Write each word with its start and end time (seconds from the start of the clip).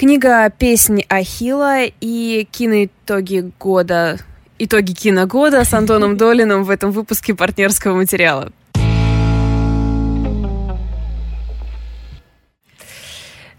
Книга 0.00 0.48
«Песнь 0.48 1.02
Ахила» 1.10 1.82
и 1.84 2.48
киноитоги 2.50 3.52
года 3.60 4.18
итоги 4.58 4.92
киногода 4.92 5.62
с 5.62 5.74
Антоном 5.74 6.16
Долиным 6.16 6.64
в 6.64 6.70
этом 6.70 6.90
выпуске 6.90 7.34
партнерского 7.34 7.96
материала. 7.96 8.50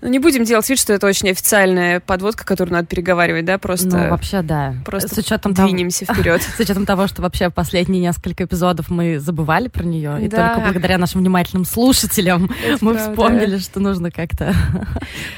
Ну, 0.02 0.08
не 0.08 0.20
будем 0.20 0.44
делать 0.44 0.68
вид, 0.68 0.80
что 0.80 0.94
это 0.94 1.06
очень 1.06 1.30
официальная 1.30 2.00
подводка, 2.00 2.44
которую 2.44 2.74
надо 2.74 2.88
переговаривать, 2.88 3.46
да, 3.46 3.58
просто... 3.60 3.88
Ну, 3.88 4.10
вообще, 4.10 4.42
да. 4.42 4.74
Просто 4.84 5.14
с 5.14 5.18
учетом 5.18 5.54
двинемся 5.54 6.06
того, 6.06 6.20
вперед. 6.20 6.42
С 6.58 6.60
учетом 6.60 6.86
того, 6.86 7.08
что 7.08 7.22
вообще 7.22 7.50
последние 7.52 8.02
несколько 8.02 8.46
эпизодов 8.46 8.90
мы 8.90 9.20
забывали 9.20 9.68
про 9.68 9.84
нее, 9.84 10.18
и 10.26 10.30
только 10.30 10.60
благодаря 10.64 10.98
нашим 10.98 11.22
внимательным 11.22 11.66
слушателям 11.66 12.50
мы 12.82 12.98
вспомнили, 12.98 13.58
что 13.58 13.80
нужно 13.80 14.12
как-то... 14.12 14.56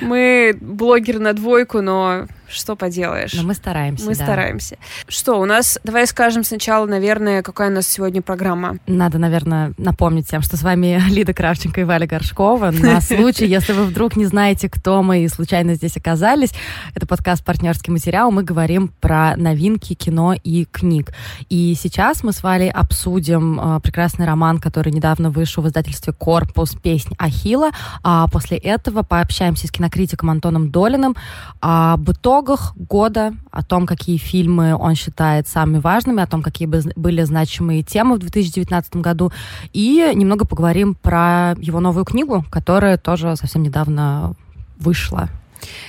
Мы 0.02 0.56
блогеры 0.60 1.20
на 1.20 1.34
двойку, 1.34 1.82
но 1.82 2.28
что 2.54 2.76
поделаешь. 2.76 3.34
Но 3.34 3.44
мы 3.44 3.54
стараемся. 3.54 4.06
Мы 4.06 4.16
да. 4.16 4.24
стараемся. 4.24 4.78
Что, 5.08 5.40
у 5.40 5.46
нас, 5.46 5.80
давай 5.84 6.08
скажем 6.08 6.44
сначала, 6.44 6.86
наверное, 6.86 7.42
какая 7.42 7.70
у 7.70 7.74
нас 7.74 7.88
сегодня 7.88 8.22
программа. 8.22 8.78
Надо, 8.88 9.18
наверное, 9.18 9.74
напомнить 9.78 10.28
всем, 10.28 10.42
что 10.42 10.58
с 10.58 10.64
вами 10.64 11.02
Лида 11.10 11.34
Кравченко 11.34 11.82
и 11.82 11.84
Валя 11.84 12.08
Горшкова. 12.08 12.72
На 12.72 13.02
случай, 13.02 13.46
если 13.46 13.74
вы 13.74 13.86
вдруг 13.86 14.16
не 14.16 14.26
знаете, 14.26 14.70
кто 14.70 15.02
мы 15.04 15.24
и 15.24 15.28
случайно 15.28 15.76
здесь 15.76 15.98
оказались, 15.98 16.52
это 16.96 17.08
подкаст 17.08 17.44
«Партнерский 17.44 17.92
материал». 17.92 18.32
Мы 18.32 18.44
говорим 18.44 18.90
про 19.02 19.36
новинки 19.36 19.94
кино 19.94 20.34
и 20.34 20.66
книг. 20.66 21.12
И 21.50 21.76
сейчас 21.80 22.24
мы 22.24 22.32
с 22.32 22.44
Валей 22.44 22.72
обсудим 22.72 23.60
э, 23.60 23.80
прекрасный 23.80 24.26
роман, 24.26 24.60
который 24.60 24.92
недавно 24.92 25.30
вышел 25.30 25.64
в 25.64 25.68
издательстве 25.68 26.14
«Корпус. 26.14 26.76
Песнь 26.82 27.14
Ахила». 27.18 27.72
А 28.04 28.28
после 28.28 28.58
этого 28.58 29.04
пообщаемся 29.04 29.68
с 29.68 29.72
кинокритиком 29.72 30.30
Антоном 30.30 30.72
Долиным 30.72 31.16
об 31.60 32.10
итогах 32.12 32.43
итогах 32.44 32.74
года, 32.76 33.34
о 33.52 33.64
том, 33.64 33.86
какие 33.86 34.18
фильмы 34.18 34.76
он 34.76 34.96
считает 34.96 35.48
самыми 35.48 35.80
важными, 35.80 36.22
о 36.22 36.28
том, 36.28 36.44
какие 36.44 36.68
были 36.68 37.24
значимые 37.24 37.84
темы 37.84 38.16
в 38.16 38.20
2019 38.20 38.98
году, 38.98 39.32
и 39.72 40.12
немного 40.14 40.46
поговорим 40.46 40.96
про 40.96 41.56
его 41.58 41.80
новую 41.80 42.06
книгу, 42.06 42.46
которая 42.52 42.98
тоже 42.98 43.36
совсем 43.36 43.64
недавно 43.64 44.34
вышла 44.78 45.30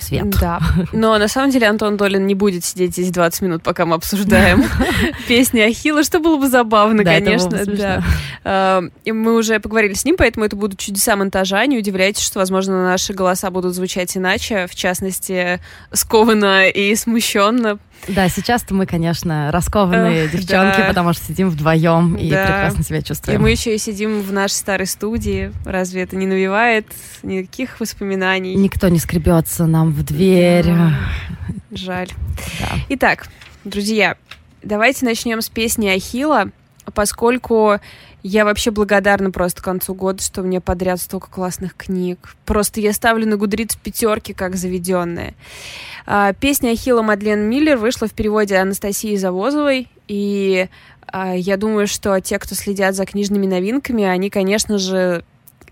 свет. 0.01 0.29
Да. 0.41 0.61
Но 0.93 1.17
на 1.19 1.29
самом 1.29 1.51
деле 1.51 1.69
Антон 1.69 1.97
Долин 1.97 2.27
не 2.27 2.35
будет 2.35 2.65
сидеть 2.65 2.93
здесь 2.93 3.11
20 3.11 3.43
минут, 3.43 3.63
пока 3.63 3.87
мы 3.87 3.97
обсуждаем 3.97 4.65
песни 5.29 5.61
Ахилла, 5.61 6.05
что 6.05 6.21
было 6.21 6.37
бы 6.37 6.49
забавно, 6.49 7.05
конечно. 7.05 8.03
А, 8.45 8.83
и 9.05 9.13
мы 9.13 9.37
уже 9.37 9.61
поговорили 9.61 9.95
с 9.95 10.05
ним, 10.05 10.17
поэтому 10.17 10.45
это 10.45 10.57
будут 10.57 10.79
чудеса 10.79 11.17
монтажа. 11.17 11.65
Не 11.67 11.79
удивляйтесь, 11.79 12.23
что, 12.23 12.39
возможно, 12.39 12.85
наши 12.85 13.13
голоса 13.13 13.51
будут 13.51 13.75
звучать 13.75 14.17
иначе, 14.17 14.67
в 14.67 14.75
частности, 14.75 15.61
скованно 15.93 16.69
и 16.69 16.95
смущенно. 16.95 17.79
Да, 18.09 18.29
сейчас-то 18.29 18.75
мы, 18.75 18.87
конечно, 18.87 19.51
раскованные 19.51 20.25
Эх, 20.25 20.33
девчонки, 20.33 20.79
да. 20.79 20.89
потому 20.89 21.13
что 21.13 21.25
сидим 21.25 21.49
вдвоем 21.49 22.17
и 22.17 22.31
да. 22.31 22.45
прекрасно 22.45 22.85
себя 22.85 23.03
чувствуем. 23.03 23.39
И 23.39 23.43
мы 23.43 23.51
еще 23.51 23.75
и 23.75 23.79
сидим 23.79 24.21
в 24.21 24.33
нашей 24.33 24.55
старой 24.55 24.87
студии. 24.87 25.53
Разве 25.65 26.03
это 26.03 26.17
не 26.17 26.27
навевает 26.27 26.87
никаких 27.23 27.81
воспоминаний? 27.81 28.55
Никто 28.55 28.89
не 28.89 28.99
скребется 28.99 29.67
нам 29.67 29.91
в 29.93 30.03
дверь. 30.05 30.67
Да. 30.67 30.99
Жаль. 31.71 32.09
Да. 32.61 32.69
Итак, 32.91 33.29
друзья, 33.65 34.17
давайте 34.63 35.05
начнем 35.05 35.41
с 35.41 35.49
песни 35.49 35.89
Ахила, 35.89 36.51
поскольку 36.93 37.79
я 38.23 38.45
вообще 38.45 38.71
благодарна 38.71 39.31
просто 39.31 39.61
к 39.61 39.65
концу 39.65 39.95
года, 39.95 40.23
что 40.23 40.43
меня 40.43 40.61
подряд 40.61 41.01
столько 41.01 41.29
классных 41.31 41.77
книг. 41.77 42.35
Просто 42.47 42.81
я 42.81 42.93
ставлю 42.93 43.27
на 43.27 43.37
Гудриц 43.37 43.77
пятерки, 43.77 44.33
как 44.33 44.57
заведенная. 44.57 45.35
А, 46.07 46.33
песня 46.33 46.71
Ахилла 46.71 47.03
Мадлен 47.03 47.41
Миллер 47.41 47.77
вышла 47.77 48.09
в 48.09 48.13
переводе 48.13 48.57
Анастасии 48.57 49.17
Завозовой, 49.17 49.89
и 50.09 50.69
а, 51.07 51.35
я 51.35 51.57
думаю, 51.57 51.87
что 51.87 52.19
те, 52.21 52.39
кто 52.39 52.55
следят 52.55 52.95
за 52.95 53.05
книжными 53.05 53.47
новинками, 53.47 54.05
они, 54.05 54.31
конечно 54.31 54.79
же, 54.79 55.25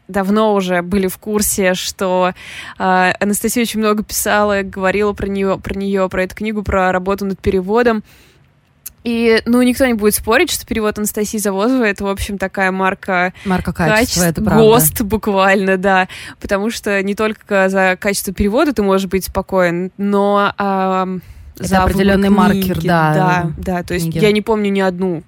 давно 0.09 0.54
уже 0.54 0.82
были 0.82 1.06
в 1.06 1.19
курсе, 1.19 1.75
что 1.75 2.32
э, 2.78 3.12
Анастасия 3.19 3.62
очень 3.62 3.81
много 3.81 4.03
писала, 4.03 4.62
говорила 4.62 5.12
про 5.12 5.26
нее, 5.26 5.59
про 5.59 5.75
нее, 5.75 6.09
про 6.09 6.25
эту 6.25 6.34
книгу, 6.34 6.62
про 6.62 6.92
работу 6.92 7.25
над 7.25 7.41
переводом. 7.41 8.03
И, 9.04 9.42
ну, 9.46 9.60
никто 9.62 9.84
не 9.86 9.94
будет 9.94 10.14
спорить, 10.14 10.50
что 10.50 10.64
перевод 10.64 10.96
Анастасии 10.98 11.38
Завозовой 11.38 11.90
это, 11.90 12.04
в 12.04 12.08
общем, 12.08 12.38
такая 12.38 12.70
марка... 12.70 13.32
Марка 13.44 13.72
качества, 13.72 13.96
качества 13.96 14.24
это 14.24 14.42
правда. 14.42 14.62
ГОСТ 14.62 15.02
буквально, 15.02 15.76
да. 15.76 16.08
Потому 16.40 16.70
что 16.70 17.02
не 17.02 17.14
только 17.14 17.68
за 17.68 17.96
качество 18.00 18.32
перевода 18.32 18.72
ты 18.72 18.82
можешь 18.82 19.08
быть 19.08 19.24
спокоен, 19.24 19.91
но 19.96 20.52
а, 20.56 21.08
это 21.56 21.68
за 21.68 21.82
определенный 21.82 22.28
книги, 22.28 22.38
маркер, 22.38 22.82
да. 22.82 23.14
Да, 23.14 23.52
да, 23.56 23.82
то 23.82 23.94
есть 23.94 24.10
книги. 24.10 24.22
я 24.22 24.30
не 24.30 24.41
помню 24.41 24.70
ни 24.70 24.80
одну. 24.80 25.24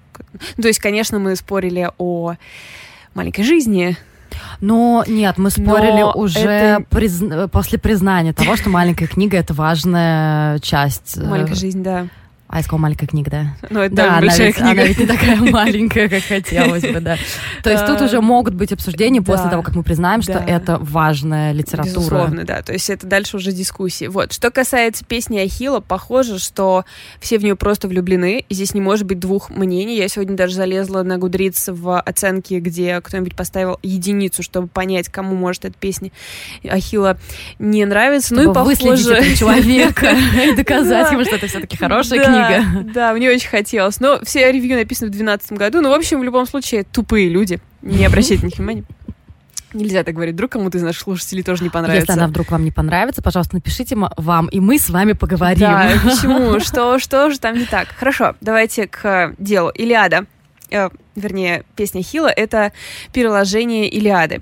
То 0.61 0.67
есть, 0.67 0.79
конечно, 0.79 1.19
мы 1.19 1.35
спорили 1.35 1.89
о 1.97 2.35
маленькой 3.13 3.43
жизни, 3.43 3.97
но 4.61 5.03
нет, 5.07 5.37
мы 5.37 5.49
спорили 5.49 6.01
Но 6.01 6.11
уже 6.13 6.39
это... 6.39 6.83
приз... 6.89 7.21
после 7.51 7.79
признания 7.79 8.33
того, 8.33 8.55
что 8.55 8.69
маленькая 8.69 9.07
книга 9.07 9.37
это 9.37 9.53
важная 9.53 10.59
часть. 10.59 11.17
Э, 11.17 11.23
маленькая 11.23 11.55
жизнь, 11.55 11.83
да. 11.83 12.07
А 12.47 12.57
я 12.57 12.63
сказала 12.63 12.81
маленькая 12.81 13.07
книга, 13.07 13.31
да? 13.31 13.57
Ну, 13.71 13.81
это 13.81 13.95
да, 13.95 14.17
она 14.17 14.21
ведь, 14.21 14.55
книга. 14.55 14.71
она 14.71 14.83
ведь 14.83 14.99
не 14.99 15.07
такая 15.07 15.35
маленькая, 15.37 16.07
как 16.07 16.23
хотелось 16.23 16.83
бы, 16.83 16.99
да. 16.99 17.17
То 17.63 17.71
есть 17.71 17.85
тут 17.87 18.01
уже 18.01 18.21
могут 18.21 18.53
быть 18.53 18.71
обсуждения 18.71 19.21
после 19.21 19.49
того, 19.49 19.63
как 19.63 19.75
мы 19.75 19.81
признаем, 19.81 20.21
что 20.21 20.33
это 20.33 20.77
важная 20.77 21.53
литература. 21.53 21.95
Безусловно, 21.95 22.43
да. 22.43 22.61
То 22.61 22.73
есть 22.73 22.89
это 22.91 23.07
дальше 23.07 23.37
уже 23.37 23.51
дискуссии. 23.51 24.05
Вот. 24.05 24.31
Что 24.31 24.51
касается 24.51 25.03
песни 25.03 25.39
Ахила, 25.39 25.79
похоже, 25.79 26.37
что 26.37 26.85
все 27.19 27.39
в 27.39 27.43
нее 27.43 27.55
просто 27.55 27.87
влюблены. 27.87 28.45
Здесь 28.49 28.75
не 28.75 28.81
может 28.81 29.07
быть 29.07 29.19
двух 29.19 29.49
мнений. 29.49 29.97
Я 29.97 30.07
сегодня 30.07 30.35
даже 30.35 30.53
залезла 30.53 31.01
на 31.01 31.17
Гудриц 31.17 31.69
в 31.69 31.99
оценки, 31.99 32.55
где 32.55 33.01
кто-нибудь 33.01 33.35
поставил 33.35 33.79
единицу, 33.81 34.43
чтобы 34.43 34.67
понять, 34.67 35.09
кому 35.09 35.35
может 35.35 35.65
эта 35.65 35.75
песня 35.79 36.11
Ахила 36.63 37.17
не 37.57 37.85
нравится. 37.85 38.35
ну 38.35 38.51
и 38.51 38.53
похоже... 38.53 39.35
человека 39.35 40.15
и 40.45 40.55
доказать 40.55 41.11
ему, 41.11 41.25
что 41.25 41.37
это 41.37 41.47
все-таки 41.47 41.75
хорошая 41.75 42.23
книга 42.23 42.34
книга. 42.35 42.93
Да, 42.93 43.13
мне 43.13 43.29
очень 43.29 43.49
хотелось. 43.49 43.99
Но 43.99 44.19
все 44.23 44.51
ревью 44.51 44.75
написаны 44.75 45.07
в 45.07 45.11
2012 45.11 45.51
году. 45.53 45.81
Ну, 45.81 45.89
в 45.89 45.93
общем, 45.93 46.19
в 46.19 46.23
любом 46.23 46.45
случае, 46.45 46.83
тупые 46.83 47.29
люди. 47.29 47.59
Не 47.81 48.05
обращайте 48.05 48.43
на 48.43 48.45
них 48.47 48.57
внимания. 48.57 48.83
Нельзя 49.75 50.03
так 50.03 50.15
говорить. 50.15 50.35
Вдруг 50.35 50.51
кому-то 50.51 50.77
из 50.77 50.83
наших 50.83 51.03
слушателей 51.03 51.43
тоже 51.43 51.63
не 51.63 51.69
понравится. 51.69 52.11
Если 52.11 52.19
она 52.19 52.29
вдруг 52.29 52.49
вам 52.49 52.63
не 52.63 52.71
понравится, 52.71 53.21
пожалуйста, 53.21 53.55
напишите 53.55 53.97
вам, 53.97 54.47
и 54.47 54.59
мы 54.59 54.79
с 54.79 54.89
вами 54.89 55.11
поговорим. 55.13 55.59
Да, 55.59 55.91
почему? 56.03 56.59
Что, 56.61 56.97
что 56.97 57.29
же 57.29 57.39
там 57.39 57.57
не 57.57 57.65
так? 57.65 57.89
Хорошо, 57.89 58.35
давайте 58.39 58.87
к 58.87 59.35
делу. 59.37 59.69
Илиада 59.69 60.25
э, 60.71 60.89
вернее, 61.15 61.63
песня 61.75 62.01
Хила— 62.01 62.27
это 62.35 62.71
переложение 63.11 63.89
Илиады, 63.89 64.41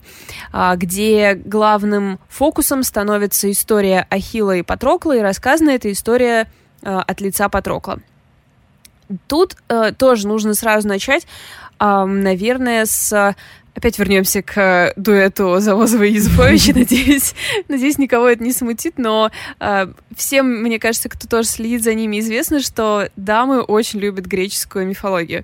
а, 0.51 0.75
где 0.75 1.33
главным 1.33 2.19
фокусом 2.29 2.83
становится 2.83 3.51
история 3.51 4.05
Ахила 4.09 4.55
и 4.55 4.61
Патрокла, 4.61 5.17
и 5.17 5.21
рассказана 5.21 5.71
эта 5.71 5.91
история 5.91 6.41
Э, 6.41 6.45
от 6.83 7.21
лица 7.21 7.49
Патрокла. 7.49 7.99
Тут 9.27 9.55
э, 9.69 9.91
тоже 9.97 10.27
нужно 10.27 10.53
сразу 10.53 10.88
начать, 10.88 11.27
э, 11.79 12.05
наверное, 12.05 12.85
с 12.85 13.35
Опять 13.75 13.97
вернемся 13.97 14.44
к 14.44 14.93
дуэту 14.97 15.59
Завозова 15.59 16.03
и 16.03 16.13
Юзефовича. 16.13 16.73
Надеюсь, 16.75 17.33
надеюсь, 17.67 17.97
никого 17.97 18.29
это 18.29 18.43
не 18.43 18.53
смутит, 18.53 18.99
но 18.99 19.31
э, 19.59 19.88
всем, 20.16 20.61
мне 20.61 20.77
кажется, 20.77 21.09
кто 21.09 21.27
тоже 21.27 21.47
следит 21.47 21.83
за 21.83 21.95
ними, 21.95 22.19
известно, 22.19 22.61
что 22.61 23.09
дамы 23.16 23.61
очень 23.61 23.99
любят 23.99 24.25
греческую 24.25 24.85
мифологию. 24.85 25.43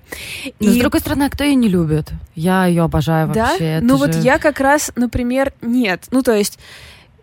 Но, 0.60 0.70
и... 0.70 0.74
с 0.74 0.76
другой 0.76 1.00
стороны, 1.00 1.24
а 1.24 1.30
кто 1.30 1.42
ее 1.42 1.56
не 1.56 1.68
любит? 1.68 2.10
Я 2.36 2.66
ее 2.66 2.84
обожаю 2.84 3.26
вообще. 3.26 3.80
Да? 3.80 3.86
Ну 3.86 3.98
же... 3.98 4.04
вот 4.04 4.14
я 4.14 4.38
как 4.38 4.60
раз, 4.60 4.92
например, 4.94 5.52
нет. 5.60 6.04
Ну, 6.12 6.22
то 6.22 6.32
есть 6.32 6.60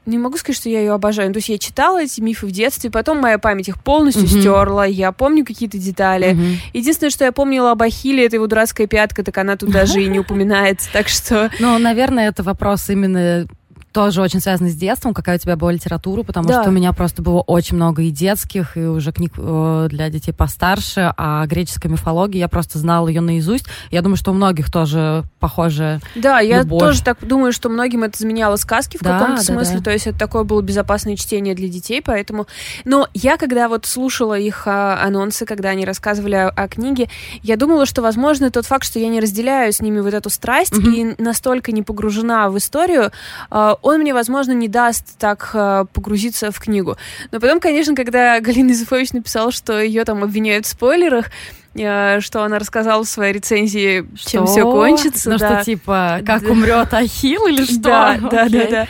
не 0.08 0.18
могу 0.18 0.38
сказать, 0.38 0.58
что 0.58 0.70
я 0.70 0.80
ее 0.80 0.94
обожаю. 0.94 1.32
То 1.32 1.38
есть 1.38 1.50
я 1.50 1.58
читала 1.58 2.02
эти 2.02 2.22
мифы 2.22 2.48
в 2.48 2.52
детстве, 2.52 2.90
потом 2.90 3.20
моя 3.20 3.38
память 3.38 3.68
их 3.68 3.82
полностью 3.84 4.24
uh-huh. 4.24 4.40
стерла, 4.40 4.86
я 4.86 5.12
помню 5.12 5.46
какие-то 5.46 5.78
детали. 5.78 6.32
Uh-huh. 6.32 6.56
Единственное, 6.74 7.12
что 7.12 7.26
я 7.26 7.32
помнила 7.32 7.72
об 7.72 7.82
Ахилле, 7.82 8.26
это 8.26 8.38
его 8.38 8.48
дурацкая 8.48 8.88
пятка, 8.88 9.24
так 9.24 9.38
она 9.38 9.58
тут 9.58 9.72
даже 9.72 10.02
и 10.02 10.08
не 10.08 10.20
упоминается, 10.28 10.90
так 10.92 11.08
что... 11.10 11.52
Ну, 11.60 11.78
наверное, 11.78 12.30
это 12.30 12.44
вопрос 12.44 12.90
именно 12.90 13.48
тоже 13.98 14.22
очень 14.22 14.40
связано 14.40 14.70
с 14.70 14.76
детством, 14.76 15.16
какая 15.16 15.38
у 15.38 15.40
тебя 15.40 15.56
была 15.56 15.72
литература, 15.72 16.22
потому 16.22 16.48
да. 16.48 16.62
что 16.62 16.70
у 16.70 16.72
меня 16.72 16.94
просто 16.94 17.24
было 17.24 17.42
очень 17.42 17.78
много 17.78 18.04
и 18.04 18.12
детских, 18.12 18.78
и 18.78 18.82
уже 18.82 19.12
книг 19.12 19.34
э, 19.40 19.88
для 19.90 20.12
детей 20.12 20.34
постарше, 20.34 21.16
а 21.18 21.48
греческая 21.48 21.92
мифология, 21.92 22.42
я 22.42 22.48
просто 22.48 22.78
знала 22.78 23.08
ее 23.08 23.22
наизусть. 23.22 23.66
Я 23.90 24.04
думаю, 24.04 24.16
что 24.16 24.30
у 24.30 24.34
многих 24.36 24.72
тоже 24.72 25.24
похоже. 25.40 26.00
Да, 26.14 26.42
я 26.42 26.64
тоже 26.64 27.02
так 27.02 27.18
думаю, 27.26 27.52
что 27.52 27.70
многим 27.70 28.04
это 28.04 28.20
заменяло 28.20 28.56
сказки 28.58 28.98
в 28.98 29.02
да, 29.02 29.18
каком-то 29.18 29.38
да, 29.38 29.54
смысле, 29.54 29.78
да. 29.80 29.86
то 29.86 29.92
есть 29.92 30.06
это 30.06 30.20
такое 30.20 30.44
было 30.44 30.62
безопасное 30.62 31.16
чтение 31.16 31.56
для 31.56 31.68
детей, 31.68 32.00
поэтому... 32.06 32.46
Но 32.86 33.08
я, 33.16 33.36
когда 33.38 33.68
вот 33.68 33.88
слушала 33.88 34.38
их 34.38 34.68
а, 34.68 35.04
анонсы, 35.04 35.48
когда 35.48 35.70
они 35.70 35.86
рассказывали 35.86 36.36
о, 36.36 36.50
о 36.50 36.68
книге, 36.68 37.10
я 37.42 37.58
думала, 37.58 37.88
что, 37.88 38.04
возможно, 38.04 38.52
тот 38.52 38.68
факт, 38.68 38.86
что 38.86 39.00
я 39.00 39.10
не 39.10 39.20
разделяю 39.20 39.74
с 39.74 39.82
ними 39.82 40.02
вот 40.02 40.14
эту 40.14 40.30
страсть 40.30 40.78
угу. 40.78 40.88
и 40.88 41.16
настолько 41.18 41.72
не 41.72 41.82
погружена 41.82 42.52
в 42.52 42.60
историю, 42.60 43.12
а, 43.50 43.76
он 43.88 44.02
мне, 44.02 44.14
возможно, 44.14 44.52
не 44.52 44.68
даст 44.68 45.18
так 45.18 45.52
э, 45.54 45.86
погрузиться 45.94 46.52
в 46.52 46.60
книгу. 46.60 46.98
Но 47.32 47.40
потом, 47.40 47.62
конечно, 47.62 47.96
когда 47.96 48.38
Галина 48.42 48.72
Юзефович 48.72 49.14
написала, 49.14 49.50
что 49.52 49.80
ее 49.80 50.04
там 50.04 50.24
обвиняют 50.24 50.66
в 50.66 50.70
спойлерах, 50.70 51.28
э, 51.74 52.20
что 52.20 52.44
она 52.44 52.60
рассказала 52.60 53.06
в 53.06 53.08
своей 53.08 53.32
рецензии, 53.32 54.06
что? 54.18 54.30
чем 54.30 54.46
все 54.46 54.64
кончится. 54.64 55.30
Ну 55.30 55.38
да. 55.38 55.62
что, 55.62 55.66
типа, 55.66 56.20
как 56.26 56.44
да. 56.44 56.50
умрет 56.50 56.94
Ахилл 56.94 57.48
или 57.48 57.64
что? 57.66 57.80
Да, 57.80 58.18
да, 58.30 58.50
да, 58.50 58.68
да. 58.70 58.88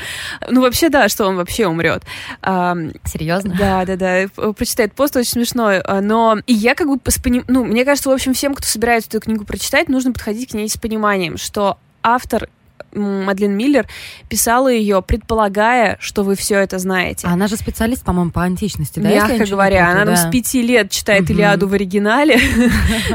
Ну, 0.50 0.62
вообще, 0.62 0.90
да, 0.90 1.10
что 1.10 1.28
он 1.28 1.36
вообще 1.36 1.68
умрет. 1.68 2.02
Серьезно? 2.42 3.56
Да, 3.56 3.86
да, 3.86 3.96
да. 3.98 4.54
Прочитает 4.54 4.94
пост 4.94 5.16
очень 5.16 5.34
смешной. 5.34 5.80
А, 5.80 6.02
но 6.02 6.40
и 6.48 6.54
я 6.54 6.74
как 6.74 6.88
бы 6.88 6.98
поним... 7.24 7.44
Ну, 7.48 7.64
мне 7.64 7.86
кажется, 7.86 8.10
в 8.10 8.14
общем, 8.14 8.34
всем, 8.34 8.56
кто 8.56 8.66
собирается 8.66 9.10
эту 9.10 9.20
книгу 9.20 9.46
прочитать, 9.46 9.90
нужно 9.90 10.12
подходить 10.12 10.50
к 10.50 10.54
ней 10.56 10.68
с 10.68 10.78
пониманием, 10.78 11.38
что 11.38 11.78
автор 12.02 12.50
Мадлен 12.94 13.56
Миллер 13.56 13.88
писала 14.30 14.70
ее, 14.70 15.02
предполагая, 15.02 15.98
что 16.00 16.24
вы 16.24 16.36
все 16.36 16.60
это 16.60 16.80
знаете. 16.80 17.28
А 17.28 17.32
она 17.32 17.48
же 17.48 17.56
специалист, 17.56 18.04
по-моему, 18.04 18.32
по 18.32 18.44
античности, 18.44 19.00
да? 19.00 19.10
Мягко 19.10 19.46
говоря, 19.46 19.90
она 19.90 20.06
да. 20.06 20.16
с 20.16 20.30
пяти 20.32 20.62
лет 20.62 20.92
читает. 20.92 21.30
Илиаду 21.30 21.68
в 21.68 21.74
оригинале, 21.74 22.40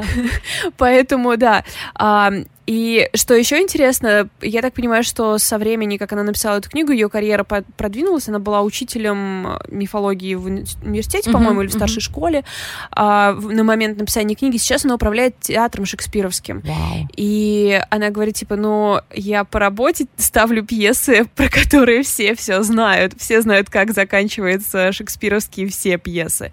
поэтому 0.76 1.36
да. 1.36 1.64
И 2.67 3.09
что 3.14 3.35
еще 3.35 3.61
интересно, 3.61 4.29
я 4.41 4.62
так 4.62 4.75
понимаю, 4.75 5.03
что 5.03 5.38
со 5.38 5.59
времени, 5.59 5.97
как 5.97 6.12
она 6.12 6.23
написала 6.23 6.59
эту 6.59 6.70
книгу, 6.70 6.93
ее 6.93 7.09
карьера 7.09 7.44
продвинулась. 7.44 8.29
Она 8.29 8.38
была 8.38 8.62
учителем 8.62 9.49
э, 9.49 9.59
мифологии 9.69 10.35
в 10.35 10.44
университете, 10.47 11.31
uh-huh, 11.31 11.32
по-моему, 11.32 11.62
или 11.62 11.69
в 11.69 11.73
старшей 11.73 11.99
uh-huh. 11.99 12.03
школе 12.03 12.44
а, 12.93 13.32
на 13.32 13.64
момент 13.64 13.99
написания 13.99 14.37
книги. 14.37 14.59
Сейчас 14.59 14.85
она 14.85 14.94
управляет 14.94 15.41
театром 15.41 15.87
шекспировским. 15.87 16.59
Wow. 16.59 17.09
И 17.17 17.81
она 17.91 18.11
говорит, 18.11 18.37
типа, 18.37 18.55
ну, 18.55 19.00
я 19.12 19.43
по 19.44 19.59
работе 19.59 20.06
ставлю 20.17 20.64
пьесы, 20.64 21.25
про 21.35 21.49
которые 21.49 22.03
все 22.05 22.35
все 22.37 22.62
знают. 22.62 23.14
Все 23.19 23.41
знают, 23.41 23.70
как 23.70 23.93
заканчиваются 23.93 24.93
шекспировские 24.93 25.67
все 25.69 25.99
пьесы. 25.99 26.53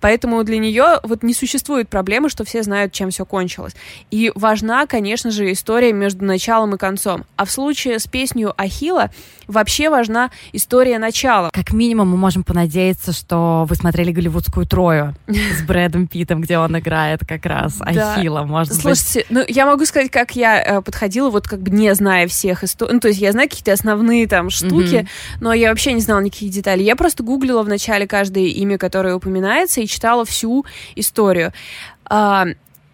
Поэтому 0.00 0.44
для 0.44 0.58
нее 0.58 1.00
вот 1.02 1.24
не 1.24 1.34
существует 1.34 1.88
проблемы, 1.88 2.28
что 2.28 2.44
все 2.44 2.62
знают, 2.62 2.92
чем 2.92 3.10
все 3.10 3.24
кончилось. 3.24 3.74
И 4.12 4.30
важна, 4.36 4.86
конечно 4.86 5.32
же, 5.32 5.47
история 5.52 5.92
между 5.92 6.24
началом 6.24 6.74
и 6.74 6.78
концом. 6.78 7.24
А 7.36 7.44
в 7.44 7.50
случае 7.50 7.98
с 7.98 8.06
песней 8.06 8.46
Ахила 8.56 9.10
вообще 9.46 9.90
важна 9.90 10.30
история 10.52 10.98
начала. 10.98 11.50
Как 11.52 11.72
минимум 11.72 12.10
мы 12.10 12.16
можем 12.16 12.44
понадеяться, 12.44 13.12
что 13.12 13.66
вы 13.68 13.74
смотрели 13.74 14.12
голливудскую 14.12 14.66
Трою 14.66 15.14
с 15.26 15.62
Брэдом 15.66 16.06
Питом, 16.06 16.40
где 16.40 16.58
он 16.58 16.78
играет 16.78 17.20
как 17.26 17.46
раз 17.46 17.80
Ахила, 17.80 18.42
может 18.42 18.74
Слушайте, 18.74 19.26
ну 19.30 19.44
я 19.46 19.66
могу 19.66 19.84
сказать, 19.86 20.10
как 20.10 20.36
я 20.36 20.62
э, 20.62 20.82
подходила, 20.82 21.30
вот 21.30 21.48
как 21.48 21.60
бы 21.60 21.70
не 21.70 21.94
зная 21.94 22.28
всех 22.28 22.64
историй. 22.64 22.94
Ну, 22.94 23.00
то 23.00 23.08
есть 23.08 23.20
я 23.20 23.32
знаю 23.32 23.48
какие-то 23.48 23.72
основные 23.72 24.26
там 24.26 24.50
штуки, 24.50 25.08
но 25.40 25.52
я 25.52 25.70
вообще 25.70 25.92
не 25.92 26.00
знала 26.00 26.20
никаких 26.20 26.50
деталей. 26.50 26.84
Я 26.84 26.96
просто 26.96 27.22
гуглила 27.22 27.62
в 27.62 27.68
начале 27.68 28.06
каждое 28.06 28.44
имя, 28.44 28.78
которое 28.78 29.14
упоминается, 29.14 29.80
и 29.80 29.86
читала 29.86 30.24
всю 30.24 30.64
историю. 30.94 31.52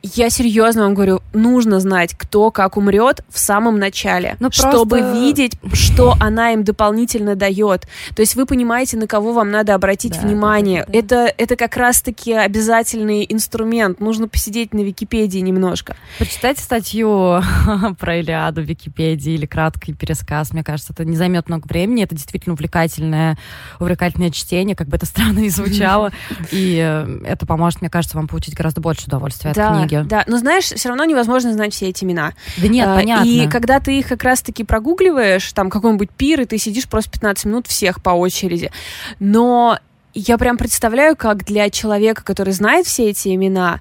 Я 0.07 0.29
серьезно 0.29 0.83
вам 0.83 0.93
говорю, 0.93 1.23
нужно 1.33 1.81
знать, 1.81 2.15
кто 2.15 2.51
как 2.51 2.77
умрет 2.77 3.25
в 3.31 3.39
самом 3.39 3.79
начале, 3.79 4.37
ну, 4.39 4.51
чтобы 4.53 4.99
просто... 4.99 5.19
видеть, 5.19 5.59
что 5.73 6.15
она 6.21 6.53
им 6.53 6.63
дополнительно 6.63 7.37
дает. 7.37 7.89
То 8.15 8.21
есть 8.21 8.37
вы 8.37 8.45
понимаете, 8.45 8.99
на 8.99 9.07
кого 9.07 9.33
вам 9.33 9.51
надо 9.51 9.75
обратить 9.75 10.21
да, 10.21 10.21
внимание. 10.21 10.85
Да, 10.87 10.93
да, 10.93 10.93
да. 10.93 10.99
Это, 10.99 11.35
это 11.39 11.57
как 11.57 11.79
раз-таки 11.79 12.35
обязательный 12.35 13.25
инструмент. 13.27 13.99
Нужно 13.99 14.29
посидеть 14.29 14.75
на 14.75 14.81
Википедии 14.81 15.39
немножко. 15.39 15.97
Почитайте 16.19 16.61
статью 16.61 17.41
про 17.99 18.19
Илиаду 18.19 18.61
в 18.61 18.67
Википедии 18.67 19.33
или 19.33 19.47
краткий 19.47 19.95
пересказ. 19.95 20.53
Мне 20.53 20.63
кажется, 20.63 20.93
это 20.93 21.07
не 21.07 21.17
займет 21.17 21.49
много 21.49 21.67
времени. 21.67 22.05
Это 22.05 22.15
действительно 22.15 22.53
увлекательное, 22.53 23.39
увлекательное 23.81 24.31
чтение, 24.31 24.77
как 24.77 24.89
бы 24.89 24.99
это 24.99 25.07
странно 25.07 25.39
ни 25.39 25.49
звучало. 25.49 26.13
И 26.53 26.79
э, 26.79 27.21
это 27.25 27.47
поможет, 27.47 27.81
мне 27.81 27.89
кажется, 27.89 28.19
вам 28.19 28.29
получить 28.29 28.55
гораздо 28.55 28.83
больше 28.83 29.07
удовольствия 29.07 29.53
от 29.53 29.57
книги 29.57 29.94
книги. 30.01 30.09
Да, 30.11 30.25
но 30.27 30.39
знаешь, 30.39 30.65
все 30.65 30.89
равно 30.89 31.05
невозможно 31.05 31.53
знать 31.53 31.75
все 31.75 31.89
эти 31.89 32.05
имена. 32.05 32.33
Да 32.59 32.69
нет, 32.69 32.89
а, 32.89 32.97
понятно. 32.97 33.29
И 33.29 33.49
когда 33.49 33.81
ты 33.81 33.99
их 33.99 34.09
как 34.09 34.23
раз-таки 34.23 34.65
прогугливаешь, 34.65 35.53
там 35.53 35.71
какой-нибудь 35.71 36.11
пир, 36.11 36.43
и 36.43 36.45
ты 36.45 36.59
сидишь 36.59 36.89
просто 36.89 37.11
15 37.13 37.45
минут 37.47 37.67
всех 37.67 38.03
по 38.03 38.11
очереди. 38.11 38.71
Но 39.19 39.79
я 40.15 40.39
прям 40.39 40.57
представляю, 40.57 41.17
как 41.17 41.45
для 41.45 41.71
человека, 41.71 42.23
который 42.25 42.53
знает 42.53 42.87
все 42.87 43.11
эти 43.11 43.35
имена, 43.35 43.81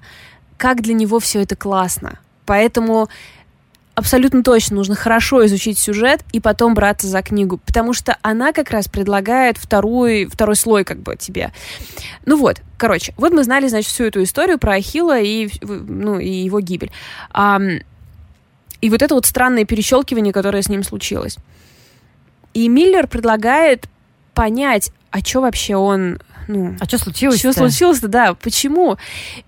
как 0.56 0.82
для 0.82 0.94
него 0.94 1.20
все 1.20 1.42
это 1.42 1.56
классно. 1.56 2.18
Поэтому 2.46 3.08
абсолютно 3.94 4.42
точно 4.42 4.76
нужно 4.76 4.94
хорошо 4.94 5.44
изучить 5.46 5.78
сюжет 5.78 6.22
и 6.32 6.40
потом 6.40 6.74
браться 6.74 7.06
за 7.06 7.22
книгу, 7.22 7.58
потому 7.58 7.92
что 7.92 8.16
она 8.22 8.52
как 8.52 8.70
раз 8.70 8.88
предлагает 8.88 9.56
второй, 9.56 10.26
второй 10.26 10.56
слой 10.56 10.84
как 10.84 10.98
бы 10.98 11.16
тебе. 11.16 11.52
Ну 12.26 12.36
вот, 12.36 12.60
короче, 12.76 13.14
вот 13.16 13.32
мы 13.32 13.44
знали, 13.44 13.68
значит, 13.68 13.90
всю 13.90 14.04
эту 14.04 14.22
историю 14.22 14.58
про 14.58 14.74
Ахилла 14.74 15.20
и, 15.20 15.48
ну, 15.62 16.18
и 16.18 16.28
его 16.28 16.60
гибель. 16.60 16.90
А, 17.30 17.60
и 18.80 18.90
вот 18.90 19.02
это 19.02 19.14
вот 19.14 19.26
странное 19.26 19.64
перещелкивание, 19.64 20.32
которое 20.32 20.62
с 20.62 20.68
ним 20.68 20.82
случилось. 20.82 21.38
И 22.52 22.68
Миллер 22.68 23.06
предлагает 23.06 23.86
понять, 24.34 24.90
а 25.10 25.20
что 25.20 25.40
вообще 25.40 25.76
он 25.76 26.18
ну... 26.48 26.76
А 26.80 26.84
что 26.86 26.98
случилось? 26.98 27.38
Что 27.38 27.52
случилось-то, 27.52 28.08
да. 28.08 28.34
Почему? 28.34 28.96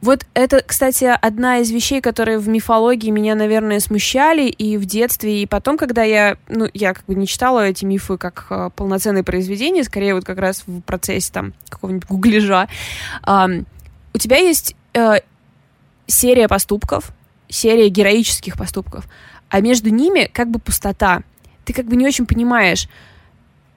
Вот 0.00 0.26
это, 0.34 0.62
кстати, 0.62 1.04
одна 1.04 1.58
из 1.58 1.70
вещей, 1.70 2.00
которые 2.00 2.38
в 2.38 2.48
мифологии 2.48 3.10
меня, 3.10 3.34
наверное, 3.34 3.81
смущали 3.81 4.48
и 4.48 4.76
в 4.76 4.84
детстве, 4.84 5.43
и 5.43 5.46
потом, 5.46 5.76
когда 5.76 6.02
я, 6.02 6.37
ну, 6.48 6.69
я 6.75 6.94
как 6.94 7.04
бы 7.06 7.14
не 7.14 7.26
читала 7.26 7.66
эти 7.66 7.84
мифы 7.84 8.16
как 8.16 8.46
э, 8.50 8.70
полноценные 8.75 9.25
произведения, 9.25 9.84
скорее 9.84 10.14
вот 10.14 10.25
как 10.25 10.38
раз 10.38 10.62
в 10.66 10.81
процессе 10.82 11.32
там 11.32 11.52
какого-нибудь 11.69 12.08
гуглежа. 12.08 12.69
Э, 13.26 13.46
у 14.14 14.19
тебя 14.19 14.38
есть 14.38 14.75
э, 14.94 15.20
серия 16.06 16.49
поступков, 16.49 17.10
серия 17.49 17.88
героических 17.88 18.56
поступков, 18.56 19.06
а 19.49 19.60
между 19.60 19.90
ними 19.90 20.31
как 20.32 20.50
бы 20.50 20.58
пустота. 20.58 21.22
Ты 21.64 21.72
как 21.72 21.87
бы 21.87 21.96
не 21.96 22.06
очень 22.06 22.26
понимаешь, 22.26 22.88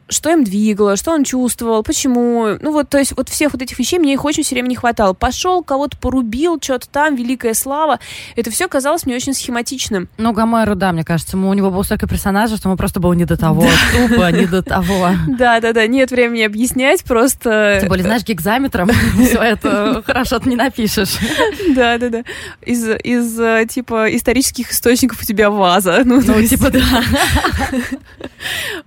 что 0.09 0.31
им 0.31 0.43
двигало, 0.43 0.95
что 0.95 1.11
он 1.11 1.23
чувствовал, 1.23 1.83
почему. 1.83 2.57
Ну 2.59 2.71
вот, 2.71 2.89
то 2.89 2.97
есть 2.97 3.13
вот 3.15 3.29
всех 3.29 3.53
вот 3.53 3.61
этих 3.61 3.77
вещей 3.79 3.99
мне 3.99 4.13
их 4.13 4.25
очень 4.25 4.43
все 4.43 4.55
время 4.55 4.67
не 4.67 4.75
хватало. 4.75 5.13
Пошел, 5.13 5.63
кого-то 5.63 5.97
порубил, 5.97 6.59
что-то 6.61 6.89
там, 6.89 7.15
великая 7.15 7.53
слава. 7.53 7.99
Это 8.35 8.51
все 8.51 8.67
казалось 8.67 9.05
мне 9.05 9.15
очень 9.15 9.33
схематичным. 9.33 10.09
Ну, 10.17 10.33
Гомеру, 10.33 10.75
да, 10.75 10.91
мне 10.91 11.03
кажется, 11.03 11.37
у 11.37 11.53
него 11.53 11.71
был 11.71 11.83
столько 11.83 12.07
персонажей, 12.07 12.57
что 12.57 12.69
ему 12.69 12.77
просто 12.77 12.99
было 12.99 13.13
не 13.13 13.25
до 13.25 13.37
того. 13.37 13.65
Тупо, 13.93 14.31
не 14.31 14.45
до 14.45 14.61
того. 14.61 15.09
Да-да-да, 15.27 15.87
нет 15.87 16.11
времени 16.11 16.41
объяснять, 16.41 17.03
просто... 17.03 17.77
Тем 17.79 17.89
более, 17.89 18.03
знаешь, 18.03 18.23
гигзаметром 18.23 18.89
все 19.23 19.41
это 19.41 20.03
хорошо 20.05 20.39
ты 20.39 20.49
не 20.49 20.55
напишешь. 20.55 21.17
Да-да-да. 21.75 22.23
Из, 22.65 22.87
из, 23.03 23.39
э, 23.39 23.65
типа, 23.69 24.15
исторических 24.15 24.71
источников 24.71 25.21
у 25.21 25.25
тебя 25.25 25.49
ваза. 25.49 26.01
Ну, 26.03 26.21
ну 26.25 26.41
типа, 26.45 26.71
да. 26.71 27.03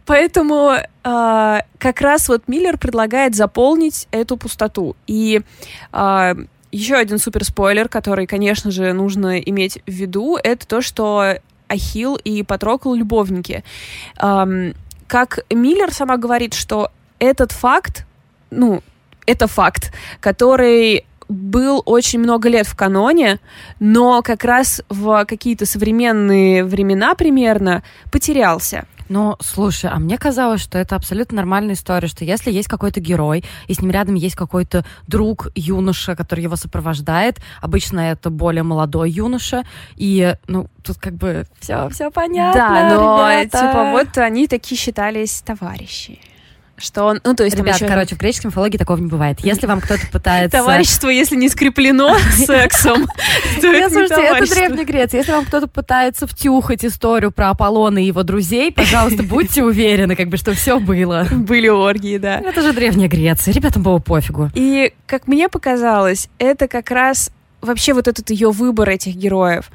Поэтому 0.07 0.77
а, 1.13 1.65
как 1.79 2.01
раз 2.01 2.29
вот 2.29 2.49
Миллер 2.49 2.79
предлагает 2.79 3.35
заполнить 3.35 4.09
эту 4.13 4.39
пустоту. 4.39 4.97
И 5.07 5.43
а, 5.93 6.35
еще 6.71 6.95
один 6.95 7.19
супер 7.19 7.45
спойлер, 7.45 7.89
который, 7.89 8.27
конечно 8.27 8.71
же, 8.71 8.93
нужно 8.95 9.39
иметь 9.39 9.81
в 9.87 9.91
виду, 9.91 10.39
это 10.43 10.67
то, 10.67 10.81
что 10.81 11.35
Ахилл 11.69 12.17
и 12.17 12.43
Патрокл 12.43 12.95
любовники. 12.95 13.63
А, 14.17 14.49
как 15.07 15.41
Миллер 15.51 15.93
сама 15.93 16.17
говорит, 16.17 16.55
что 16.55 16.91
этот 17.19 17.53
факт, 17.53 18.07
ну, 18.51 18.83
это 19.27 19.47
факт, 19.47 19.93
который 20.21 21.05
был 21.29 21.83
очень 21.85 22.21
много 22.21 22.49
лет 22.49 22.67
в 22.67 22.75
каноне, 22.75 23.39
но 23.81 24.23
как 24.23 24.45
раз 24.45 24.83
в 24.89 25.25
какие-то 25.27 25.67
современные 25.67 26.65
времена 26.65 27.15
примерно 27.15 27.83
потерялся. 28.11 28.87
Ну, 29.13 29.37
слушай, 29.41 29.91
а 29.91 29.99
мне 29.99 30.17
казалось, 30.17 30.63
что 30.63 30.79
это 30.79 30.97
абсолютно 30.97 31.37
нормальная 31.37 31.75
история, 31.75 32.09
что 32.09 32.25
если 32.25 32.51
есть 32.51 32.67
какой-то 32.67 32.99
герой, 32.99 33.45
и 33.67 33.75
с 33.75 33.83
ним 33.83 33.91
рядом 33.91 34.15
есть 34.15 34.35
какой-то 34.35 34.87
друг, 35.07 35.49
юноша, 35.55 36.17
который 36.17 36.41
его 36.41 36.57
сопровождает, 36.57 37.39
обычно 37.61 38.01
это 38.01 38.31
более 38.31 38.63
молодой 38.63 39.11
юноша, 39.11 39.65
и, 39.97 40.35
ну, 40.47 40.67
тут 40.83 40.97
как 40.97 41.13
бы 41.13 41.45
все, 41.61 41.91
все 41.91 42.11
понятно. 42.11 42.59
Да, 42.59 42.89
но 42.89 43.43
ребята. 43.43 43.59
типа 43.59 43.91
вот 43.91 44.17
они 44.17 44.49
такие 44.49 44.79
считались 44.79 45.43
товарищи 45.43 46.19
что 46.83 47.05
он, 47.05 47.21
ну 47.25 47.35
то 47.35 47.45
есть 47.45 47.57
Ребят, 47.57 47.77
еще... 47.77 47.87
короче, 47.87 48.17
в 48.17 48.19
греческой 48.19 48.49
мифологии 48.49 48.77
такого 48.77 48.99
не 48.99 49.07
бывает. 49.07 49.39
Если 49.41 49.67
вам 49.67 49.81
кто-то 49.81 50.07
пытается... 50.11 50.59
Товарищество, 50.59 51.09
если 51.09 51.37
не 51.37 51.49
скреплено 51.49 52.17
сексом, 52.33 53.07
то 53.61 53.67
это 53.69 53.91
Слушайте, 53.91 54.23
это 54.23 54.55
Древняя 54.55 54.85
Греция. 54.85 55.19
Если 55.19 55.33
вам 55.33 55.45
кто-то 55.45 55.69
пытается 55.69 56.27
втюхать 56.27 56.85
историю 56.85 57.31
про 57.31 57.51
Аполлона 57.51 57.99
и 57.99 58.07
его 58.07 58.23
друзей, 58.25 58.73
пожалуйста, 58.73 59.23
будьте 59.23 59.63
уверены, 59.63 60.17
как 60.17 60.29
бы, 60.29 60.37
что 60.37 60.55
все 60.55 60.81
было. 60.81 61.27
Были 61.31 61.69
оргии, 61.69 62.19
да. 62.19 62.41
Это 62.41 62.63
же 62.63 62.73
Древняя 62.73 63.09
Греция. 63.09 63.55
Ребятам 63.55 63.83
было 63.83 63.99
пофигу. 63.99 64.51
И, 64.55 64.93
как 65.07 65.29
мне 65.29 65.49
показалось, 65.49 66.29
это 66.39 66.67
как 66.67 66.91
раз 66.91 67.31
вообще 67.61 67.93
вот 67.93 68.09
этот 68.09 68.31
ее 68.31 68.51
выбор 68.51 68.89
этих 68.89 69.15
героев. 69.15 69.71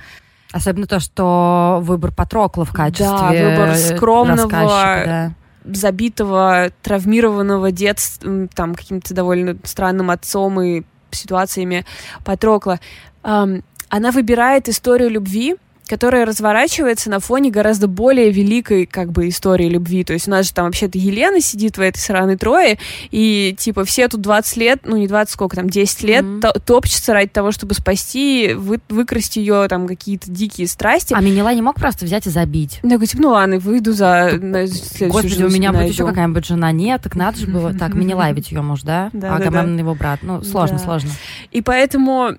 Особенно 0.52 0.88
то, 0.88 1.00
что 1.00 1.80
выбор 1.82 2.12
Патрокла 2.12 2.66
в 2.66 2.72
качестве 2.72 3.08
Да, 3.08 3.32
выбор 3.32 3.76
скромного, 3.76 4.50
да 4.50 5.32
забитого, 5.74 6.72
травмированного 6.82 7.72
детства, 7.72 8.48
там, 8.54 8.76
каким-то 8.76 9.14
довольно 9.14 9.58
странным 9.64 10.12
отцом 10.12 10.62
и 10.62 10.84
ситуациями 11.12 11.86
Патрокла. 12.24 12.80
Она 13.24 14.12
выбирает 14.12 14.70
историю 14.70 15.10
любви, 15.10 15.56
которая 15.88 16.26
разворачивается 16.26 17.10
на 17.10 17.20
фоне 17.20 17.50
гораздо 17.50 17.88
более 17.88 18.32
великой 18.32 18.86
как 18.86 19.12
бы 19.12 19.30
истории 19.30 19.70
любви. 19.70 20.04
То 20.04 20.14
есть 20.14 20.28
у 20.28 20.32
нас 20.32 20.48
же 20.48 20.54
там 20.54 20.66
вообще-то 20.66 20.98
Елена 20.98 21.40
сидит 21.42 21.78
в 21.78 21.82
этой 21.82 22.00
сраной 22.00 22.38
трое, 22.38 22.78
и 23.12 23.56
типа 23.58 23.86
все 23.86 24.08
тут 24.08 24.22
20 24.22 24.58
лет, 24.58 24.80
ну 24.84 24.98
не 24.98 25.08
20, 25.08 25.34
сколько 25.34 25.56
там, 25.56 25.70
10 25.70 26.04
лет 26.04 26.26
mm-hmm. 26.26 26.62
топчутся 26.66 27.14
ради 27.14 27.30
того, 27.30 27.52
чтобы 27.52 27.74
спасти, 27.74 28.54
вы, 28.56 28.80
выкрасть 28.90 29.38
ее 29.38 29.68
там 29.70 29.88
какие-то 29.88 30.30
дикие 30.30 30.68
страсти. 30.68 31.14
А 31.14 31.22
Минила 31.22 31.54
не 31.54 31.62
мог 31.62 31.76
просто 31.76 32.06
взять 32.06 32.28
и 32.28 32.30
забить? 32.30 32.80
Я 32.84 32.90
говорю, 32.90 33.06
типа, 33.06 33.22
ну 33.22 33.30
ладно, 33.30 33.60
выйду 33.60 33.94
за 33.94 34.38
на 34.40 34.66
Господи, 34.66 35.44
у 35.44 35.50
меня 35.50 35.72
будет 35.72 35.90
еще 35.90 36.06
какая-нибудь 36.06 36.46
жена. 36.46 36.72
Нет, 36.72 37.02
так 37.02 37.16
надо 37.16 37.38
же 37.38 37.48
было. 37.48 37.74
Так, 37.74 37.94
Минила 37.94 38.32
ведь 38.32 38.52
ее 38.52 38.62
муж, 38.62 38.82
да? 38.82 39.10
Да, 39.14 39.36
Агамемнон 39.36 39.66
да, 39.66 39.74
да. 39.74 39.80
его 39.80 39.96
брат. 39.96 40.20
Ну, 40.22 40.44
сложно, 40.44 40.80
сложно. 40.80 41.12
И 41.52 41.62
поэтому 41.62 42.38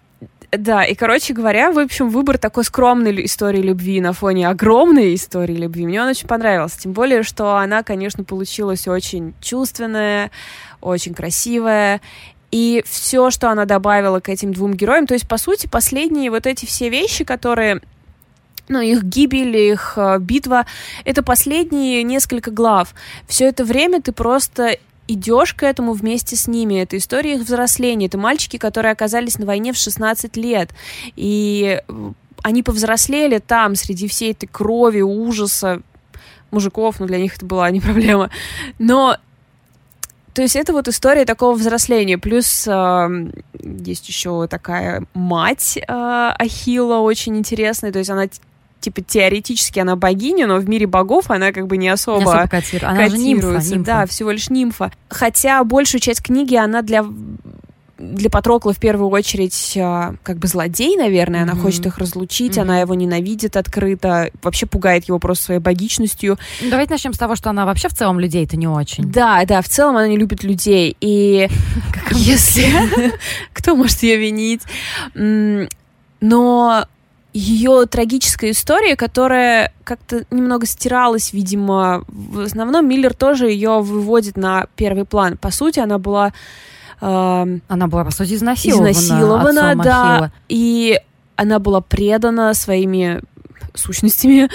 да, 0.51 0.83
и, 0.83 0.95
короче 0.95 1.35
говоря, 1.35 1.71
в 1.71 1.79
общем, 1.79 2.09
выбор 2.09 2.39
такой 2.39 2.65
скромной 2.65 3.25
истории 3.27 3.61
любви 3.61 4.01
на 4.01 4.15
фоне 4.15 4.49
огромной 4.49 5.15
истории 5.15 5.55
любви, 5.55 5.87
мне 5.87 6.01
он 6.01 6.09
очень 6.09 6.27
понравился. 6.27 6.81
Тем 6.81 6.93
более, 6.93 7.23
что 7.23 7.57
она, 7.57 7.83
конечно, 7.83 8.25
получилась 8.25 8.89
очень 8.89 9.35
чувственная, 9.43 10.31
очень 10.81 11.13
красивая. 11.13 12.01
И 12.51 12.83
все, 12.87 13.31
что 13.31 13.51
она 13.51 13.67
добавила 13.67 14.21
к 14.21 14.31
этим 14.31 14.55
двум 14.55 14.73
героям, 14.73 15.07
то 15.07 15.13
есть, 15.13 15.29
по 15.29 15.37
сути, 15.37 15.67
последние 15.67 16.31
вот 16.31 16.47
эти 16.47 16.65
все 16.65 16.89
вещи, 16.89 17.25
которые 17.25 17.83
ну, 18.69 18.81
их 18.81 19.03
гибель, 19.03 19.57
их 19.57 19.95
э, 19.97 20.19
битва, 20.19 20.67
это 21.05 21.23
последние 21.23 22.03
несколько 22.03 22.51
глав. 22.51 22.95
Все 23.27 23.47
это 23.49 23.65
время 23.65 24.01
ты 24.01 24.13
просто 24.13 24.79
идешь 25.09 25.55
к 25.55 25.63
этому 25.63 25.95
вместе 25.95 26.37
с 26.37 26.47
ними. 26.47 26.75
Это 26.75 26.97
история 26.97 27.35
их 27.35 27.41
взросления. 27.41 28.07
Это 28.07 28.19
мальчики, 28.19 28.59
которые 28.59 28.93
оказались 28.93 29.39
на 29.39 29.47
войне 29.47 29.73
в 29.73 29.77
16 29.77 30.37
лет. 30.37 30.71
И 31.17 31.83
они 32.43 32.63
повзрослели 32.63 33.39
там, 33.39 33.75
среди 33.75 34.07
всей 34.07 34.33
этой 34.33 34.47
крови, 34.47 35.01
ужаса 35.01 35.83
мужиков, 36.51 37.01
ну, 37.01 37.07
для 37.07 37.19
них 37.19 37.37
это 37.37 37.47
была 37.47 37.71
не 37.71 37.81
проблема. 37.81 38.31
Но 38.79 39.17
то 40.35 40.43
есть 40.43 40.55
это 40.55 40.73
вот 40.73 40.87
история 40.87 41.25
такого 41.25 41.57
взросления. 41.57 42.17
Плюс 42.17 42.65
э, 42.69 43.31
есть 43.61 44.09
еще 44.09 44.47
такая 44.47 45.05
мать 45.13 45.77
э, 45.77 45.83
Ахилла 45.89 46.99
очень 46.99 47.37
интересная. 47.37 47.91
То 47.91 47.99
есть 47.99 48.11
она 48.11 48.29
типа 48.81 49.03
теоретически 49.03 49.79
она 49.79 49.97
богиня, 49.97 50.47
но 50.47 50.57
в 50.59 50.69
мире 50.69 50.87
богов 50.87 51.31
она 51.31 51.53
как 51.53 51.67
бы 51.67 51.77
не 51.77 51.89
особо, 51.89 52.19
не 52.19 52.25
особо 52.25 52.49
котируется. 52.49 52.89
Она 52.89 53.09
же 53.09 53.19
нимфа, 53.19 53.47
нимфа. 53.47 53.79
Да, 53.79 54.07
всего 54.07 54.31
лишь 54.31 54.51
нимфа. 54.51 54.93
Хотя 55.09 55.63
большую 55.65 56.01
часть 56.01 56.23
книги 56.23 56.55
она 56.55 56.83
для 56.83 57.05
для 57.99 58.31
Патрокла 58.31 58.73
в 58.73 58.79
первую 58.79 59.11
очередь 59.11 59.77
а, 59.77 60.15
как 60.23 60.39
бы 60.39 60.47
злодей, 60.47 60.97
наверное, 60.97 61.41
mm-hmm. 61.41 61.51
она 61.51 61.55
хочет 61.57 61.87
их 61.87 61.99
разлучить, 61.99 62.57
mm-hmm. 62.57 62.63
она 62.63 62.81
его 62.81 62.95
ненавидит 62.95 63.57
открыто, 63.57 64.31
вообще 64.43 64.67
пугает 64.67 65.09
его 65.09 65.19
просто 65.19 65.47
своей 65.47 65.61
богичностью. 65.61 66.39
Ну, 66.63 66.71
давайте 66.71 66.93
начнем 66.93 67.13
с 67.13 67.19
того, 67.19 67.35
что 67.35 67.51
она 67.51 67.67
вообще 67.67 67.89
в 67.89 67.95
целом 67.95 68.21
людей-то 68.21 68.57
не 68.57 68.69
очень. 68.69 69.11
Да, 69.11 69.45
да, 69.45 69.61
в 69.63 69.69
целом 69.69 69.97
она 69.97 70.07
не 70.07 70.17
любит 70.17 70.45
людей, 70.45 70.97
и 71.01 71.49
если... 72.13 72.69
Кто 73.53 73.75
может 73.75 74.03
ее 74.03 74.17
винить? 74.17 74.63
Но 75.15 76.85
ее 77.39 77.87
трагическая 77.87 78.51
история, 78.51 78.97
которая 78.97 79.73
как-то 79.85 80.25
немного 80.31 80.67
стиралась, 80.67 81.33
видимо. 81.33 82.05
В 82.09 82.41
основном 82.41 82.89
Миллер 82.89 83.15
тоже 83.15 83.49
ее 83.49 83.81
выводит 83.81 84.37
на 84.37 84.67
первый 84.75 85.05
план. 85.05 85.37
По 85.37 85.51
сути, 85.51 85.79
она 85.79 85.99
была... 85.99 86.33
Э, 87.01 87.47
она 87.69 87.87
была, 87.87 88.05
по 88.05 88.11
сути, 88.11 88.35
изнасилована. 88.35 88.91
Изнасилована, 88.91 89.75
да. 89.77 90.15
Ахилла. 90.15 90.33
И 90.49 91.01
она 91.37 91.61
была 91.61 91.81
предана 91.81 92.55
своими 92.55 93.21
сущностями. 93.79 94.49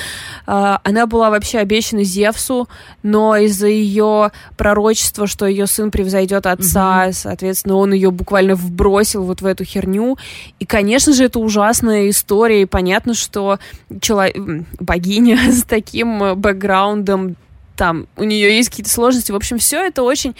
А, 0.45 0.79
она 0.83 1.07
была 1.07 1.29
вообще 1.29 1.59
обещана 1.59 2.03
Зевсу, 2.03 2.67
но 3.01 3.35
из-за 3.37 3.67
ее 3.67 4.31
пророчества, 4.57 5.27
что 5.27 5.45
ее 5.45 5.67
сын 5.67 5.91
превзойдет 5.91 6.45
отца, 6.45 7.07
mm-hmm. 7.07 7.13
соответственно, 7.13 7.75
он 7.75 7.93
ее 7.93 8.11
буквально 8.11 8.55
вбросил 8.55 9.23
вот 9.23 9.41
в 9.41 9.45
эту 9.45 9.63
херню. 9.63 10.17
И, 10.59 10.65
конечно 10.65 11.13
же, 11.13 11.25
это 11.25 11.39
ужасная 11.39 12.09
история, 12.09 12.63
и 12.63 12.65
понятно, 12.65 13.13
что 13.13 13.59
человек, 14.01 14.35
богиня 14.79 15.37
с 15.51 15.63
таким 15.63 16.35
бэкграундом 16.35 17.35
там 17.75 18.07
у 18.17 18.23
нее 18.23 18.55
есть 18.55 18.69
какие-то 18.69 18.91
сложности. 18.91 19.31
В 19.31 19.35
общем, 19.35 19.57
все 19.57 19.83
это 19.83 20.03
очень 20.03 20.35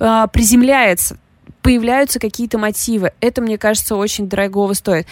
э, 0.00 0.26
приземляется 0.32 1.18
появляются 1.62 2.18
какие-то 2.18 2.56
мотивы. 2.56 3.12
Это, 3.20 3.42
мне 3.42 3.58
кажется, 3.58 3.96
очень 3.96 4.26
дорогого 4.28 4.72
стоит 4.72 5.06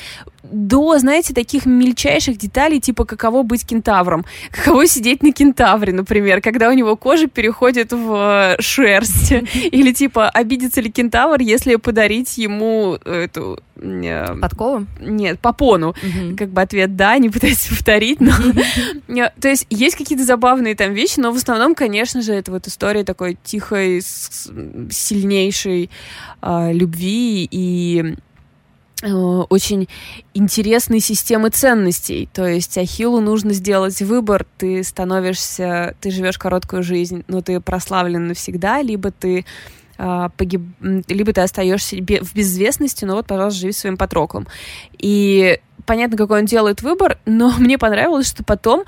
до, 0.51 0.99
знаете, 0.99 1.35
таких 1.35 1.67
мельчайших 1.67 2.37
деталей, 2.39 2.81
типа 2.81 3.05
каково 3.05 3.43
быть 3.43 3.67
кентавром, 3.67 4.25
каково 4.51 4.87
сидеть 4.87 5.23
на 5.23 5.33
кентавре, 5.33 5.93
например, 5.93 6.41
когда 6.41 6.69
у 6.69 6.73
него 6.73 6.97
кожа 6.97 7.27
переходит 7.27 7.93
в 7.93 8.57
э, 8.59 8.61
шерсть, 8.61 9.33
или 9.55 9.93
типа 9.93 10.29
обидится 10.29 10.81
ли 10.81 10.91
кентавр, 10.91 11.41
если 11.41 11.77
подарить 11.77 12.39
ему 12.39 12.95
эту... 13.05 13.61
Э, 13.77 14.35
Подкову? 14.41 14.87
Нет, 15.01 15.39
попону. 15.41 15.91
Угу. 15.91 16.37
Как 16.37 16.51
бы 16.51 16.63
ответ 16.63 16.97
да, 16.97 17.19
не 17.19 17.29
пытайтесь 17.31 17.67
повторить, 17.71 18.21
но... 18.21 18.33
То 19.41 19.49
есть 19.49 19.67
есть 19.71 19.97
какие-то 19.97 20.25
забавные 20.25 20.75
там 20.75 20.93
вещи, 20.93 21.21
но 21.21 21.33
в 21.33 21.37
основном, 21.37 21.75
конечно 21.75 22.23
же, 22.23 22.33
это 22.33 22.51
вот 22.51 22.67
история 22.67 23.05
такой 23.05 23.39
тихой, 23.43 24.01
сильнейшей 24.01 25.91
э, 26.43 26.73
любви 26.73 27.49
и 27.51 28.17
очень 29.03 29.89
интересной 30.33 31.01
системы 31.01 31.51
ценностей. 31.51 32.29
То 32.33 32.47
есть 32.47 32.79
Ахиллу 32.79 33.21
нужно 33.21 33.53
сделать 33.53 34.01
выбор, 34.01 34.47
ты 34.57 34.83
становишься, 34.83 35.95
ты 36.01 36.11
живешь 36.11 36.39
короткую 36.39 36.83
жизнь, 36.83 37.25
но 37.29 37.43
ты 37.43 37.61
прославлен 37.61 38.29
навсегда, 38.29 38.81
либо 38.81 39.11
ты 39.11 39.45
э, 39.99 40.29
погиб... 40.37 40.63
либо 40.81 41.33
ты 41.33 41.43
остаешься 41.43 41.97
в 41.97 42.35
безвестности, 42.35 43.05
но 43.05 43.17
вот, 43.17 43.27
пожалуйста, 43.27 43.61
живи 43.61 43.73
своим 43.73 43.99
Патроклом. 43.99 44.47
И 44.99 45.61
понятно, 45.87 46.17
какой 46.17 46.41
он 46.41 46.47
делает 46.47 46.83
выбор, 46.83 47.19
но 47.25 47.55
мне 47.59 47.79
понравилось, 47.79 48.29
что 48.29 48.45
потом 48.45 48.85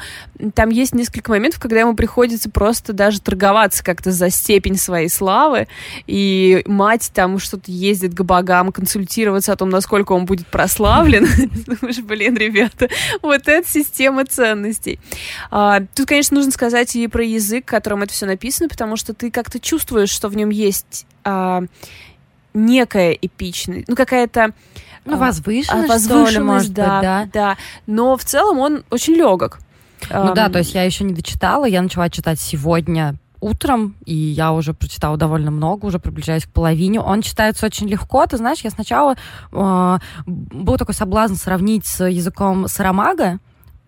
там 0.55 0.71
есть 0.71 0.95
несколько 0.95 1.31
моментов, 1.31 1.61
когда 1.61 1.81
ему 1.81 1.95
приходится 1.95 2.50
просто 2.50 2.93
даже 2.93 3.21
торговаться 3.21 3.83
как-то 3.83 4.11
за 4.11 4.31
степень 4.31 4.76
своей 4.76 5.09
славы, 5.09 5.69
и 6.07 6.62
мать 6.67 7.11
там 7.14 7.38
что-то 7.38 7.71
ездит 7.71 8.14
к 8.14 8.23
богам, 8.23 8.73
консультироваться 8.73 9.52
о 9.52 9.57
том, 9.57 9.71
насколько 9.71 10.12
он 10.12 10.26
будет 10.26 10.47
прославлен. 10.49 11.26
Думаешь, 11.67 12.00
блин, 12.00 12.37
ребята, 12.37 12.88
вот 13.23 13.49
это 13.49 13.69
система 13.69 14.25
ценностей. 14.25 14.99
А, 15.50 15.81
тут, 15.95 16.09
конечно, 16.09 16.37
нужно 16.37 16.52
сказать 16.52 16.95
и 16.97 17.07
про 17.07 17.25
язык, 17.25 17.64
которым 17.64 18.02
это 18.02 18.12
все 18.12 18.26
написано, 18.26 18.69
потому 18.69 18.97
что 18.97 19.14
ты 19.14 19.31
как-то 19.31 19.61
чувствуешь, 19.61 20.11
что 20.11 20.28
в 20.28 20.37
нем 20.37 20.50
есть 20.50 21.07
а, 21.25 21.62
некая 22.55 23.12
эпичность, 23.12 23.88
ну 23.88 23.97
какая-то 23.97 24.52
ну, 25.12 25.19
возвышенность, 25.19 25.88
возвышенность 25.88 26.31
что 26.31 26.41
ли, 26.41 26.45
может 26.45 26.73
да, 26.73 26.83
быть, 26.95 27.03
да. 27.03 27.29
Да, 27.33 27.57
но 27.87 28.17
в 28.17 28.25
целом 28.25 28.59
он 28.59 28.85
очень 28.91 29.15
легок. 29.15 29.59
Ну 30.11 30.17
um, 30.17 30.35
да, 30.35 30.49
то 30.49 30.59
есть 30.59 30.75
я 30.75 30.85
еще 30.85 31.05
не 31.05 31.12
дочитала, 31.12 31.65
я 31.65 31.83
начала 31.83 32.09
читать 32.09 32.41
сегодня 32.41 33.17
утром, 33.41 33.97
и 34.05 34.15
я 34.15 34.53
уже 34.53 34.75
прочитала 34.75 35.17
довольно 35.17 35.50
много, 35.50 35.87
уже 35.87 35.99
приближаюсь 35.99 36.45
к 36.45 36.50
половине. 36.50 37.00
Он 37.00 37.23
читается 37.23 37.67
очень 37.67 37.88
легко. 37.88 38.27
Ты 38.27 38.37
знаешь, 38.37 38.61
я 38.61 38.71
сначала 38.71 39.17
э, 39.53 39.99
был 40.27 40.77
такой 40.77 40.95
соблазн 40.95 41.35
сравнить 41.35 41.87
с 41.87 42.05
языком 42.05 42.69
Сарамага, 42.69 43.38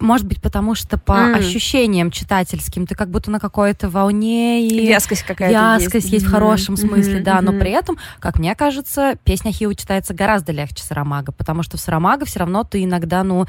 может 0.01 0.27
быть, 0.27 0.41
потому 0.41 0.75
что 0.75 0.99
по 0.99 1.13
mm. 1.13 1.39
ощущениям 1.39 2.11
читательским 2.11 2.87
ты 2.87 2.95
как 2.95 3.11
будто 3.11 3.31
на 3.31 3.39
какой-то 3.39 3.89
волне 3.89 4.67
и 4.67 4.87
вязкость 4.87 5.23
какая-то 5.23 5.53
вязкость 5.53 5.95
есть, 5.95 6.13
есть 6.13 6.25
mm-hmm. 6.25 6.29
в 6.29 6.33
хорошем 6.33 6.75
mm-hmm. 6.75 6.89
смысле, 6.89 7.21
да, 7.21 7.39
mm-hmm. 7.39 7.41
но 7.43 7.53
при 7.53 7.71
этом, 7.71 7.99
как 8.19 8.39
мне 8.39 8.55
кажется, 8.55 9.17
песня 9.25 9.53
Хиу 9.53 9.75
читается 9.75 10.15
гораздо 10.15 10.53
легче 10.53 10.83
Сарамага, 10.83 11.33
потому 11.33 11.63
что 11.63 11.77
в 11.77 11.81
Сарамага 11.81 12.25
все 12.25 12.41
равно 12.41 12.65
ты 12.65 12.83
иногда, 12.83 13.23
ну, 13.23 13.47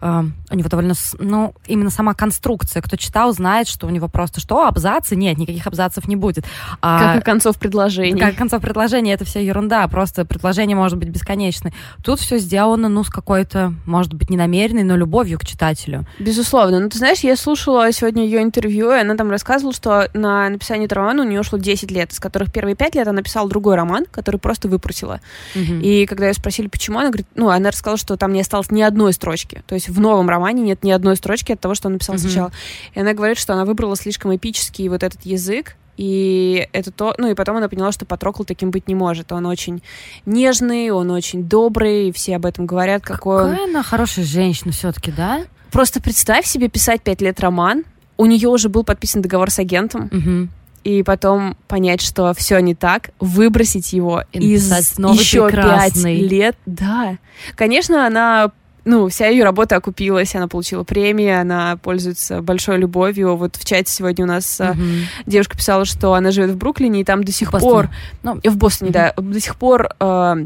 э, 0.00 0.24
у 0.50 0.54
него 0.54 0.68
довольно, 0.68 0.94
ну, 1.18 1.54
именно 1.66 1.90
сама 1.90 2.14
конструкция, 2.14 2.82
кто 2.82 2.96
читал, 2.96 3.32
знает, 3.32 3.68
что 3.68 3.86
у 3.86 3.90
него 3.90 4.08
просто 4.08 4.40
что, 4.40 4.66
абзацы? 4.66 5.16
Нет, 5.16 5.36
никаких 5.38 5.66
абзацев 5.66 6.08
не 6.08 6.16
будет. 6.16 6.46
А, 6.80 7.14
как 7.14 7.22
и 7.22 7.24
концов 7.24 7.58
предложений. 7.58 8.20
Как 8.20 8.36
концов 8.36 8.62
предложений, 8.62 9.12
это 9.12 9.24
все 9.24 9.44
ерунда, 9.44 9.86
просто 9.88 10.24
предложение 10.24 10.76
может 10.76 10.98
быть 10.98 11.08
бесконечное. 11.08 11.72
Тут 12.02 12.20
все 12.20 12.38
сделано, 12.38 12.88
ну, 12.88 13.04
с 13.04 13.10
какой-то, 13.10 13.74
может 13.84 14.14
быть, 14.14 14.30
ненамеренной, 14.30 14.84
но 14.84 14.96
любовью 14.96 15.38
к 15.38 15.44
читателю 15.44 15.89
читателю. 15.90 16.04
Безусловно. 16.18 16.80
Ну, 16.80 16.88
ты 16.88 16.98
знаешь, 16.98 17.20
я 17.20 17.36
слушала 17.36 17.90
сегодня 17.92 18.24
ее 18.24 18.42
интервью, 18.42 18.92
и 18.92 18.98
она 18.98 19.16
там 19.16 19.30
рассказывала, 19.30 19.74
что 19.74 20.08
на 20.14 20.48
написание 20.48 20.86
этого 20.86 21.02
романа 21.02 21.22
у 21.22 21.26
нее 21.26 21.40
ушло 21.40 21.58
10 21.58 21.90
лет, 21.90 22.12
из 22.12 22.20
которых 22.20 22.52
первые 22.52 22.76
5 22.76 22.94
лет 22.94 23.06
она 23.06 23.16
написала 23.16 23.48
другой 23.48 23.76
роман, 23.76 24.06
который 24.10 24.38
просто 24.38 24.68
выпустила. 24.68 25.20
Угу. 25.54 25.74
И 25.82 26.06
когда 26.06 26.28
ее 26.28 26.34
спросили, 26.34 26.68
почему, 26.68 26.98
она 26.98 27.08
говорит, 27.08 27.26
ну, 27.34 27.48
она 27.48 27.70
рассказала, 27.70 27.98
что 27.98 28.16
там 28.16 28.32
не 28.32 28.40
осталось 28.40 28.70
ни 28.70 28.82
одной 28.82 29.12
строчки. 29.12 29.62
То 29.66 29.74
есть 29.74 29.88
в 29.88 30.00
новом 30.00 30.28
романе 30.28 30.62
нет 30.62 30.82
ни 30.84 30.90
одной 30.90 31.16
строчки 31.16 31.52
от 31.52 31.60
того, 31.60 31.74
что 31.74 31.88
она 31.88 31.94
написала 31.94 32.16
угу. 32.16 32.22
сначала. 32.22 32.52
И 32.94 33.00
она 33.00 33.12
говорит, 33.12 33.38
что 33.38 33.52
она 33.52 33.64
выбрала 33.64 33.96
слишком 33.96 34.34
эпический 34.34 34.88
вот 34.88 35.02
этот 35.02 35.22
язык, 35.24 35.76
И 35.96 36.66
это 36.72 36.90
то, 36.90 37.14
ну 37.18 37.30
и 37.30 37.34
потом 37.34 37.58
она 37.58 37.68
поняла, 37.68 37.92
что 37.92 38.06
Патрокл 38.06 38.44
таким 38.44 38.70
быть 38.70 38.88
не 38.88 38.94
может. 38.94 39.32
Он 39.32 39.44
очень 39.44 39.82
нежный, 40.24 40.90
он 40.90 41.10
очень 41.10 41.44
добрый, 41.44 42.10
все 42.12 42.36
об 42.36 42.46
этом 42.46 42.64
говорят, 42.64 43.02
какой 43.02 43.50
Какая 43.50 43.64
он. 43.64 43.70
она 43.70 43.82
хорошая 43.82 44.24
женщина 44.24 44.72
все-таки, 44.72 45.12
да? 45.12 45.44
Просто 45.72 46.00
представь 46.00 46.46
себе 46.46 46.68
писать 46.68 47.02
пять 47.02 47.20
лет 47.20 47.40
роман. 47.40 47.84
У 48.16 48.26
нее 48.26 48.48
уже 48.48 48.68
был 48.68 48.84
подписан 48.84 49.22
договор 49.22 49.50
с 49.50 49.58
агентом. 49.58 50.10
Угу. 50.12 50.48
И 50.84 51.02
потом 51.02 51.56
понять, 51.68 52.00
что 52.00 52.32
все 52.34 52.58
не 52.60 52.74
так, 52.74 53.10
выбросить 53.20 53.92
его 53.92 54.24
И 54.32 54.54
из 54.54 54.70
еще 54.70 55.50
пять 55.50 55.96
лет. 55.96 56.56
Да. 56.64 57.18
Конечно, 57.54 58.06
она 58.06 58.52
ну, 58.84 59.08
вся 59.08 59.26
ее 59.28 59.44
работа 59.44 59.76
окупилась, 59.76 60.34
она 60.34 60.48
получила 60.48 60.84
премии, 60.84 61.28
она 61.28 61.76
пользуется 61.76 62.40
большой 62.40 62.78
любовью. 62.78 63.36
Вот 63.36 63.56
в 63.56 63.64
чате 63.64 63.92
сегодня 63.92 64.24
у 64.24 64.28
нас 64.28 64.58
Мгм. 64.58 65.06
девушка 65.26 65.56
писала, 65.56 65.84
что 65.84 66.14
она 66.14 66.30
живет 66.30 66.50
в 66.50 66.56
Бруклине, 66.56 67.02
и 67.02 67.04
там 67.04 67.22
до 67.22 67.32
сих 67.32 67.52
Бостоне. 67.52 67.72
пор... 67.72 67.90
Ну, 68.22 68.40
в 68.42 68.56
Бостоне, 68.56 68.90
да. 68.90 69.12
До 69.16 69.40
сих 69.40 69.56
пор 69.56 69.90
а, 70.00 70.38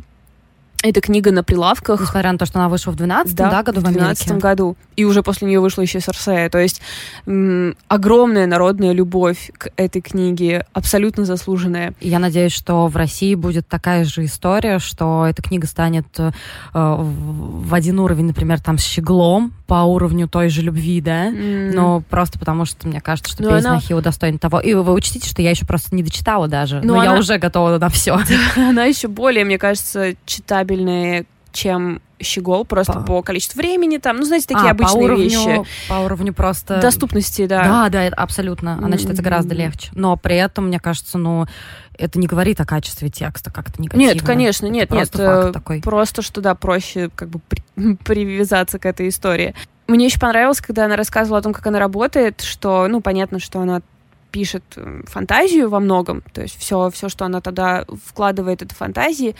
эта 0.84 1.00
книга 1.00 1.32
на 1.32 1.42
прилавках. 1.42 2.00
несмотря 2.00 2.30
на 2.32 2.38
то, 2.38 2.44
что 2.46 2.58
она 2.58 2.68
вышла 2.68 2.92
в 2.92 2.96
12 2.96 3.34
да, 3.34 3.62
году 3.62 3.80
в 3.80 3.84
в 3.84 3.86
Америке. 3.86 4.04
2012 4.06 4.42
году. 4.42 4.76
И 4.96 5.04
уже 5.04 5.22
после 5.22 5.48
нее 5.48 5.58
вышла 5.60 5.80
еще 5.82 5.98
Серсея. 6.00 6.48
То 6.50 6.58
есть 6.58 6.82
м, 7.26 7.74
огромная 7.88 8.46
народная 8.46 8.92
любовь 8.92 9.50
к 9.56 9.70
этой 9.76 10.02
книге, 10.02 10.66
абсолютно 10.74 11.24
заслуженная. 11.24 11.94
Я 12.00 12.18
надеюсь, 12.18 12.52
что 12.52 12.86
в 12.88 12.96
России 12.96 13.34
будет 13.34 13.66
такая 13.66 14.04
же 14.04 14.24
история, 14.26 14.78
что 14.78 15.26
эта 15.26 15.42
книга 15.42 15.66
станет 15.66 16.06
э, 16.18 16.30
в 16.74 17.72
один 17.74 17.98
уровень, 18.00 18.26
например, 18.26 18.60
там 18.60 18.76
с 18.78 18.82
Щеглом 18.84 19.54
по 19.66 19.82
уровню 19.84 20.28
той 20.28 20.50
же 20.50 20.60
любви, 20.60 21.00
да? 21.00 21.26
М, 21.28 21.70
Но 21.70 22.02
просто 22.10 22.38
потому 22.38 22.66
что 22.66 22.86
мне 22.86 23.00
кажется, 23.00 23.32
что 23.32 23.42
Ну, 23.42 23.50
песня 23.50 23.68
она- 23.70 23.78
Ахилла 23.78 24.02
достойна 24.02 24.38
того. 24.38 24.60
И 24.60 24.74
вы 24.74 24.92
учтите, 24.92 25.28
что 25.28 25.40
я 25.40 25.50
еще 25.50 25.64
просто 25.64 25.94
не 25.96 26.02
дочитала 26.02 26.46
даже. 26.46 26.82
Но 26.84 27.02
я 27.02 27.12
она- 27.12 27.18
уже 27.20 27.38
готова 27.38 27.78
на 27.78 27.88
все. 27.88 28.18
она 28.56 28.84
еще 28.84 29.08
более, 29.08 29.44
мне 29.46 29.56
кажется, 29.58 30.14
читабельная, 30.26 30.73
чем 31.52 32.02
Щегол, 32.20 32.64
просто 32.64 32.94
По- 32.94 33.00
по, 33.00 33.22
количеству 33.22 33.58
времени 33.58 33.98
там, 33.98 34.16
ну, 34.16 34.24
знаете, 34.24 34.46
такие 34.48 34.70
А, 34.70 34.74
по 34.74 34.84
обычные 34.84 35.04
уровню, 35.04 35.24
вещи. 35.24 35.64
По 35.88 35.94
уровню 35.94 36.32
просто... 36.32 36.80
Доступности, 36.80 37.46
да. 37.46 37.64
Да, 37.64 37.88
да, 37.88 38.02
это 38.04 38.16
абсолютно. 38.16 38.78
Она 38.82 38.96
читается 38.96 39.22
гораздо 39.22 39.54
легче. 39.54 39.90
Но 39.94 40.16
при 40.16 40.36
этом, 40.36 40.66
мне 40.66 40.80
кажется, 40.80 41.18
ну, 41.18 41.46
это 41.96 42.18
не 42.18 42.26
говорит 42.26 42.60
о 42.60 42.64
качестве 42.64 43.08
текста 43.08 43.50
как-то 43.50 43.80
негативно. 43.80 44.14
Нет, 44.14 44.22
конечно, 44.22 44.66
нет, 44.66 44.90
нет. 44.90 45.10
просто 45.10 45.18
факт 45.18 45.48
э, 45.48 45.52
такой. 45.52 45.80
Просто 45.80 46.22
что, 46.22 46.40
да, 46.40 46.54
проще 46.54 47.10
как 47.14 47.28
бы 47.28 47.40
при- 47.40 47.94
привязаться 48.04 48.78
к 48.78 48.86
этой 48.86 49.08
истории. 49.08 49.54
Мне 49.86 50.06
еще 50.06 50.18
понравилось, 50.18 50.60
когда 50.60 50.86
она 50.86 50.96
рассказывала 50.96 51.40
о 51.40 51.42
том, 51.42 51.52
как 51.52 51.66
она 51.66 51.78
работает, 51.78 52.40
что, 52.40 52.88
ну, 52.88 53.00
понятно, 53.00 53.38
что 53.38 53.60
она 53.60 53.82
пишет 54.34 54.64
э, 54.74 55.02
фантазию 55.06 55.70
во 55.70 55.78
многом, 55.78 56.24
то 56.32 56.42
есть 56.42 56.58
все, 56.58 56.90
все, 56.90 57.08
что 57.08 57.24
она 57.24 57.40
тогда 57.40 57.84
вкладывает, 58.04 58.62
это 58.62 58.74
фантазии, 58.74 59.36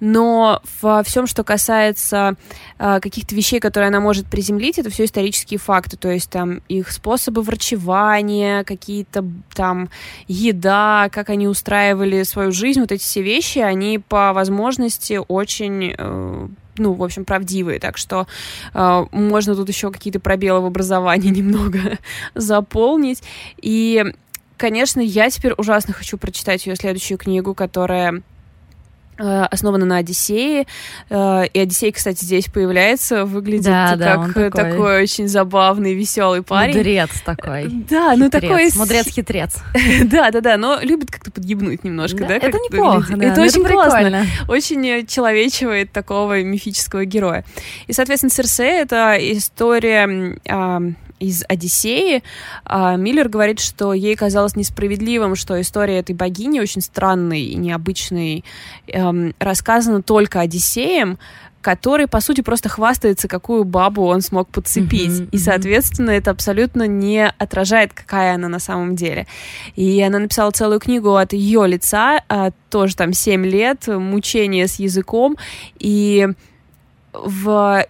но 0.00 0.60
во 0.80 1.04
всем, 1.04 1.28
что 1.28 1.44
касается 1.44 2.34
э, 2.80 2.98
каких-то 3.00 3.36
вещей, 3.36 3.60
которые 3.60 3.86
она 3.86 4.00
может 4.00 4.26
приземлить, 4.26 4.80
это 4.80 4.90
все 4.90 5.04
исторические 5.04 5.60
факты, 5.60 5.96
то 5.96 6.10
есть 6.10 6.28
там 6.28 6.60
их 6.68 6.90
способы 6.90 7.42
врачевания, 7.42 8.64
какие-то 8.64 9.24
там 9.54 9.90
еда, 10.26 11.08
как 11.12 11.30
они 11.30 11.46
устраивали 11.46 12.24
свою 12.24 12.50
жизнь, 12.50 12.80
вот 12.80 12.90
эти 12.90 13.04
все 13.04 13.22
вещи, 13.22 13.60
они 13.60 14.00
по 14.00 14.32
возможности 14.32 15.20
очень 15.28 15.94
э, 15.96 16.48
ну, 16.78 16.92
в 16.94 17.02
общем, 17.02 17.24
правдивые, 17.24 17.78
так 17.78 17.96
что 17.96 18.26
э, 18.74 19.06
можно 19.12 19.54
тут 19.54 19.68
еще 19.68 19.90
какие-то 19.90 20.20
пробелы 20.20 20.60
в 20.60 20.66
образовании 20.66 21.30
немного 21.38 21.98
заполнить. 22.34 23.22
И, 23.60 24.04
конечно, 24.56 25.00
я 25.00 25.30
теперь 25.30 25.52
ужасно 25.56 25.92
хочу 25.94 26.18
прочитать 26.18 26.66
ее 26.66 26.76
следующую 26.76 27.18
книгу, 27.18 27.54
которая 27.54 28.22
э, 29.18 29.42
основана 29.50 29.84
на 29.84 29.98
Одиссее. 29.98 30.66
Э, 31.10 31.44
И 31.52 31.58
Одиссей, 31.58 31.92
кстати, 31.92 32.24
здесь 32.24 32.46
появляется, 32.46 33.24
выглядит 33.24 33.64
Да, 33.66 33.96
да, 33.96 34.16
как 34.16 34.36
э, 34.36 34.50
такой. 34.50 34.70
такой 34.70 35.02
очень 35.02 35.28
забавный, 35.28 35.94
веселый 35.94 36.42
парень. 36.42 36.76
Мудрец 36.76 37.10
такой. 37.24 37.66
Да, 37.68 38.14
ну 38.16 38.30
такой... 38.30 38.70
с- 38.70 38.76
Мудрец-хитрец. 38.76 39.56
Да, 40.04 40.30
да, 40.30 40.40
да, 40.40 40.56
но 40.56 40.78
любит 40.80 41.10
как-то 41.10 41.30
подъебнуть 41.30 41.84
немножко, 41.84 42.24
да? 42.26 42.36
это 42.36 42.56
неплохо, 42.58 43.16
да, 43.16 43.24
Это 43.26 43.40
ну, 43.40 43.46
очень 43.46 43.64
классно. 43.64 44.26
очень 44.48 44.86
э, 44.86 45.06
человечивает 45.06 45.92
такого 45.92 46.42
мифического 46.42 47.04
героя. 47.04 47.44
И, 47.86 47.92
соответственно, 47.92 48.30
Церсея— 48.30 48.82
это 48.84 49.16
история 49.20 50.38
а, 50.48 50.80
из 51.22 51.44
Одиссеи. 51.48 52.22
А, 52.64 52.96
Миллер 52.96 53.28
говорит, 53.28 53.60
что 53.60 53.92
ей 53.94 54.16
казалось 54.16 54.56
несправедливым, 54.56 55.36
что 55.36 55.60
история 55.60 55.98
этой 55.98 56.14
богини, 56.14 56.60
очень 56.60 56.80
странной 56.80 57.42
и 57.42 57.54
необычной, 57.54 58.44
эм, 58.88 59.34
рассказана 59.38 60.02
только 60.02 60.40
Одиссеем, 60.40 61.18
который, 61.60 62.08
по 62.08 62.20
сути, 62.20 62.40
просто 62.40 62.68
хвастается, 62.68 63.28
какую 63.28 63.62
бабу 63.62 64.04
он 64.04 64.20
смог 64.20 64.48
подцепить. 64.48 65.20
Мгм, 65.20 65.28
И, 65.30 65.38
соответственно, 65.38 66.10
это 66.10 66.32
абсолютно 66.32 66.88
не 66.88 67.28
отражает, 67.38 67.92
какая 67.92 68.34
она 68.34 68.48
на 68.48 68.58
самом 68.58 68.96
деле. 68.96 69.28
И 69.76 70.02
она 70.02 70.18
написала 70.18 70.50
целую 70.50 70.80
книгу 70.80 71.14
от 71.14 71.32
ее 71.32 71.66
лица, 71.68 72.20
а, 72.28 72.50
тоже 72.68 72.96
там 72.96 73.12
7 73.12 73.46
лет, 73.46 73.86
мучения 73.86 74.66
с 74.66 74.80
языком, 74.80 75.36
и 75.78 76.28
в 77.12 77.86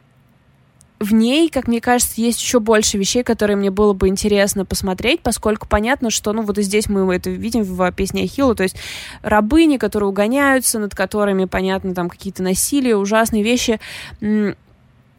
в 1.02 1.12
ней, 1.12 1.48
как 1.48 1.68
мне 1.68 1.80
кажется, 1.80 2.20
есть 2.20 2.40
еще 2.40 2.60
больше 2.60 2.98
вещей, 2.98 3.22
которые 3.22 3.56
мне 3.56 3.70
было 3.70 3.92
бы 3.92 4.08
интересно 4.08 4.64
посмотреть, 4.64 5.20
поскольку 5.20 5.66
понятно, 5.66 6.10
что, 6.10 6.32
ну, 6.32 6.42
вот 6.42 6.58
и 6.58 6.62
здесь 6.62 6.88
мы 6.88 7.14
это 7.14 7.30
видим 7.30 7.62
в 7.62 7.92
песне 7.92 8.24
Ахилла, 8.24 8.54
то 8.54 8.62
есть 8.62 8.76
рабыни, 9.22 9.76
которые 9.76 10.08
угоняются, 10.08 10.78
над 10.78 10.94
которыми, 10.94 11.44
понятно, 11.46 11.94
там 11.94 12.08
какие-то 12.08 12.42
насилия, 12.42 12.96
ужасные 12.96 13.42
вещи. 13.42 13.80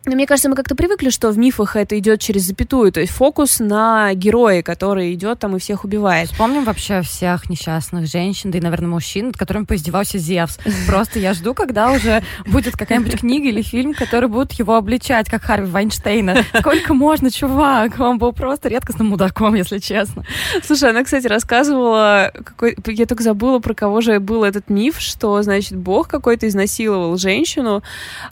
Но 0.06 0.16
мне 0.16 0.28
кажется, 0.28 0.50
мы 0.50 0.56
как-то 0.56 0.76
привыкли, 0.76 1.10
что 1.10 1.30
в 1.30 1.38
мифах 1.38 1.78
это 1.78 1.98
идет 1.98 2.20
через 2.20 2.44
запятую, 2.44 2.92
то 2.92 3.00
есть 3.00 3.14
фокус 3.14 3.60
на 3.60 4.14
герое, 4.14 4.62
который 4.62 5.14
идет 5.14 5.40
там 5.40 5.56
и 5.56 5.60
всех 5.60 5.86
убивает. 5.86 6.30
Вспомним 6.30 6.66
вообще 6.66 7.02
всех 7.04 7.50
несчастных 7.50 8.08
женщин, 8.08 8.52
да 8.52 8.58
и, 8.58 8.62
наверное, 8.62 8.90
мужчин, 8.90 9.28
над 9.28 9.38
которыми 9.38 9.64
поиздевался 9.64 10.18
Зевс. 10.18 10.60
Просто 10.88 11.20
я 11.20 11.34
жду, 11.34 11.54
когда 11.54 11.90
уже 11.92 12.22
будет 12.46 12.76
какая-нибудь 12.76 13.22
книга 13.22 13.48
или 13.48 13.62
фильм, 13.62 13.94
который 13.94 14.28
будут 14.28 14.52
его 14.54 14.76
обличать, 14.76 15.30
как 15.30 15.44
Харви 15.44 15.68
Вайнштейна. 15.68 16.44
Сколько 16.60 16.94
можно, 16.94 17.32
чувак? 17.32 17.98
Он 18.00 18.18
был 18.18 18.34
просто 18.34 18.68
редкостным 18.68 19.08
мудаком, 19.08 19.56
если 19.56 19.78
честно. 19.78 20.26
Слушай, 20.66 20.90
она, 20.90 21.06
кстати, 21.06 21.28
рассказывала, 21.28 22.34
какой... 22.34 22.76
я 22.88 23.06
только 23.06 23.24
забыла, 23.24 23.60
про 23.60 23.74
кого 23.74 24.02
же 24.02 24.20
был 24.20 24.44
этот 24.44 24.70
миф, 24.70 25.00
что, 25.00 25.42
значит, 25.44 25.78
бог 25.78 26.10
какой-то 26.10 26.46
изнасиловал 26.46 27.16
женщину. 27.16 27.84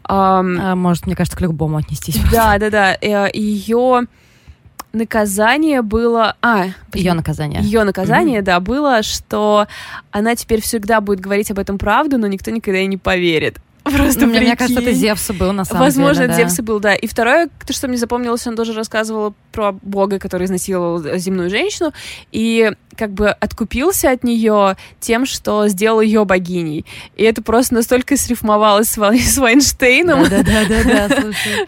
А, 0.03 0.41
может, 0.43 1.05
мне 1.05 1.15
кажется, 1.15 1.37
к 1.37 1.41
любому 1.61 1.77
отнестись. 1.77 2.17
Да, 2.31 2.57
да, 2.57 2.69
да. 2.69 3.27
Ее 3.33 4.07
наказание 4.93 5.81
было... 5.81 6.35
А, 6.41 6.65
Ее 6.93 7.13
наказание. 7.13 7.61
ее 7.61 7.83
наказание, 7.83 8.41
да, 8.41 8.59
было, 8.59 9.03
что 9.03 9.67
она 10.11 10.35
теперь 10.35 10.61
всегда 10.61 10.99
будет 10.99 11.19
говорить 11.21 11.49
об 11.51 11.59
этом 11.59 11.77
правду, 11.77 12.17
но 12.17 12.27
никто 12.27 12.51
никогда 12.51 12.79
ей 12.79 12.87
не 12.87 12.97
поверит. 12.97 13.57
Просто 13.95 14.21
Ну, 14.21 14.27
мне, 14.27 14.41
мне 14.41 14.55
кажется, 14.55 14.81
это. 14.81 14.91
Зевсу 14.91 15.33
был 15.33 15.53
на 15.53 15.65
самом 15.65 15.81
Возможно, 15.81 16.23
деле. 16.23 16.33
это 16.33 16.43
да. 16.43 16.49
Зевс 16.49 16.59
был, 16.59 16.79
да. 16.79 16.93
И 16.93 17.07
второе, 17.07 17.49
то, 17.65 17.73
что 17.73 17.87
мне 17.87 17.97
запомнилось, 17.97 18.45
он 18.45 18.55
тоже 18.55 18.73
рассказывал 18.73 19.33
про 19.51 19.71
бога, 19.71 20.19
который 20.19 20.45
изнасиловал 20.45 21.17
земную 21.17 21.49
женщину, 21.49 21.91
и 22.31 22.71
как 22.95 23.11
бы 23.11 23.29
откупился 23.29 24.11
от 24.11 24.23
нее 24.23 24.75
тем, 24.99 25.25
что 25.25 25.67
сделал 25.67 26.01
ее 26.01 26.25
богиней. 26.25 26.85
И 27.15 27.23
это 27.23 27.41
просто 27.41 27.73
настолько 27.73 28.17
срифмовалось 28.17 28.89
с, 28.89 28.97
с 28.97 29.37
Вайнштейном, 29.37 30.29
Да, 30.29 30.43
да, 30.43 30.65
да, 30.67 31.07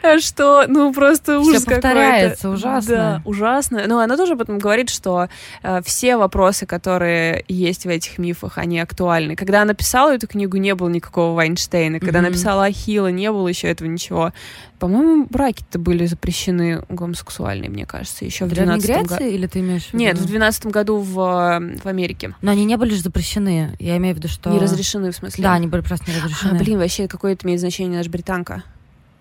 да, 0.01 0.19
что, 0.19 0.65
ну, 0.67 0.93
просто 0.93 1.39
ужас 1.39 1.63
какой-то. 1.63 1.81
повторяется, 1.81 2.49
ужасно. 2.49 2.95
Да, 2.95 3.21
ужасно. 3.25 3.83
Но 3.87 3.99
она 3.99 4.17
тоже 4.17 4.33
об 4.33 4.41
этом 4.41 4.59
говорит, 4.59 4.89
что 4.89 5.29
э, 5.63 5.81
все 5.83 6.17
вопросы, 6.17 6.65
которые 6.65 7.45
есть 7.47 7.85
в 7.85 7.89
этих 7.89 8.17
мифах, 8.17 8.57
они 8.57 8.79
актуальны. 8.79 9.35
Когда 9.35 9.61
она 9.61 9.73
писала 9.73 10.13
эту 10.13 10.27
книгу, 10.27 10.57
не 10.57 10.75
было 10.75 10.89
никакого 10.89 11.33
Вайнштейна. 11.35 11.99
Когда 12.03 12.19
Мгм. 12.19 12.27
она 12.27 12.33
писала 12.35 12.65
Ахилла, 12.65 13.07
не 13.07 13.31
было 13.31 13.47
еще 13.47 13.67
этого 13.67 13.87
ничего. 13.87 14.33
По-моему, 14.79 15.25
браки-то 15.29 15.79
были 15.79 16.05
запрещены 16.05 16.83
гомосексуальные, 16.89 17.69
мне 17.69 17.85
кажется, 17.85 18.25
еще 18.25 18.45
в 18.45 18.49
В 18.49 18.51
Древней 18.53 18.79
12 18.79 18.89
году. 18.89 19.15
Греции 19.15 19.33
или 19.33 19.47
ты 19.47 19.59
имеешь 19.59 19.83
в 19.83 19.87
виду? 19.93 19.97
Нет, 19.97 20.17
в 20.17 20.25
12 20.25 20.65
году 20.67 20.97
в, 20.97 21.13
в 21.13 21.85
Америке. 21.87 22.35
Но 22.41 22.51
они 22.51 22.65
не 22.65 22.75
были 22.77 22.93
же 22.93 23.01
запрещены. 23.01 23.75
Я 23.79 23.97
имею 23.97 24.15
в 24.15 24.17
виду, 24.17 24.27
что... 24.27 24.49
Не 24.49 24.59
разрешены, 24.59 25.11
в 25.11 25.15
смысле. 25.15 25.43
Да, 25.43 25.53
они 25.53 25.67
были 25.67 25.81
просто 25.81 26.11
не 26.11 26.17
А, 26.17 26.23
разрешены. 26.23 26.59
блин, 26.59 26.79
вообще, 26.79 27.07
какое 27.07 27.33
это 27.33 27.45
имеет 27.45 27.59
значение, 27.61 27.97
наш 27.97 28.07
британка. 28.07 28.63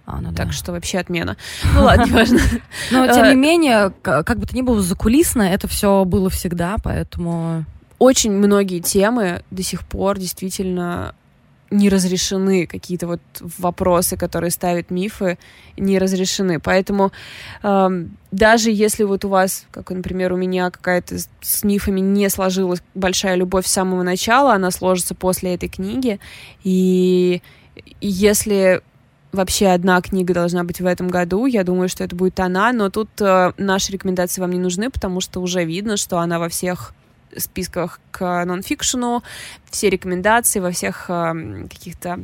А, 0.04 0.20
ну 0.20 0.32
да. 0.32 0.44
Так 0.44 0.52
что 0.52 0.72
вообще 0.72 0.98
отмена. 0.98 1.36
Ну 1.74 1.84
ладно, 1.84 2.04
неважно. 2.10 2.40
Но, 2.90 3.06
тем 3.06 3.24
э, 3.24 3.30
не 3.30 3.36
менее, 3.36 3.92
как 4.02 4.36
бы 4.38 4.46
то 4.46 4.56
ни 4.56 4.62
было 4.62 4.82
закулисно, 4.82 5.42
это 5.42 5.68
все 5.68 6.04
было 6.04 6.28
всегда, 6.28 6.76
поэтому... 6.82 7.64
очень 8.00 8.32
многие 8.32 8.80
темы 8.80 9.44
до 9.52 9.62
сих 9.62 9.86
пор 9.86 10.18
действительно 10.18 11.14
не 11.72 11.88
разрешены, 11.88 12.66
какие-то 12.66 13.06
вот 13.06 13.20
вопросы, 13.40 14.16
которые 14.16 14.50
ставят 14.50 14.90
мифы, 14.90 15.38
не 15.76 15.98
разрешены. 15.98 16.60
Поэтому 16.60 17.12
э, 17.62 18.04
даже 18.30 18.70
если 18.70 19.04
вот 19.04 19.24
у 19.24 19.28
вас, 19.28 19.66
как, 19.70 19.90
например, 19.90 20.32
у 20.32 20.36
меня 20.36 20.70
какая-то 20.70 21.16
с 21.40 21.64
мифами 21.64 22.00
не 22.00 22.28
сложилась 22.28 22.82
большая 22.94 23.36
любовь 23.36 23.66
с 23.66 23.72
самого 23.72 24.02
начала, 24.02 24.54
она 24.54 24.70
сложится 24.70 25.14
после 25.14 25.54
этой 25.54 25.68
книги, 25.68 26.20
и 26.62 27.42
если 28.00 28.82
вообще 29.32 29.68
одна 29.68 30.00
книга 30.02 30.34
должна 30.34 30.62
быть 30.62 30.80
в 30.80 30.86
этом 30.86 31.08
году. 31.08 31.46
Я 31.46 31.64
думаю, 31.64 31.88
что 31.88 32.04
это 32.04 32.14
будет 32.14 32.38
она, 32.38 32.72
но 32.72 32.90
тут 32.90 33.08
э, 33.20 33.52
наши 33.56 33.92
рекомендации 33.92 34.42
вам 34.42 34.50
не 34.50 34.58
нужны, 34.58 34.90
потому 34.90 35.20
что 35.20 35.40
уже 35.40 35.64
видно, 35.64 35.96
что 35.96 36.18
она 36.18 36.38
во 36.38 36.50
всех 36.50 36.94
списках 37.36 38.00
к 38.10 38.44
нонфикшену, 38.44 39.22
все 39.70 39.90
рекомендации 39.90 40.60
во 40.60 40.70
всех 40.70 41.06
э, 41.08 41.66
каких-то 41.70 42.20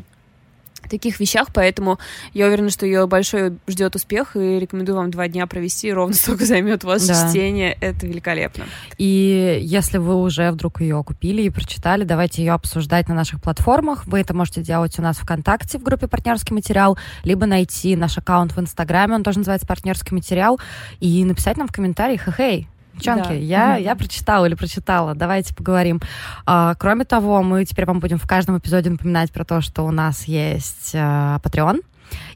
таких 0.88 1.20
вещах, 1.20 1.48
поэтому 1.52 1.98
я 2.34 2.46
уверена, 2.46 2.70
что 2.70 2.86
ее 2.86 3.06
большой 3.06 3.56
ждет 3.68 3.94
успех, 3.94 4.36
и 4.36 4.58
рекомендую 4.58 4.96
вам 4.96 5.10
два 5.10 5.28
дня 5.28 5.46
провести, 5.46 5.92
ровно 5.92 6.14
столько 6.14 6.44
займет 6.44 6.84
у 6.84 6.88
вас 6.88 7.06
да. 7.06 7.28
чтение, 7.28 7.76
это 7.80 8.06
великолепно. 8.06 8.64
И 8.96 9.58
если 9.62 9.98
вы 9.98 10.16
уже 10.16 10.50
вдруг 10.50 10.80
ее 10.80 11.02
купили 11.04 11.42
и 11.42 11.50
прочитали, 11.50 12.04
давайте 12.04 12.42
ее 12.42 12.52
обсуждать 12.52 13.08
на 13.08 13.14
наших 13.14 13.40
платформах. 13.40 14.06
Вы 14.06 14.20
это 14.20 14.34
можете 14.34 14.62
делать 14.62 14.98
у 14.98 15.02
нас 15.02 15.18
ВКонтакте 15.18 15.78
в 15.78 15.82
группе 15.82 16.08
«Партнерский 16.08 16.54
материал», 16.54 16.98
либо 17.24 17.46
найти 17.46 17.96
наш 17.96 18.18
аккаунт 18.18 18.56
в 18.56 18.60
Инстаграме, 18.60 19.14
он 19.14 19.22
тоже 19.22 19.38
называется 19.38 19.66
«Партнерский 19.66 20.14
материал», 20.14 20.58
и 21.00 21.24
написать 21.24 21.56
нам 21.56 21.68
в 21.68 21.72
комментариях 21.72 22.28
«Хей, 22.36 22.68
Девчонки, 22.98 23.28
да. 23.28 23.34
я, 23.34 23.76
я 23.76 23.96
прочитала 23.96 24.46
или 24.46 24.54
прочитала. 24.54 25.14
Давайте 25.14 25.54
поговорим. 25.54 26.00
А, 26.46 26.74
кроме 26.74 27.04
того, 27.04 27.42
мы 27.42 27.64
теперь 27.64 27.86
вам 27.86 28.00
будем 28.00 28.18
в 28.18 28.26
каждом 28.26 28.58
эпизоде 28.58 28.90
напоминать 28.90 29.32
про 29.32 29.44
то, 29.44 29.60
что 29.60 29.84
у 29.84 29.90
нас 29.90 30.24
есть 30.24 30.92
а, 30.94 31.40
Patreon, 31.42 31.82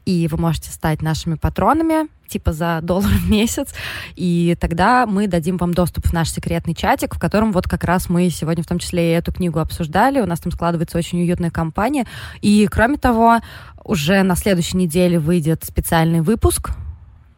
и 0.05 0.27
вы 0.29 0.37
можете 0.37 0.69
стать 0.71 1.01
нашими 1.01 1.35
патронами, 1.35 2.07
типа 2.27 2.53
за 2.53 2.79
доллар 2.81 3.09
в 3.11 3.29
месяц, 3.29 3.73
и 4.15 4.57
тогда 4.59 5.05
мы 5.05 5.27
дадим 5.27 5.57
вам 5.57 5.73
доступ 5.73 6.07
в 6.07 6.13
наш 6.13 6.29
секретный 6.29 6.75
чатик, 6.75 7.15
в 7.15 7.19
котором 7.19 7.51
вот 7.51 7.67
как 7.67 7.83
раз 7.83 8.09
мы 8.09 8.29
сегодня 8.29 8.63
в 8.63 8.67
том 8.67 8.79
числе 8.79 9.11
и 9.11 9.15
эту 9.15 9.31
книгу 9.31 9.59
обсуждали, 9.59 10.19
у 10.19 10.25
нас 10.25 10.39
там 10.39 10.51
складывается 10.51 10.97
очень 10.97 11.21
уютная 11.21 11.51
компания, 11.51 12.05
и 12.41 12.67
кроме 12.71 12.97
того, 12.97 13.39
уже 13.83 14.23
на 14.23 14.35
следующей 14.35 14.77
неделе 14.77 15.19
выйдет 15.19 15.63
специальный 15.63 16.21
выпуск 16.21 16.71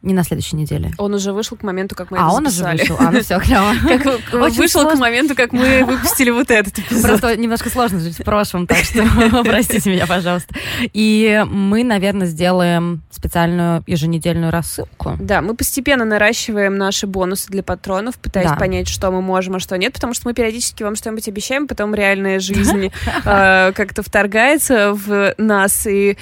не 0.06 0.14
на 0.14 0.24
следующей 0.24 0.56
неделе. 0.56 0.92
Он 0.98 1.14
уже 1.14 1.34
вышел 1.34 1.58
к 1.58 1.64
моменту, 1.64 1.96
как 1.96 2.12
мы 2.12 2.18
а, 2.18 2.28
это 2.28 2.30
он 2.30 2.46
записали. 2.46 2.84
уже 2.84 2.94
вышел. 2.94 3.08
А, 3.08 3.12
ну 3.12 3.22
все, 3.22 3.40
клево. 3.40 3.74
Как 4.06 4.54
вышел 4.56 4.90
к 4.90 4.96
моменту, 4.96 5.36
как 5.36 5.52
мы 5.52 5.84
выпустили 5.86 6.30
вот 6.30 6.52
этот 6.52 6.78
эпизод. 6.78 7.04
Просто 7.04 7.38
немножко 7.38 7.70
сложно 7.70 8.00
жить 8.00 8.20
в 8.20 8.24
прошлом, 8.24 8.68
так 8.68 8.78
что 8.78 9.04
простите 9.44 9.90
меня, 9.90 10.06
пожалуйста. 10.06 10.56
И 10.94 11.44
мы, 11.48 11.84
наверное, 11.84 12.28
сделаем 12.28 13.02
специальную 13.12 13.84
еженедельную 13.88 14.52
рассылку. 14.52 15.18
Да, 15.20 15.42
мы 15.42 15.56
постепенно 15.56 16.06
наращиваем 16.06 16.78
наши 16.78 17.08
бонусы 17.08 17.48
для 17.50 17.64
патронов, 17.64 18.16
пытаясь 18.16 18.50
да. 18.50 18.56
понять, 18.56 18.88
что 18.88 19.10
мы 19.12 19.22
можем, 19.22 19.56
а 19.56 19.60
что 19.60 19.78
нет, 19.78 19.94
потому 19.94 20.14
что 20.14 20.28
мы 20.28 20.34
периодически 20.34 20.84
вам 20.84 20.96
что-нибудь 20.96 21.28
обещаем, 21.28 21.68
потом 21.68 21.96
реальная 21.96 22.40
жизнь 22.40 22.92
э, 23.26 23.72
как-то 23.74 24.04
вторгается 24.04 24.94
в 24.94 25.34
нас, 25.38 25.88
и 25.88 26.18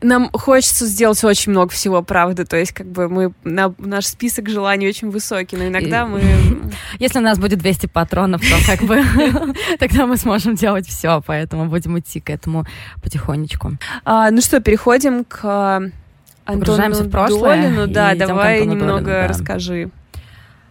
нам 0.00 0.30
хочется 0.32 0.86
сделать 0.86 1.22
очень 1.24 1.52
много 1.52 1.72
всего, 1.72 2.02
правда, 2.02 2.44
то 2.44 2.56
есть 2.56 2.72
как 2.72 2.86
бы 2.86 3.08
мы 3.08 3.23
на, 3.44 3.74
наш 3.78 4.06
список 4.06 4.48
желаний 4.48 4.88
очень 4.88 5.10
высокий, 5.10 5.56
но 5.56 5.68
иногда 5.68 6.02
и... 6.02 6.06
мы... 6.06 6.22
Если 6.98 7.18
у 7.18 7.22
нас 7.22 7.38
будет 7.38 7.58
200 7.58 7.86
патронов, 7.86 8.40
то 8.40 8.56
как 8.66 8.82
бы 8.82 9.02
тогда 9.78 10.06
мы 10.06 10.16
сможем 10.16 10.54
делать 10.54 10.86
все, 10.86 11.22
поэтому 11.26 11.66
будем 11.66 11.98
идти 11.98 12.20
к 12.20 12.30
этому 12.30 12.66
потихонечку. 13.02 13.72
А, 14.04 14.30
ну 14.30 14.40
что, 14.40 14.60
переходим 14.60 15.24
к 15.24 15.92
Антону 16.44 16.94
в 16.94 17.10
прошлое 17.10 17.62
Долину. 17.62 17.86
Да, 17.86 18.14
давай 18.14 18.66
немного 18.66 19.04
Долину, 19.04 19.06
да. 19.06 19.28
расскажи 19.28 19.90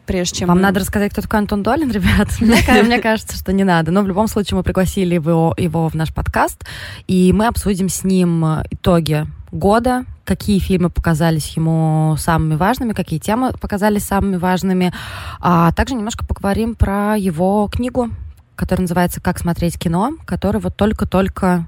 прежде 0.05 0.39
чем... 0.39 0.49
Вам 0.49 0.57
мы... 0.57 0.63
надо 0.63 0.79
рассказать, 0.79 1.11
кто 1.11 1.21
такой 1.21 1.39
Антон 1.39 1.63
Долин, 1.63 1.91
ребят? 1.91 2.27
Мне 2.39 2.99
кажется, 2.99 3.37
что 3.37 3.53
не 3.53 3.63
надо. 3.63 3.91
Но 3.91 4.01
в 4.01 4.07
любом 4.07 4.27
случае 4.27 4.57
мы 4.57 4.63
пригласили 4.63 5.15
его, 5.15 5.53
его 5.57 5.87
в 5.87 5.93
наш 5.93 6.13
подкаст, 6.13 6.65
и 7.07 7.31
мы 7.33 7.47
обсудим 7.47 7.89
с 7.89 8.03
ним 8.03 8.43
итоги 8.69 9.25
года, 9.51 10.05
какие 10.23 10.59
фильмы 10.59 10.89
показались 10.89 11.55
ему 11.57 12.15
самыми 12.17 12.55
важными, 12.55 12.93
какие 12.93 13.19
темы 13.19 13.51
показались 13.53 14.05
самыми 14.05 14.37
важными. 14.37 14.93
А 15.39 15.71
также 15.73 15.95
немножко 15.95 16.25
поговорим 16.25 16.75
про 16.75 17.15
его 17.17 17.67
книгу, 17.67 18.09
которая 18.55 18.83
называется 18.83 19.21
«Как 19.21 19.39
смотреть 19.39 19.77
кино», 19.77 20.13
которая 20.25 20.61
вот 20.61 20.75
только-только 20.75 21.65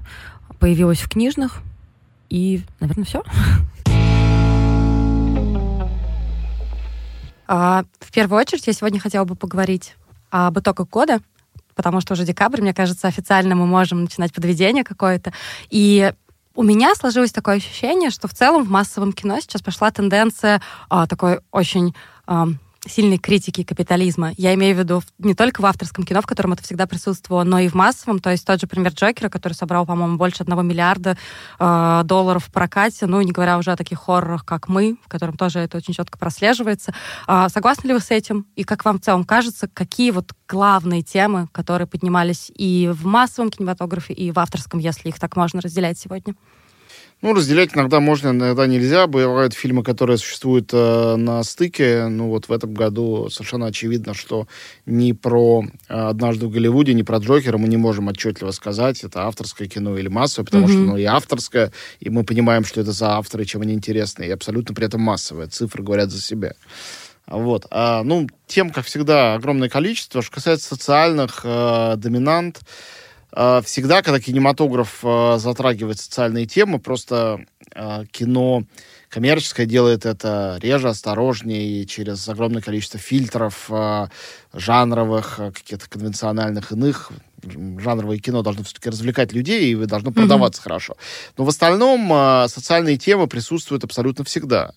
появилась 0.58 1.00
в 1.00 1.08
книжных. 1.08 1.60
И, 2.28 2.62
наверное, 2.80 3.04
все. 3.04 3.22
А, 7.48 7.84
в 8.00 8.10
первую 8.10 8.40
очередь 8.40 8.66
я 8.66 8.72
сегодня 8.72 8.98
хотела 8.98 9.24
бы 9.24 9.36
поговорить 9.36 9.94
об 10.30 10.58
итогах 10.58 10.88
года, 10.88 11.20
потому 11.76 12.00
что 12.00 12.14
уже 12.14 12.24
декабрь, 12.24 12.60
мне 12.60 12.74
кажется, 12.74 13.06
официально 13.06 13.54
мы 13.54 13.66
можем 13.66 14.02
начинать 14.02 14.32
подведение 14.32 14.82
какое-то. 14.82 15.32
И 15.70 16.12
у 16.56 16.62
меня 16.62 16.94
сложилось 16.94 17.32
такое 17.32 17.56
ощущение, 17.56 18.10
что 18.10 18.26
в 18.28 18.34
целом 18.34 18.64
в 18.64 18.70
массовом 18.70 19.12
кино 19.12 19.38
сейчас 19.40 19.62
пошла 19.62 19.90
тенденция 19.90 20.60
а, 20.88 21.06
такой 21.06 21.40
очень 21.52 21.94
а, 22.26 22.48
сильной 22.88 23.18
критики 23.18 23.62
капитализма. 23.62 24.32
Я 24.36 24.54
имею 24.54 24.76
в 24.76 24.78
виду 24.78 25.02
не 25.18 25.34
только 25.34 25.60
в 25.60 25.66
авторском 25.66 26.04
кино, 26.04 26.22
в 26.22 26.26
котором 26.26 26.52
это 26.52 26.62
всегда 26.62 26.86
присутствовало, 26.86 27.44
но 27.44 27.58
и 27.58 27.68
в 27.68 27.74
массовом. 27.74 28.18
То 28.18 28.30
есть 28.30 28.46
тот 28.46 28.60
же 28.60 28.66
пример 28.66 28.92
Джокера, 28.92 29.28
который 29.28 29.54
собрал, 29.54 29.86
по-моему, 29.86 30.16
больше 30.16 30.42
одного 30.42 30.62
миллиарда 30.62 31.16
э, 31.58 32.02
долларов 32.04 32.44
в 32.44 32.52
прокате, 32.52 33.06
ну, 33.06 33.20
не 33.20 33.32
говоря 33.32 33.58
уже 33.58 33.72
о 33.72 33.76
таких 33.76 33.98
хоррорах, 33.98 34.44
как 34.44 34.68
«Мы», 34.68 34.96
в 35.04 35.08
котором 35.08 35.36
тоже 35.36 35.60
это 35.60 35.76
очень 35.76 35.94
четко 35.94 36.18
прослеживается. 36.18 36.94
Э, 37.26 37.46
согласны 37.48 37.88
ли 37.88 37.94
вы 37.94 38.00
с 38.00 38.10
этим? 38.10 38.46
И 38.56 38.64
как 38.64 38.84
вам 38.84 38.98
в 38.98 39.02
целом 39.02 39.24
кажется, 39.24 39.68
какие 39.68 40.10
вот 40.10 40.32
главные 40.48 41.02
темы, 41.02 41.48
которые 41.52 41.86
поднимались 41.86 42.50
и 42.54 42.90
в 42.92 43.06
массовом 43.06 43.50
кинематографе, 43.50 44.14
и 44.14 44.30
в 44.30 44.38
авторском, 44.38 44.80
если 44.80 45.08
их 45.08 45.18
так 45.18 45.36
можно 45.36 45.60
разделять 45.60 45.98
сегодня? 45.98 46.34
Ну, 47.22 47.32
разделять 47.32 47.74
иногда 47.74 47.98
можно, 47.98 48.28
иногда 48.28 48.66
нельзя. 48.66 49.06
Бывают 49.06 49.54
фильмы, 49.54 49.82
которые 49.82 50.18
существуют 50.18 50.70
э, 50.74 51.16
на 51.16 51.42
стыке. 51.44 52.08
Ну, 52.08 52.28
вот 52.28 52.48
в 52.48 52.52
этом 52.52 52.74
году 52.74 53.30
совершенно 53.30 53.66
очевидно, 53.66 54.12
что 54.12 54.46
ни 54.84 55.12
про 55.12 55.64
э, 55.88 55.94
«Однажды 55.94 56.46
в 56.46 56.50
Голливуде», 56.50 56.92
ни 56.92 57.02
про 57.02 57.18
«Джокера» 57.18 57.56
мы 57.56 57.68
не 57.68 57.78
можем 57.78 58.08
отчетливо 58.08 58.50
сказать, 58.50 59.02
это 59.02 59.26
авторское 59.26 59.66
кино 59.66 59.96
или 59.96 60.08
массовое, 60.08 60.44
потому 60.44 60.66
mm-hmm. 60.66 60.72
что 60.72 60.82
оно 60.82 60.98
и 60.98 61.04
авторское, 61.04 61.72
и 62.00 62.10
мы 62.10 62.22
понимаем, 62.22 62.64
что 62.66 62.82
это 62.82 62.92
за 62.92 63.16
авторы, 63.16 63.46
чем 63.46 63.62
они 63.62 63.72
интересны, 63.72 64.24
и 64.24 64.30
абсолютно 64.30 64.74
при 64.74 64.86
этом 64.86 65.00
массовое. 65.00 65.46
Цифры 65.46 65.82
говорят 65.82 66.10
за 66.10 66.20
себя. 66.20 66.52
Вот. 67.26 67.66
А, 67.70 68.02
ну, 68.02 68.28
тем, 68.46 68.70
как 68.70 68.84
всегда, 68.84 69.34
огромное 69.34 69.68
количество. 69.68 70.22
Что 70.22 70.34
касается 70.34 70.68
социальных 70.68 71.40
э, 71.44 71.94
доминант, 71.96 72.60
всегда, 73.32 74.02
когда 74.02 74.20
кинематограф 74.20 75.00
э, 75.02 75.36
затрагивает 75.38 75.98
социальные 75.98 76.46
темы, 76.46 76.78
просто 76.78 77.44
э, 77.74 78.04
кино 78.10 78.64
коммерческое 79.08 79.66
делает 79.66 80.06
это 80.06 80.58
реже, 80.60 80.88
осторожнее, 80.88 81.82
и 81.82 81.86
через 81.86 82.28
огромное 82.28 82.60
количество 82.60 82.98
фильтров 82.98 83.70
жанровых, 84.52 85.36
каких-то 85.36 85.88
конвенциональных 85.88 86.72
иных. 86.72 87.12
Жанровое 87.42 88.18
кино 88.18 88.42
должно 88.42 88.64
все-таки 88.64 88.90
развлекать 88.90 89.32
людей 89.32 89.72
и 89.72 89.86
должно 89.86 90.10
продаваться 90.10 90.60
mm-hmm. 90.60 90.64
хорошо. 90.64 90.96
Но 91.38 91.44
в 91.44 91.48
остальном 91.48 92.48
социальные 92.48 92.98
темы 92.98 93.26
присутствуют 93.28 93.84
абсолютно 93.84 94.24
всегда. 94.24 94.72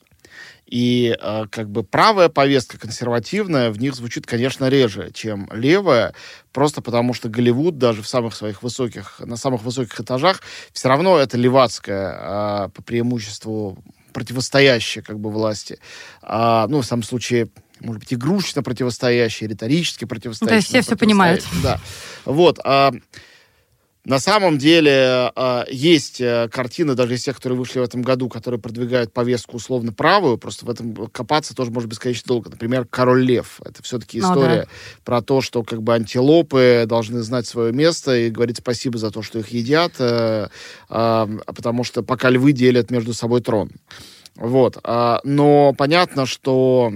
И 0.69 1.17
э, 1.19 1.45
как 1.49 1.69
бы 1.71 1.84
правая 1.84 2.29
повестка 2.29 2.77
консервативная 2.77 3.71
в 3.71 3.79
них 3.79 3.95
звучит, 3.95 4.27
конечно, 4.27 4.69
реже, 4.69 5.10
чем 5.13 5.49
левая, 5.51 6.13
просто 6.51 6.82
потому 6.82 7.15
что 7.15 7.27
Голливуд 7.27 7.79
даже 7.79 8.03
в 8.03 8.08
самых 8.08 8.36
своих 8.36 8.62
высоких, 8.62 9.19
на 9.19 9.36
самых 9.36 9.63
высоких 9.63 9.99
этажах 9.99 10.43
все 10.71 10.88
равно 10.89 11.17
это 11.17 11.38
левацкая 11.38 12.67
э, 12.67 12.69
по 12.69 12.84
преимуществу 12.84 13.84
противостоящая 14.13 15.01
как 15.01 15.19
бы 15.19 15.32
власти. 15.32 15.79
А, 16.21 16.67
ну, 16.67 16.82
в 16.82 16.86
самом 16.86 17.03
случае, 17.03 17.49
может 17.79 18.01
быть, 18.01 18.13
игрушечно 18.13 18.62
противостоящие, 18.62 19.49
риторически 19.49 20.05
противостоящие. 20.05 20.49
То 20.49 20.55
есть 20.55 20.67
все 20.67 20.82
все 20.82 20.95
понимают. 20.95 21.43
Да. 21.63 21.79
Вот. 22.25 22.60
А, 22.63 22.91
на 24.05 24.19
самом 24.19 24.57
деле 24.57 25.31
э, 25.35 25.63
есть 25.69 26.21
э, 26.21 26.47
картины, 26.49 26.95
даже 26.95 27.15
из 27.15 27.23
тех, 27.23 27.35
которые 27.35 27.59
вышли 27.59 27.79
в 27.79 27.83
этом 27.83 28.01
году, 28.01 28.29
которые 28.29 28.59
продвигают 28.59 29.12
повестку 29.12 29.57
условно 29.57 29.91
правую, 29.91 30.38
просто 30.38 30.65
в 30.65 30.69
этом 30.69 31.07
копаться 31.07 31.53
тоже 31.53 31.69
может 31.71 31.89
бесконечно 31.89 32.27
долго. 32.27 32.49
Например, 32.49 32.85
«Король 32.89 33.23
лев». 33.23 33.59
Это 33.63 33.83
все-таки 33.83 34.21
ну 34.21 34.29
история 34.29 34.62
да. 34.62 34.67
про 35.03 35.21
то, 35.21 35.41
что 35.41 35.63
как 35.63 35.83
бы 35.83 35.93
антилопы 35.93 36.85
должны 36.88 37.21
знать 37.23 37.45
свое 37.45 37.73
место 37.73 38.15
и 38.15 38.29
говорить 38.29 38.57
спасибо 38.57 38.97
за 38.97 39.12
то, 39.12 39.21
что 39.21 39.39
их 39.39 39.49
едят, 39.49 39.93
э, 39.99 40.47
э, 40.89 41.27
потому 41.45 41.83
что 41.83 42.01
пока 42.01 42.29
львы 42.29 42.53
делят 42.53 42.91
между 42.91 43.13
собой 43.13 43.41
трон. 43.41 43.69
Вот. 44.35 44.77
Э, 44.81 45.17
но 45.25 45.73
понятно, 45.77 46.25
что 46.25 46.93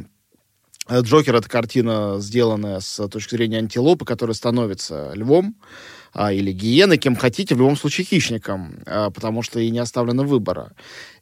Джокер— 0.90 1.36
это 1.38 1.50
картина, 1.50 2.16
сделанная 2.20 2.80
с 2.80 3.08
точки 3.10 3.36
зрения 3.36 3.58
антилопы, 3.58 4.06
которая 4.06 4.36
становится 4.36 5.12
львом. 5.16 5.56
А, 6.14 6.32
или 6.32 6.52
гиены, 6.52 6.98
кем 6.98 7.16
хотите, 7.16 7.56
в 7.56 7.60
любом 7.60 7.76
случае 7.76 8.06
хищником, 8.06 8.80
а, 8.86 9.10
потому 9.10 9.42
что 9.42 9.60
и 9.60 9.70
не 9.70 9.80
оставлено 9.80 10.24
выбора. 10.24 10.72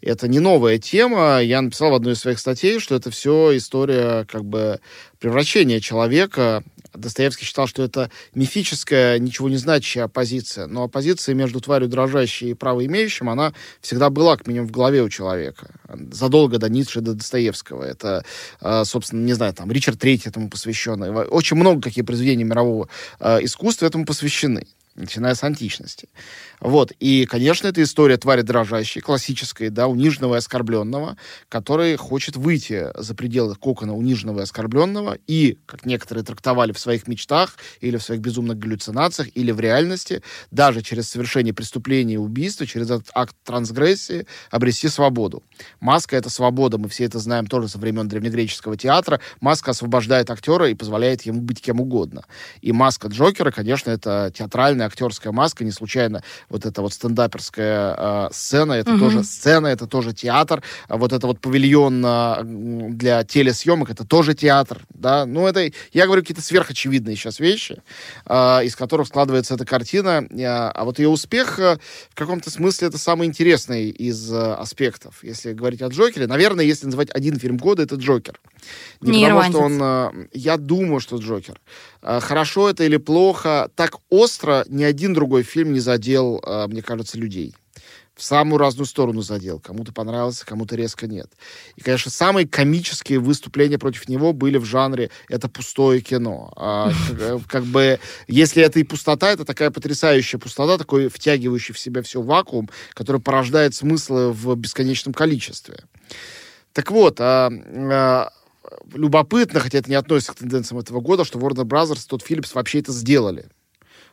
Это 0.02 0.28
не 0.28 0.40
новая 0.40 0.78
тема. 0.78 1.40
Я 1.42 1.62
написал 1.62 1.92
в 1.92 1.96
одной 1.96 2.14
из 2.14 2.20
своих 2.20 2.40
статей, 2.40 2.80
что 2.80 2.96
это 2.96 3.12
все 3.12 3.56
история 3.56 4.26
как 4.26 4.44
бы 4.44 4.80
превращения 5.20 5.80
человека 5.80 6.64
Достоевский 6.94 7.46
считал, 7.46 7.68
что 7.68 7.84
это 7.84 8.12
мифическая, 8.36 9.18
ничего 9.20 9.48
не 9.50 9.58
значащая 9.58 10.06
оппозиция. 10.06 10.68
Но 10.68 10.84
оппозиция 10.84 11.36
между 11.36 11.62
тварью 11.62 11.88
дрожащей 11.88 12.52
и 12.52 12.54
правоимеющим, 12.54 13.30
она 13.30 13.54
всегда 13.80 14.10
была, 14.10 14.36
как 14.36 14.48
минимум, 14.48 14.68
в 14.68 14.72
голове 14.72 15.02
у 15.02 15.08
человека. 15.08 15.72
Задолго 16.12 16.58
до 16.58 16.68
Ницше, 16.70 17.02
до 17.02 17.14
Достоевского. 17.14 17.84
Это, 17.84 18.26
а, 18.60 18.84
собственно, 18.84 19.24
не 19.24 19.34
знаю, 19.34 19.54
там, 19.54 19.72
Ричард 19.72 20.00
Третий 20.00 20.30
этому 20.30 20.50
посвященный. 20.50 21.12
Очень 21.12 21.58
много 21.58 21.82
каких 21.82 22.06
произведений 22.06 22.44
мирового 22.44 22.90
искусства 23.20 23.86
этому 23.86 24.06
посвящены 24.06 24.68
начиная 25.02 25.36
с 25.36 25.44
античности. 25.44 26.10
Вот. 26.60 26.92
И, 27.00 27.26
конечно, 27.26 27.68
это 27.68 27.82
история 27.84 28.18
твари 28.18 28.42
дрожащей, 28.42 29.02
классической, 29.02 29.70
да, 29.70 29.88
униженного 29.88 30.36
и 30.36 30.38
оскорбленного, 30.38 31.18
который 31.50 31.96
хочет 31.96 32.36
выйти 32.36 32.88
за 32.96 33.16
пределы 33.16 33.56
кокона 33.56 33.96
униженного 33.96 34.40
и 34.40 34.44
оскорбленного 34.44 35.18
и, 35.28 35.58
как 35.66 35.86
некоторые 35.86 36.24
трактовали 36.24 36.72
в 36.72 36.80
своих 36.80 37.08
мечтах 37.08 37.58
или 37.82 37.98
в 37.98 38.04
своих 38.04 38.22
безумных 38.22 38.58
галлюцинациях, 38.58 39.30
или 39.36 39.52
в 39.52 39.60
реальности, 39.60 40.22
даже 40.52 40.82
через 40.82 41.10
совершение 41.10 41.54
преступления 41.54 42.16
и 42.16 42.18
убийства, 42.18 42.66
через 42.66 42.90
этот 42.92 43.10
акт 43.14 43.36
трансгрессии 43.44 44.26
обрести 44.50 44.88
свободу. 44.88 45.44
Маска— 45.80 46.16
это 46.18 46.30
свобода, 46.30 46.78
мы 46.78 46.90
все 46.90 47.06
это 47.06 47.20
знаем 47.20 47.48
тоже 47.48 47.68
со 47.68 47.78
времен 47.78 48.08
древнегреческого 48.08 48.78
театра. 48.78 49.20
Маска 49.40 49.72
освобождает 49.72 50.30
актера 50.30 50.70
и 50.70 50.74
позволяет 50.74 51.24
ему 51.24 51.42
быть 51.42 51.62
кем 51.62 51.80
угодно. 51.80 52.24
И 52.62 52.72
маска 52.72 53.08
Джокера, 53.08 53.52
конечно, 53.52 53.90
это 53.90 54.32
театральная 54.36 54.88
актерская 54.92 55.32
маска, 55.32 55.64
не 55.64 55.72
случайно 55.72 56.24
вот 56.50 56.66
эта 56.66 56.82
вот 56.82 56.94
стендаперская 56.94 57.96
э, 57.98 58.30
сцена, 58.32 58.74
это 58.74 58.92
угу. 58.92 59.00
тоже 59.00 59.24
сцена, 59.24 59.68
это 59.68 59.88
тоже 59.88 60.14
театр, 60.14 60.62
а 60.88 60.98
вот 60.98 61.14
это 61.14 61.28
вот 61.28 61.40
павильон 61.40 62.04
э, 62.06 62.42
для 62.44 63.24
телесъемок, 63.24 63.90
это 63.90 64.06
тоже 64.06 64.34
театр, 64.34 64.82
да, 64.90 65.26
ну 65.26 65.48
это, 65.48 65.72
я 65.94 66.06
говорю, 66.06 66.22
какие-то 66.22 66.42
сверхочевидные 66.42 67.16
сейчас 67.16 67.40
вещи, 67.40 67.82
э, 68.26 68.66
из 68.66 68.76
которых 68.76 69.08
складывается 69.08 69.56
эта 69.56 69.66
картина, 69.66 70.26
э, 70.30 70.44
а 70.46 70.84
вот 70.84 71.00
ее 71.00 71.10
успех 71.10 71.60
э, 71.60 71.78
в 72.10 72.16
каком-то 72.16 72.52
смысле 72.52 72.90
это 72.90 72.98
самый 72.98 73.28
интересный 73.28 73.90
из 73.90 74.32
э, 74.32 74.54
аспектов, 74.54 75.24
если 75.24 75.54
говорить 75.54 75.82
о 75.82 75.88
Джокере, 75.88 76.28
наверное, 76.28 76.66
если 76.66 76.86
называть 76.86 77.10
один 77.12 77.40
фильм 77.40 77.58
года, 77.58 77.84
это 77.84 77.96
Джокер. 77.96 78.40
Не, 79.02 79.20
не 79.20 79.26
потому, 79.26 79.44
что 79.44 79.60
он, 79.60 79.80
э, 79.82 80.28
я 80.34 80.58
думаю, 80.58 81.00
что 81.00 81.18
Джокер. 81.18 81.60
Э, 82.02 82.20
хорошо 82.20 82.70
это 82.70 82.84
или 82.84 82.98
плохо, 82.98 83.70
так 83.76 83.98
остро 84.10 84.66
ни 84.68 84.84
один 84.84 85.14
другой 85.14 85.44
фильм 85.44 85.74
не 85.74 85.80
задел, 85.80 86.42
э, 86.46 86.68
мне 86.68 86.82
кажется, 86.82 87.18
людей 87.18 87.54
в 88.22 88.24
самую 88.24 88.60
разную 88.60 88.86
сторону 88.86 89.22
задел. 89.22 89.60
Кому-то 89.60 89.94
понравился, 89.94 90.46
кому-то 90.46 90.76
резко 90.76 91.08
нет. 91.08 91.28
И, 91.76 91.82
конечно, 91.82 92.12
самые 92.12 92.48
комические 92.48 93.20
выступления 93.20 93.80
против 93.80 94.08
него 94.10 94.32
были 94.32 94.60
в 94.60 94.66
жанре 94.66 95.10
«это 95.28 95.50
пустое 95.50 96.02
кино». 96.02 96.54
А, 96.56 96.92
как, 97.18 97.48
как 97.48 97.64
бы, 97.64 98.00
если 98.28 98.62
это 98.62 98.80
и 98.80 98.84
пустота, 98.84 99.32
это 99.32 99.44
такая 99.44 99.72
потрясающая 99.72 100.40
пустота, 100.40 100.78
такой 100.78 101.08
втягивающий 101.08 101.74
в 101.74 101.80
себя 101.80 102.04
все 102.04 102.22
вакуум, 102.22 102.70
который 102.94 103.22
порождает 103.22 103.74
смыслы 103.74 104.32
в 104.32 104.56
бесконечном 104.56 105.14
количестве. 105.14 105.80
Так 106.74 106.92
вот, 106.92 107.20
а, 107.20 107.50
а, 107.52 108.30
любопытно, 108.94 109.60
хотя 109.60 109.80
это 109.80 109.90
не 109.90 109.96
относится 109.96 110.34
к 110.34 110.38
тенденциям 110.38 110.80
этого 110.80 111.00
года, 111.02 111.26
что 111.26 111.40
Warner 111.40 111.66
Brothers, 111.66 112.06
тот 112.08 112.24
Philips 112.28 112.52
вообще 112.54 112.80
это 112.80 112.92
сделали 112.92 113.50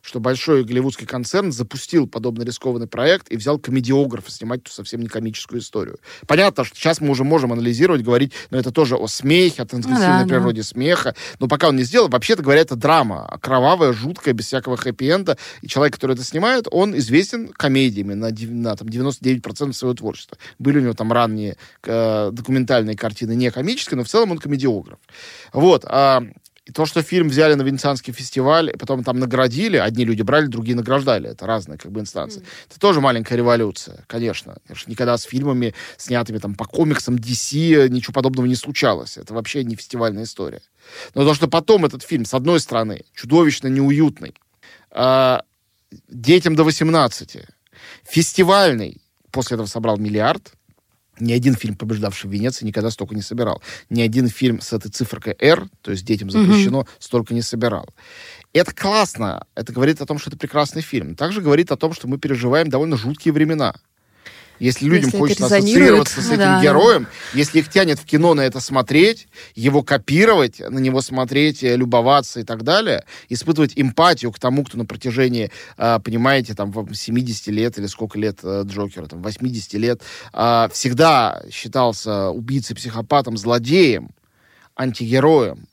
что 0.03 0.21
большой 0.21 0.65
голливудский 0.65 1.07
концерн 1.07 1.53
запустил 1.53 2.07
подобный 2.07 2.45
рискованный 2.45 2.87
проект 2.87 3.31
и 3.31 3.37
взял 3.37 3.59
комедиографа 3.59 4.31
снимать 4.31 4.63
ту 4.63 4.71
совсем 4.71 5.01
не 5.01 5.09
комическую 5.09 5.61
историю. 5.61 5.99
Понятно, 6.27 6.65
что 6.65 6.77
сейчас 6.77 7.01
мы 7.01 7.11
уже 7.11 7.25
можем 7.25 7.53
анализировать, 7.53 8.03
говорить, 8.03 8.33
но 8.51 8.59
это 8.59 8.73
тоже 8.73 8.97
о 8.97 9.07
смехе, 9.07 9.63
о 9.63 9.67
трансгрессивной 9.67 10.23
ну, 10.23 10.29
да, 10.29 10.35
природе 10.35 10.63
да. 10.63 10.67
смеха. 10.67 11.15
Но 11.39 11.49
пока 11.49 11.69
он 11.69 11.77
не 11.77 11.85
сделал, 11.85 12.09
вообще-то 12.09 12.43
говоря, 12.43 12.61
это 12.61 12.77
драма. 12.77 13.39
Кровавая, 13.43 13.93
жуткая, 13.93 14.35
без 14.35 14.47
всякого 14.47 14.77
хэппи-энда. 14.77 15.39
И 15.63 15.69
человек, 15.69 15.95
который 15.95 16.15
это 16.15 16.25
снимает, 16.25 16.67
он 16.71 16.97
известен 16.97 17.49
комедиями 17.49 18.15
на, 18.15 18.31
на 18.31 18.77
там, 18.77 18.89
99% 18.89 19.73
своего 19.73 19.95
творчества. 19.95 20.39
Были 20.59 20.79
у 20.79 20.83
него 20.83 20.95
там 20.95 21.13
ранние 21.13 21.57
э, 21.85 22.31
документальные 22.33 22.97
картины, 22.97 23.35
не 23.35 23.51
комические, 23.51 23.99
но 23.99 24.05
в 24.05 24.09
целом 24.09 24.33
он 24.33 24.39
комедиограф. 24.39 24.99
Вот. 25.53 25.85
А, 25.87 26.23
и 26.69 26.73
то, 26.73 26.85
что 26.85 27.03
фильм 27.03 27.31
взяли 27.31 27.55
на 27.55 27.63
Венецианский 27.63 28.13
фестиваль, 28.13 28.69
и 28.69 28.77
потом 28.77 29.03
там 29.03 29.19
наградили, 29.19 29.79
одни 29.79 30.05
люди 30.05 30.21
брали, 30.21 30.49
другие 30.49 30.77
награждали. 30.77 31.31
Это 31.31 31.47
разные 31.47 31.79
как 31.79 31.91
бы 31.91 32.01
инстанции. 32.01 32.43
Mm. 32.43 32.47
Это 32.69 32.79
тоже 32.79 33.01
маленькая 33.01 33.37
революция, 33.37 34.05
конечно. 34.07 34.59
конечно. 34.67 34.91
Никогда 34.91 35.17
с 35.17 35.23
фильмами, 35.23 35.75
снятыми 35.97 36.37
там 36.37 36.55
по 36.55 36.67
комиксам 36.67 37.17
DC, 37.17 37.89
ничего 37.89 38.13
подобного 38.13 38.45
не 38.45 38.55
случалось. 38.55 39.17
Это 39.17 39.33
вообще 39.33 39.65
не 39.65 39.77
фестивальная 39.77 40.25
история. 40.25 40.61
Но 41.15 41.25
то, 41.25 41.33
что 41.33 41.49
потом 41.49 41.87
этот 41.87 42.03
фильм, 42.03 42.27
с 42.27 42.35
одной 42.35 42.61
стороны, 42.61 43.07
чудовищно 43.15 43.69
неуютный, 43.69 44.35
э, 44.91 45.39
детям 46.11 46.55
до 46.55 46.65
18, 46.65 47.47
фестивальный, 48.05 49.01
после 49.31 49.55
этого 49.55 49.69
собрал 49.69 49.97
миллиард, 49.97 50.53
ни 51.21 51.33
один 51.33 51.55
фильм, 51.55 51.75
побеждавший 51.75 52.29
в 52.31 52.33
Венеции, 52.33 52.65
никогда 52.65 52.91
столько 52.91 53.15
не 53.15 53.23
собирал. 53.23 53.63
Ни 53.91 54.03
один 54.03 54.29
фильм 54.29 54.61
с 54.61 54.73
этой 54.73 54.91
цифрой 54.91 55.37
R, 55.39 55.69
то 55.83 55.91
есть 55.91 56.05
детям 56.05 56.31
запрещено, 56.31 56.83
mm-hmm. 56.83 56.89
столько 56.99 57.35
не 57.35 57.43
собирал. 57.43 57.89
Это 58.53 58.75
классно. 58.75 59.47
Это 59.55 59.73
говорит 59.73 60.01
о 60.01 60.07
том, 60.07 60.19
что 60.19 60.31
это 60.31 60.39
прекрасный 60.39 60.83
фильм. 60.83 61.15
Также 61.15 61.41
говорит 61.41 61.71
о 61.71 61.77
том, 61.77 61.93
что 61.93 62.09
мы 62.09 62.19
переживаем 62.19 62.69
довольно 62.69 62.97
жуткие 62.97 63.33
времена. 63.33 63.75
Если 64.59 64.87
людям 64.87 65.07
если 65.07 65.19
хочется 65.19 65.47
ассоциироваться 65.47 66.21
с 66.21 66.27
этим 66.29 66.39
да. 66.39 66.63
героем, 66.63 67.07
если 67.33 67.61
их 67.61 67.69
тянет 67.69 67.99
в 67.99 68.05
кино 68.05 68.35
на 68.35 68.43
это 68.43 68.61
смотреть, 68.61 69.29
его 69.55 69.83
копировать, 69.83 70.61
на 70.61 70.79
него 70.79 71.01
смотреть, 71.01 71.63
э, 71.63 71.77
любоваться 71.77 72.41
и 72.41 72.45
так 72.45 72.65
далее, 72.65 73.05
испытывать 73.29 73.73
эмпатию 73.77 74.33
к 74.33 74.39
тому, 74.39 74.65
кто 74.65 74.77
на 74.77 74.85
протяжении, 74.85 75.51
а, 75.77 75.99
понимаете, 76.01 76.55
там, 76.55 76.73
70 76.93 77.49
лет 77.49 77.79
или 77.79 77.87
сколько 77.87 78.19
лет 78.19 78.41
э, 78.43 78.63
Джокера, 78.67 79.07
там, 79.07 79.23
80 79.23 79.75
лет, 79.75 80.03
а, 80.33 80.69
всегда 80.73 81.43
считался 81.51 82.31
убийцей, 82.31 82.75
психопатом, 82.75 83.37
злодеем, 83.37 84.11
антигероем. 84.77 85.69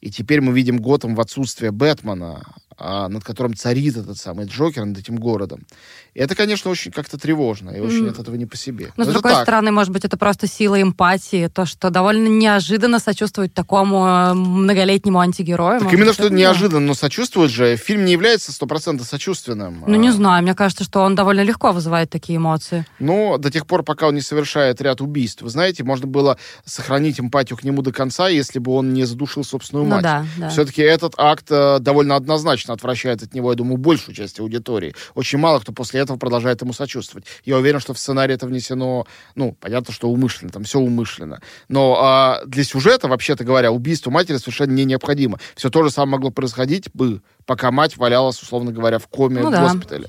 И 0.00 0.10
теперь 0.10 0.40
мы 0.40 0.52
видим 0.52 0.78
Готэм 0.78 1.14
в 1.14 1.20
отсутствие 1.20 1.70
Бэтмена, 1.70 2.42
над 2.78 3.24
которым 3.24 3.54
царит 3.54 3.96
этот 3.96 4.18
самый 4.18 4.46
Джокер, 4.46 4.84
над 4.84 4.98
этим 4.98 5.16
городом. 5.16 5.66
И 6.14 6.20
это, 6.20 6.34
конечно, 6.34 6.70
очень 6.70 6.92
как-то 6.92 7.18
тревожно, 7.18 7.70
и 7.70 7.80
очень 7.80 8.06
mm. 8.06 8.10
от 8.10 8.18
этого 8.18 8.34
не 8.34 8.44
по 8.44 8.56
себе. 8.56 8.92
Но, 8.96 9.04
Но 9.04 9.10
с 9.10 9.12
другой 9.14 9.32
так. 9.32 9.42
стороны, 9.42 9.70
может 9.70 9.92
быть, 9.92 10.04
это 10.04 10.18
просто 10.18 10.46
сила 10.46 10.80
эмпатии, 10.80 11.48
то, 11.48 11.64
что 11.64 11.88
довольно 11.88 12.28
неожиданно 12.28 12.98
сочувствовать 12.98 13.54
такому 13.54 14.06
э, 14.06 14.34
многолетнему 14.34 15.20
антигерою. 15.20 15.80
Так 15.80 15.92
именно, 15.92 16.12
что 16.12 16.26
это 16.26 16.34
неожиданно, 16.34 16.86
но 16.86 16.94
сочувствовать 16.94 17.50
же. 17.50 17.76
Фильм 17.76 18.04
не 18.04 18.12
является 18.12 18.52
стопроцентно 18.52 19.06
сочувственным. 19.06 19.84
Ну, 19.86 19.96
не 19.96 20.08
а. 20.08 20.12
знаю, 20.12 20.42
мне 20.42 20.54
кажется, 20.54 20.84
что 20.84 21.00
он 21.00 21.14
довольно 21.14 21.40
легко 21.40 21.72
вызывает 21.72 22.10
такие 22.10 22.36
эмоции. 22.36 22.84
Ну, 22.98 23.38
до 23.38 23.50
тех 23.50 23.66
пор, 23.66 23.82
пока 23.82 24.08
он 24.08 24.14
не 24.14 24.20
совершает 24.20 24.82
ряд 24.82 25.00
убийств. 25.00 25.40
Вы 25.40 25.48
знаете, 25.48 25.82
можно 25.82 26.06
было 26.06 26.36
сохранить 26.66 27.20
эмпатию 27.20 27.56
к 27.56 27.64
нему 27.64 27.80
до 27.80 27.90
конца, 27.90 28.28
если 28.28 28.58
бы 28.58 28.72
он 28.72 28.92
не 28.92 29.04
задушил 29.04 29.44
собственную 29.44 29.86
ну 29.86 29.94
мать. 29.94 30.02
Да, 30.02 30.26
да. 30.36 30.48
Все-таки 30.50 30.82
этот 30.82 31.14
акт 31.16 31.46
э, 31.50 31.78
довольно 31.80 32.16
однозначно 32.16 32.71
конечно, 32.72 32.74
отвращает 32.74 33.22
от 33.22 33.34
него, 33.34 33.50
я 33.50 33.56
думаю, 33.56 33.76
большую 33.76 34.14
часть 34.14 34.40
аудитории. 34.40 34.94
Очень 35.14 35.38
мало 35.38 35.60
кто 35.60 35.72
после 35.72 36.00
этого 36.00 36.18
продолжает 36.18 36.62
ему 36.62 36.72
сочувствовать. 36.72 37.26
Я 37.44 37.56
уверен, 37.56 37.80
что 37.80 37.94
в 37.94 37.98
сценарий 37.98 38.34
это 38.34 38.46
внесено, 38.46 39.06
ну, 39.34 39.56
понятно, 39.60 39.92
что 39.92 40.08
умышленно, 40.08 40.50
там 40.50 40.64
все 40.64 40.78
умышленно. 40.78 41.40
Но 41.68 41.96
а, 42.00 42.42
для 42.46 42.64
сюжета, 42.64 43.08
вообще-то 43.08 43.44
говоря, 43.44 43.70
убийство 43.70 44.10
матери 44.10 44.38
совершенно 44.38 44.72
не 44.72 44.84
необходимо. 44.84 45.38
Все 45.54 45.70
то 45.70 45.82
же 45.82 45.90
самое 45.90 46.12
могло 46.12 46.30
происходить 46.30 46.90
бы, 46.94 47.20
пока 47.46 47.70
мать 47.70 47.96
валялась, 47.96 48.42
условно 48.42 48.72
говоря, 48.72 48.98
в 48.98 49.06
коме 49.06 49.42
ну, 49.42 49.48
в 49.48 49.52
да. 49.52 49.62
госпитале. 49.62 50.08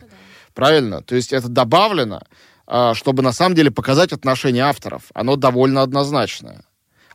Правильно? 0.54 1.02
То 1.02 1.15
есть 1.15 1.34
это 1.34 1.47
добавлено, 1.47 2.21
а, 2.67 2.93
чтобы 2.93 3.23
на 3.23 3.34
самом 3.34 3.56
деле 3.56 3.71
показать 3.71 4.13
отношение 4.13 4.63
авторов. 4.63 5.04
Оно 5.13 5.36
довольно 5.36 5.82
однозначное 5.82 6.63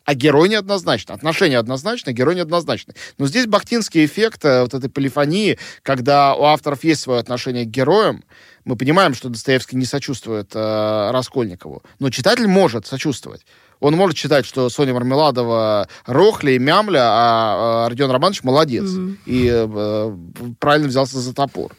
а 0.09 0.15
герой 0.15 0.49
неоднозначно. 0.49 1.13
Отношения 1.13 1.59
однозначно, 1.59 2.13
герой 2.13 2.35
неоднозначно. 2.35 2.95
Но 3.19 3.27
здесь 3.27 3.47
бахтинский 3.47 4.07
эффект 4.07 4.43
э, 4.43 4.63
вот 4.63 4.73
этой 4.73 4.89
полифонии, 4.89 5.59
когда 5.83 6.35
у 6.35 6.45
авторов 6.45 6.83
есть 6.83 7.03
свое 7.03 7.21
отношение 7.21 7.67
к 7.67 7.69
героям, 7.69 8.25
мы 8.65 8.77
понимаем, 8.77 9.13
что 9.13 9.29
Достоевский 9.29 9.77
не 9.77 9.85
сочувствует 9.85 10.53
э, 10.55 11.11
Раскольникову, 11.11 11.83
но 11.99 12.09
читатель 12.09 12.47
может 12.47 12.87
сочувствовать. 12.87 13.45
Он 13.81 13.97
может 13.97 14.17
считать, 14.17 14.47
что 14.47 14.71
Соня 14.71 14.95
Мармеладова 14.95 15.89
рохли 16.07 16.53
и 16.53 16.59
мямля, 16.59 17.03
а, 17.03 17.85
а 17.85 17.89
Родион 17.91 18.11
Романович 18.11 18.45
молодец. 18.45 18.85
Mm-hmm. 18.85 19.17
И 19.27 19.51
э, 19.53 20.17
правильно 20.59 20.89
взялся 20.89 21.19
за 21.19 21.35
топор. 21.35 21.73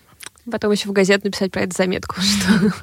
Потом 0.50 0.72
еще 0.72 0.90
в 0.90 0.92
газету 0.92 1.26
написать 1.26 1.52
про 1.52 1.62
это 1.62 1.76
заметку, 1.76 2.16
что 2.22 2.74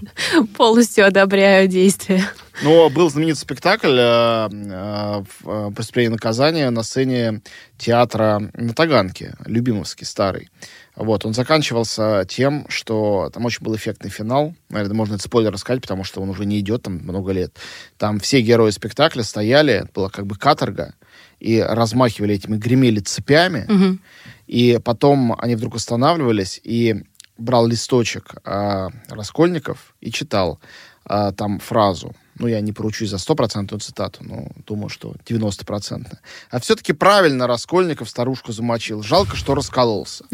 полностью 0.57 1.07
одобряю 1.07 1.69
действия. 1.69 2.25
Но 2.63 2.89
был 2.89 3.11
знаменитый 3.11 3.41
спектакль 3.41 3.97
э, 3.99 4.49
э, 4.51 5.23
э, 5.45 5.71
«Преступление 5.77 6.09
и 6.09 6.13
наказание» 6.13 6.71
на 6.71 6.83
сцене 6.83 7.43
театра 7.77 8.51
на 8.55 8.73
Таганке, 8.73 9.35
Любимовский, 9.45 10.07
старый. 10.07 10.51
Вот, 10.95 11.27
он 11.27 11.35
заканчивался 11.35 12.25
тем, 12.27 12.65
что 12.71 13.31
там 13.33 13.45
очень 13.45 13.63
был 13.63 13.77
эффектный 13.77 14.09
финал. 14.09 14.55
Наверное, 14.71 14.97
можно 14.97 15.15
это 15.15 15.25
спойлер 15.25 15.53
рассказать, 15.53 15.83
потому 15.83 16.05
что 16.05 16.23
он 16.23 16.31
уже 16.31 16.47
не 16.47 16.59
идет 16.61 16.83
там 16.83 16.95
много 16.95 17.33
лет. 17.33 17.55
Там 17.99 18.19
все 18.19 18.41
герои 18.41 18.71
спектакля 18.71 19.23
стояли, 19.23 19.87
была 19.95 20.09
как 20.09 20.27
бы 20.27 20.37
каторга, 20.37 20.95
и 21.39 21.61
размахивали 21.61 22.35
этими, 22.35 22.57
гремели 22.57 23.01
цепями. 23.01 23.67
Угу. 23.69 23.99
И 24.47 24.81
потом 24.83 25.37
они 25.39 25.55
вдруг 25.57 25.77
останавливались 25.77 26.61
и 26.65 27.05
брал 27.39 27.67
листочек 27.67 28.35
а, 28.45 28.89
Раскольников 29.09 29.95
и 30.01 30.11
читал 30.11 30.61
а, 31.05 31.33
там 31.33 31.59
фразу 31.59 32.15
ну, 32.39 32.47
я 32.47 32.61
не 32.61 32.73
поручусь 32.73 33.11
за 33.11 33.19
стопроцентную 33.19 33.81
цитату, 33.81 34.23
но 34.23 34.49
думаю, 34.67 34.89
что 34.89 35.15
90%. 35.27 36.19
А 36.51 36.61
все-таки 36.61 36.93
правильно 36.93 37.47
Раскольников 37.47 38.11
старушку 38.11 38.53
замочил. 38.53 39.03
Жалко, 39.03 39.37
что 39.37 39.55
раскололся. 39.55 40.25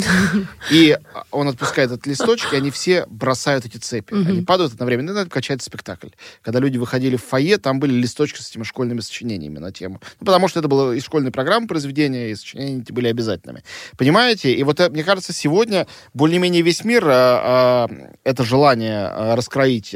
И 0.70 0.98
он 1.30 1.48
отпускает 1.48 1.92
этот 1.92 2.06
листочек, 2.06 2.52
и 2.52 2.56
они 2.56 2.70
все 2.70 3.06
бросают 3.06 3.64
эти 3.66 3.76
цепи. 3.76 4.14
Они 4.14 4.42
падают 4.42 4.72
одновременно. 4.72 5.10
Это 5.10 5.30
качает 5.30 5.62
спектакль. 5.62 6.08
Когда 6.42 6.58
люди 6.58 6.78
выходили 6.78 7.16
в 7.16 7.24
фойе, 7.24 7.58
там 7.58 7.78
были 7.78 7.92
листочки 7.92 8.40
с 8.40 8.50
этими 8.50 8.64
школьными 8.64 9.00
сочинениями 9.00 9.58
на 9.58 9.70
тему. 9.72 10.00
Ну, 10.20 10.26
потому 10.26 10.48
что 10.48 10.58
это 10.58 10.68
было 10.68 10.92
из 10.92 11.04
школьной 11.04 11.30
программы 11.30 11.68
произведения, 11.68 12.30
и 12.30 12.34
сочинения 12.34 12.84
были 12.88 13.08
обязательными. 13.08 13.62
Понимаете? 13.96 14.52
И 14.52 14.62
вот, 14.64 14.80
э, 14.80 14.88
мне 14.90 15.04
кажется, 15.04 15.32
сегодня 15.32 15.86
более-менее 16.14 16.62
весь 16.62 16.84
мир 16.84 17.04
а, 17.06 17.88
а, 17.88 17.90
это 18.24 18.44
желание 18.44 19.34
раскроить 19.34 19.94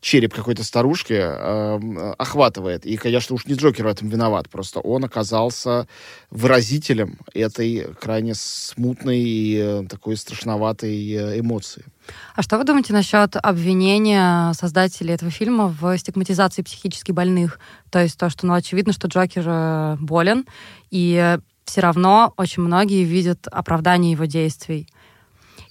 череп 0.00 0.34
какой-то 0.34 0.62
старушки 0.68 1.14
э, 1.14 2.12
охватывает. 2.18 2.86
И, 2.86 2.96
конечно, 2.96 3.34
уж 3.34 3.46
не 3.46 3.54
Джокер 3.54 3.86
в 3.86 3.88
этом 3.88 4.08
виноват. 4.08 4.48
Просто 4.48 4.80
он 4.80 5.04
оказался 5.04 5.88
выразителем 6.30 7.18
этой 7.34 7.94
крайне 8.00 8.34
смутной 8.34 9.18
и 9.18 9.58
э, 9.58 9.84
такой 9.88 10.16
страшноватой 10.16 11.10
э, 11.10 11.40
эмоции. 11.40 11.84
А 12.34 12.42
что 12.42 12.58
вы 12.58 12.64
думаете 12.64 12.92
насчет 12.92 13.36
обвинения 13.36 14.52
создателей 14.52 15.14
этого 15.14 15.30
фильма 15.30 15.74
в 15.80 15.96
стигматизации 15.98 16.62
психически 16.62 17.12
больных? 17.12 17.58
То 17.90 18.02
есть 18.02 18.18
то, 18.18 18.30
что, 18.30 18.46
ну, 18.46 18.54
очевидно, 18.54 18.92
что 18.92 19.08
Джокер 19.08 19.44
э, 19.46 19.96
болен, 20.00 20.46
и 20.90 21.38
все 21.64 21.80
равно 21.80 22.32
очень 22.36 22.62
многие 22.62 23.04
видят 23.04 23.46
оправдание 23.50 24.12
его 24.12 24.26
действий. 24.26 24.88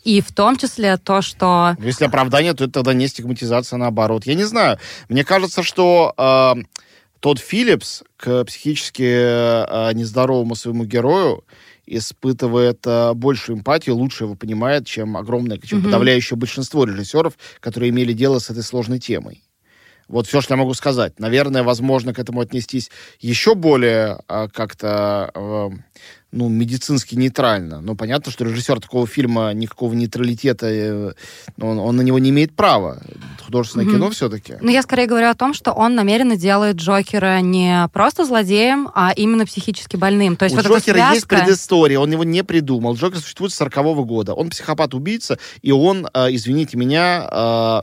И 0.07 0.21
в 0.21 0.31
том 0.31 0.55
числе 0.55 0.95
то, 0.95 1.21
что... 1.21 1.75
Если 1.79 2.05
оправдание, 2.05 2.53
то 2.53 2.63
это 2.63 2.71
тогда 2.75 2.93
не 2.93 3.09
стигматизация, 3.09 3.75
наоборот. 3.75 4.25
Я 4.25 4.35
не 4.35 4.45
знаю. 4.45 4.79
Мне 5.09 5.25
кажется, 5.25 5.63
что 5.63 6.13
э, 6.17 6.63
тот 7.19 7.39
Филлипс 7.39 8.03
к 8.15 8.45
психически 8.45 9.03
э, 9.03 9.93
нездоровому 9.93 10.55
своему 10.55 10.85
герою 10.85 11.43
испытывает 11.85 12.87
э, 12.87 13.11
большую 13.15 13.57
эмпатию, 13.57 13.95
лучше 13.95 14.23
его 14.23 14.35
понимает, 14.35 14.87
чем 14.87 15.17
огромное, 15.17 15.57
чем 15.57 15.79
mm-hmm. 15.79 15.83
подавляющее 15.83 16.37
большинство 16.37 16.85
режиссеров, 16.85 17.33
которые 17.59 17.89
имели 17.89 18.13
дело 18.13 18.39
с 18.39 18.49
этой 18.49 18.63
сложной 18.63 18.99
темой. 18.99 19.43
Вот 20.07 20.25
все, 20.25 20.39
что 20.39 20.53
я 20.53 20.57
могу 20.57 20.73
сказать. 20.73 21.19
Наверное, 21.19 21.63
возможно 21.63 22.13
к 22.13 22.19
этому 22.19 22.39
отнестись 22.39 22.89
еще 23.19 23.55
более 23.55 24.19
э, 24.29 24.47
как-то 24.53 25.31
э, 25.35 25.69
ну, 26.37 26.49
медицински 26.49 27.15
нейтрально. 27.15 27.81
Но 27.81 27.95
понятно, 27.95 28.31
что 28.31 28.45
режиссер 28.45 28.79
такого 28.79 29.07
фильма 29.07 29.51
никакого 29.53 29.93
нейтралитета, 29.93 30.67
э, 30.67 31.13
он, 31.59 31.79
он 31.79 31.95
на 31.95 32.01
него 32.01 32.19
не 32.19 32.29
имеет 32.29 32.55
права. 32.55 33.01
Художественное 33.43 33.87
mm-hmm. 33.87 33.91
кино 33.91 34.09
все-таки. 34.11 34.53
Ну, 34.61 34.69
я 34.69 34.83
скорее 34.83 35.07
говорю 35.07 35.29
о 35.29 35.33
том, 35.33 35.55
что 35.55 35.71
он 35.71 35.95
намеренно 35.95 36.37
делает 36.37 36.75
Джокера 36.75 37.39
не 37.39 37.89
просто 37.91 38.23
злодеем, 38.25 38.89
а 38.93 39.11
именно 39.15 39.45
психически 39.45 39.95
больным. 39.95 40.35
То 40.35 40.45
есть 40.45 40.55
У 40.55 40.57
вот 40.57 40.67
Джокера 40.67 40.95
связка... 40.95 41.15
есть 41.15 41.27
предыстория, 41.27 41.99
он 41.99 42.11
его 42.11 42.23
не 42.23 42.43
придумал. 42.43 42.93
Джокер 42.95 43.19
существует 43.19 43.51
с 43.51 43.55
40 43.55 43.77
-го 43.77 44.05
года. 44.05 44.33
Он 44.35 44.49
психопат-убийца, 44.49 45.39
и 45.63 45.71
он, 45.71 46.07
э, 46.13 46.27
извините 46.29 46.77
меня... 46.77 47.27
Э, 47.31 47.81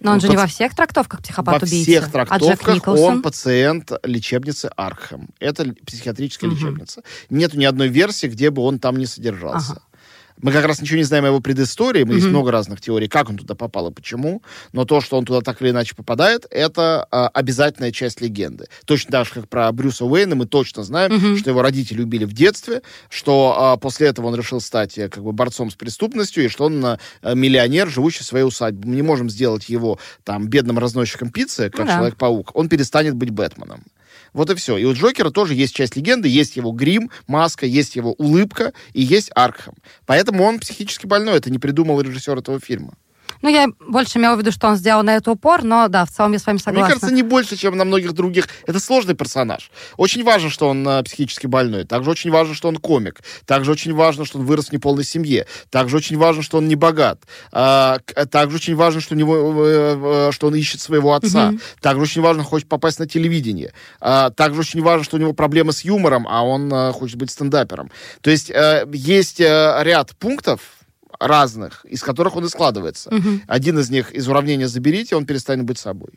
Но 0.00 0.12
он 0.12 0.20
же 0.20 0.28
не 0.28 0.36
во 0.36 0.46
всех 0.46 0.74
трактовках 0.74 1.20
психопат-убийца. 1.20 1.76
Во 1.76 1.82
всех 1.82 2.08
а 2.08 2.10
трактовках 2.10 2.88
а 2.88 2.92
он 2.92 3.22
пациент 3.22 3.92
лечебницы 4.02 4.70
Аркхэм. 4.76 5.28
Это 5.40 5.74
психиатрическая 5.86 6.48
mm-hmm. 6.48 6.54
лечебница. 6.54 7.02
Нету 7.28 7.58
ни 7.58 7.66
одной 7.66 7.81
версии, 7.88 8.26
где 8.26 8.50
бы 8.50 8.62
он 8.62 8.78
там 8.78 8.96
не 8.96 9.06
содержался. 9.06 9.72
Ага. 9.72 9.82
Мы 10.42 10.50
как 10.50 10.66
раз 10.66 10.82
ничего 10.82 10.98
не 10.98 11.04
знаем 11.04 11.24
о 11.24 11.28
его 11.28 11.40
предыстории, 11.40 12.04
mm-hmm. 12.04 12.14
есть 12.14 12.26
много 12.26 12.50
разных 12.50 12.80
теорий, 12.80 13.08
как 13.08 13.30
он 13.30 13.38
туда 13.38 13.54
попал 13.54 13.90
и 13.90 13.92
почему, 13.92 14.42
но 14.72 14.84
то, 14.84 15.00
что 15.00 15.16
он 15.16 15.24
туда 15.24 15.40
так 15.40 15.62
или 15.62 15.70
иначе 15.70 15.94
попадает, 15.94 16.46
это 16.50 17.06
а, 17.10 17.28
обязательная 17.28 17.92
часть 17.92 18.20
легенды. 18.20 18.66
Точно 18.84 19.12
так 19.12 19.26
же, 19.26 19.34
как 19.34 19.48
про 19.48 19.70
Брюса 19.70 20.04
Уэйна, 20.04 20.34
мы 20.34 20.46
точно 20.46 20.82
знаем, 20.82 21.12
mm-hmm. 21.12 21.38
что 21.38 21.50
его 21.50 21.62
родители 21.62 22.02
убили 22.02 22.24
в 22.24 22.32
детстве, 22.32 22.82
что 23.08 23.54
а, 23.56 23.76
после 23.76 24.08
этого 24.08 24.26
он 24.26 24.34
решил 24.34 24.60
стать 24.60 24.98
э, 24.98 25.08
как 25.08 25.22
бы 25.22 25.32
борцом 25.32 25.70
с 25.70 25.74
преступностью, 25.74 26.44
и 26.44 26.48
что 26.48 26.64
он 26.64 26.84
а, 26.84 26.98
миллионер, 27.22 27.88
живущий 27.88 28.24
в 28.24 28.26
своей 28.26 28.44
усадьбе. 28.44 28.88
Мы 28.88 28.96
не 28.96 29.02
можем 29.02 29.30
сделать 29.30 29.68
его 29.68 29.98
там 30.24 30.48
бедным 30.48 30.78
разносчиком 30.78 31.30
пиццы, 31.30 31.70
как 31.70 31.86
ну, 31.86 31.92
Человек-паук. 31.92 32.50
Он 32.54 32.68
перестанет 32.68 33.14
быть 33.14 33.30
Бэтменом. 33.30 33.84
Вот 34.32 34.50
и 34.50 34.54
все. 34.54 34.76
И 34.76 34.84
у 34.84 34.94
Джокера 34.94 35.30
тоже 35.30 35.54
есть 35.54 35.74
часть 35.74 35.96
легенды, 35.96 36.28
есть 36.28 36.56
его 36.56 36.72
грим, 36.72 37.10
маска, 37.26 37.66
есть 37.66 37.96
его 37.96 38.12
улыбка 38.12 38.72
и 38.92 39.02
есть 39.02 39.30
Аркхем. 39.34 39.74
Поэтому 40.06 40.44
он 40.44 40.58
психически 40.58 41.06
больной. 41.06 41.36
Это 41.36 41.50
не 41.50 41.58
придумал 41.58 42.00
режиссер 42.00 42.38
этого 42.38 42.58
фильма. 42.60 42.94
Ну, 43.42 43.48
я 43.48 43.68
больше 43.88 44.18
имела 44.18 44.36
в 44.36 44.38
виду, 44.38 44.52
что 44.52 44.68
он 44.68 44.76
сделал 44.76 45.02
на 45.02 45.16
это 45.16 45.30
упор, 45.30 45.64
но 45.64 45.88
да, 45.88 46.04
в 46.04 46.10
целом 46.10 46.32
я 46.32 46.38
с 46.38 46.46
вами 46.46 46.58
согласна. 46.58 46.80
Мне 46.80 46.88
кажется, 46.88 47.12
не 47.12 47.22
больше, 47.22 47.56
чем 47.56 47.76
на 47.76 47.84
многих 47.84 48.12
других. 48.12 48.48
Это 48.66 48.78
сложный 48.78 49.14
персонаж. 49.14 49.70
Очень 49.96 50.22
важно, 50.24 50.48
что 50.48 50.68
он 50.68 50.86
э, 50.86 51.02
психически 51.02 51.46
больной. 51.46 51.84
Также 51.84 52.10
очень 52.10 52.30
важно, 52.30 52.54
что 52.54 52.68
он 52.68 52.76
комик. 52.76 53.20
Также 53.44 53.72
очень 53.72 53.94
важно, 53.94 54.24
что 54.24 54.38
он 54.38 54.44
вырос 54.44 54.68
в 54.68 54.72
неполной 54.72 55.04
семье. 55.04 55.46
Также 55.70 55.96
очень 55.96 56.16
важно, 56.16 56.42
что 56.42 56.58
он 56.58 56.68
не 56.68 56.76
богат. 56.76 57.20
А, 57.50 57.98
также 58.30 58.56
очень 58.56 58.76
важно, 58.76 59.00
что, 59.00 59.14
у 59.14 59.18
него, 59.18 59.66
э, 59.66 60.28
э, 60.28 60.32
что 60.32 60.46
он 60.46 60.54
ищет 60.54 60.80
своего 60.80 61.14
отца. 61.14 61.48
Угу. 61.48 61.58
Также 61.80 62.02
очень 62.02 62.22
важно, 62.22 62.44
хочет 62.44 62.68
попасть 62.68 62.98
на 62.98 63.08
телевидение. 63.08 63.72
А, 64.00 64.30
также 64.30 64.60
очень 64.60 64.82
важно, 64.82 65.04
что 65.04 65.16
у 65.16 65.20
него 65.20 65.32
проблемы 65.32 65.72
с 65.72 65.82
юмором, 65.82 66.26
а 66.28 66.42
он 66.44 66.72
а, 66.72 66.92
хочет 66.92 67.16
быть 67.16 67.30
стендапером. 67.30 67.90
То 68.20 68.30
есть 68.30 68.50
а, 68.50 68.86
есть 68.92 69.40
а, 69.40 69.82
ряд 69.82 70.14
пунктов, 70.16 70.60
разных, 71.26 71.84
из 71.84 72.02
которых 72.02 72.36
он 72.36 72.44
и 72.44 72.48
складывается. 72.48 73.14
Угу. 73.14 73.28
Один 73.46 73.78
из 73.78 73.90
них 73.90 74.12
из 74.12 74.28
уравнения 74.28 74.68
«заберите», 74.68 75.16
он 75.16 75.26
перестанет 75.26 75.64
быть 75.64 75.78
собой. 75.78 76.10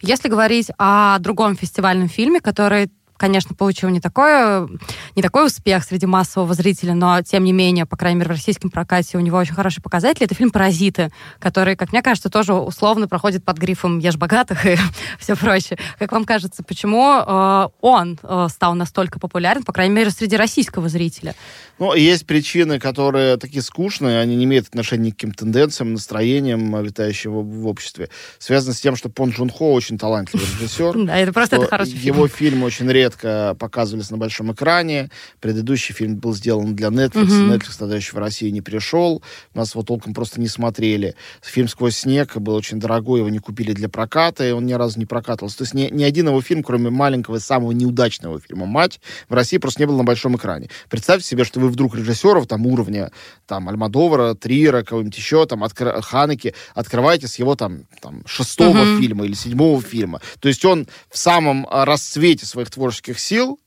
Если 0.00 0.28
говорить 0.28 0.70
о 0.78 1.18
другом 1.18 1.56
фестивальном 1.56 2.08
фильме, 2.08 2.40
который 2.40 2.90
конечно, 3.16 3.54
получил 3.54 3.88
не 3.90 4.00
такой, 4.00 4.68
не 5.16 5.22
такой 5.22 5.46
успех 5.46 5.84
среди 5.84 6.06
массового 6.06 6.52
зрителя, 6.54 6.94
но, 6.94 7.22
тем 7.22 7.44
не 7.44 7.52
менее, 7.52 7.86
по 7.86 7.96
крайней 7.96 8.18
мере, 8.18 8.28
в 8.28 8.32
российском 8.32 8.70
прокате 8.70 9.16
у 9.16 9.20
него 9.20 9.38
очень 9.38 9.54
хороший 9.54 9.82
показатель. 9.82 10.24
Это 10.24 10.34
фильм 10.34 10.50
«Паразиты», 10.50 11.10
который, 11.38 11.76
как 11.76 11.92
мне 11.92 12.02
кажется, 12.02 12.28
тоже 12.28 12.54
условно 12.54 13.08
проходит 13.08 13.44
под 13.44 13.58
грифом 13.58 13.98
«Ешь 13.98 14.16
богатых» 14.16 14.66
и 14.66 14.76
все 15.18 15.36
прочее. 15.36 15.78
Как 15.98 16.12
вам 16.12 16.24
кажется, 16.24 16.62
почему 16.62 17.20
э, 17.20 17.68
он 17.80 18.18
э, 18.22 18.48
стал 18.50 18.74
настолько 18.74 19.20
популярен, 19.20 19.62
по 19.62 19.72
крайней 19.72 19.94
мере, 19.94 20.10
среди 20.10 20.36
российского 20.36 20.88
зрителя? 20.88 21.34
Ну, 21.78 21.94
есть 21.94 22.26
причины, 22.26 22.78
которые 22.78 23.36
такие 23.36 23.62
скучные, 23.62 24.20
они 24.20 24.36
не 24.36 24.44
имеют 24.44 24.68
отношения 24.68 25.10
к 25.10 25.14
каким 25.14 25.32
тенденциям, 25.32 25.92
настроениям, 25.92 26.82
витающим 26.82 27.32
в 27.32 27.66
обществе. 27.66 28.10
Связано 28.38 28.74
с 28.74 28.80
тем, 28.80 28.94
что 28.94 29.08
Пон 29.08 29.30
Джун 29.30 29.50
Хо 29.50 29.72
очень 29.72 29.98
талантливый 29.98 30.46
режиссер. 30.58 30.94
Да, 31.04 31.18
это 31.18 31.32
просто 31.32 31.56
это 31.56 31.66
хороший 31.66 31.92
фильм. 31.92 32.14
Его 32.14 32.28
фильмы 32.28 32.66
очень 32.66 32.90
редко 32.90 33.56
показывались 33.58 34.10
на 34.10 34.16
большом 34.16 34.52
экране. 34.52 35.10
Предыдущий 35.40 35.94
фильм 35.94 36.16
был 36.16 36.34
сделан 36.34 36.74
для 36.74 36.88
Netflix. 36.88 37.26
Netflix 37.26 37.76
тогда 37.78 37.96
еще 37.96 38.12
в 38.12 38.18
Россию 38.18 38.52
не 38.52 38.62
пришел. 38.62 39.22
Нас 39.52 39.74
его 39.74 39.82
толком 39.82 40.14
просто 40.14 40.40
не 40.40 40.48
смотрели. 40.48 41.14
Фильм 41.42 41.68
«Сквозь 41.68 41.96
снег» 41.96 42.36
был 42.36 42.54
очень 42.54 42.80
дорогой, 42.80 43.20
его 43.20 43.28
не 43.28 43.38
купили 43.38 43.72
для 43.72 43.88
проката, 43.88 44.46
и 44.48 44.52
он 44.52 44.66
ни 44.66 44.72
разу 44.72 44.98
не 44.98 45.06
прокатывался. 45.06 45.58
То 45.58 45.64
есть 45.64 45.74
ни, 45.74 45.88
ни 45.92 46.04
один 46.04 46.28
его 46.28 46.40
фильм, 46.40 46.62
кроме 46.62 46.90
маленького, 46.90 47.38
самого 47.38 47.72
неудачного 47.72 48.40
фильма 48.40 48.66
«Мать», 48.66 49.00
в 49.28 49.34
России 49.34 49.58
просто 49.58 49.82
не 49.82 49.86
был 49.86 49.96
на 49.96 50.04
большом 50.04 50.36
экране. 50.36 50.70
Представьте 50.88 51.26
себе, 51.26 51.44
что 51.44 51.60
вы 51.64 51.70
вдруг 51.70 51.96
режиссеров 51.96 52.46
там 52.46 52.66
уровня 52.66 53.10
там 53.46 53.68
Альмадовара, 53.68 54.34
Триера, 54.34 54.82
кого-нибудь 54.82 55.16
еще, 55.16 55.46
там, 55.46 55.64
откр... 55.64 56.00
Ханеки, 56.02 56.54
открываете 56.74 57.26
с 57.26 57.36
его 57.36 57.56
там, 57.56 57.86
там 58.00 58.22
шестого 58.26 58.76
uh-huh. 58.76 59.00
фильма 59.00 59.24
или 59.24 59.34
седьмого 59.34 59.80
фильма. 59.82 60.20
То 60.40 60.48
есть 60.48 60.64
он 60.64 60.86
в 61.10 61.18
самом 61.18 61.66
а, 61.70 61.84
расцвете 61.84 62.46
своих 62.46 62.70
творческих 62.70 63.18
сил, 63.18 63.58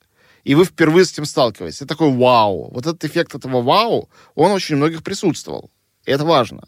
и 0.44 0.56
вы 0.56 0.64
впервые 0.64 1.06
с 1.06 1.12
этим 1.12 1.26
сталкиваетесь. 1.26 1.82
Это 1.82 1.88
такой 1.88 2.12
вау. 2.12 2.70
Вот 2.72 2.86
этот 2.86 3.04
эффект 3.04 3.36
этого 3.36 3.62
вау, 3.62 4.10
он 4.36 4.52
очень 4.52 4.76
у 4.76 4.78
многих 4.78 5.04
присутствовал. 5.04 5.72
И 6.06 6.12
это 6.12 6.24
важно. 6.24 6.64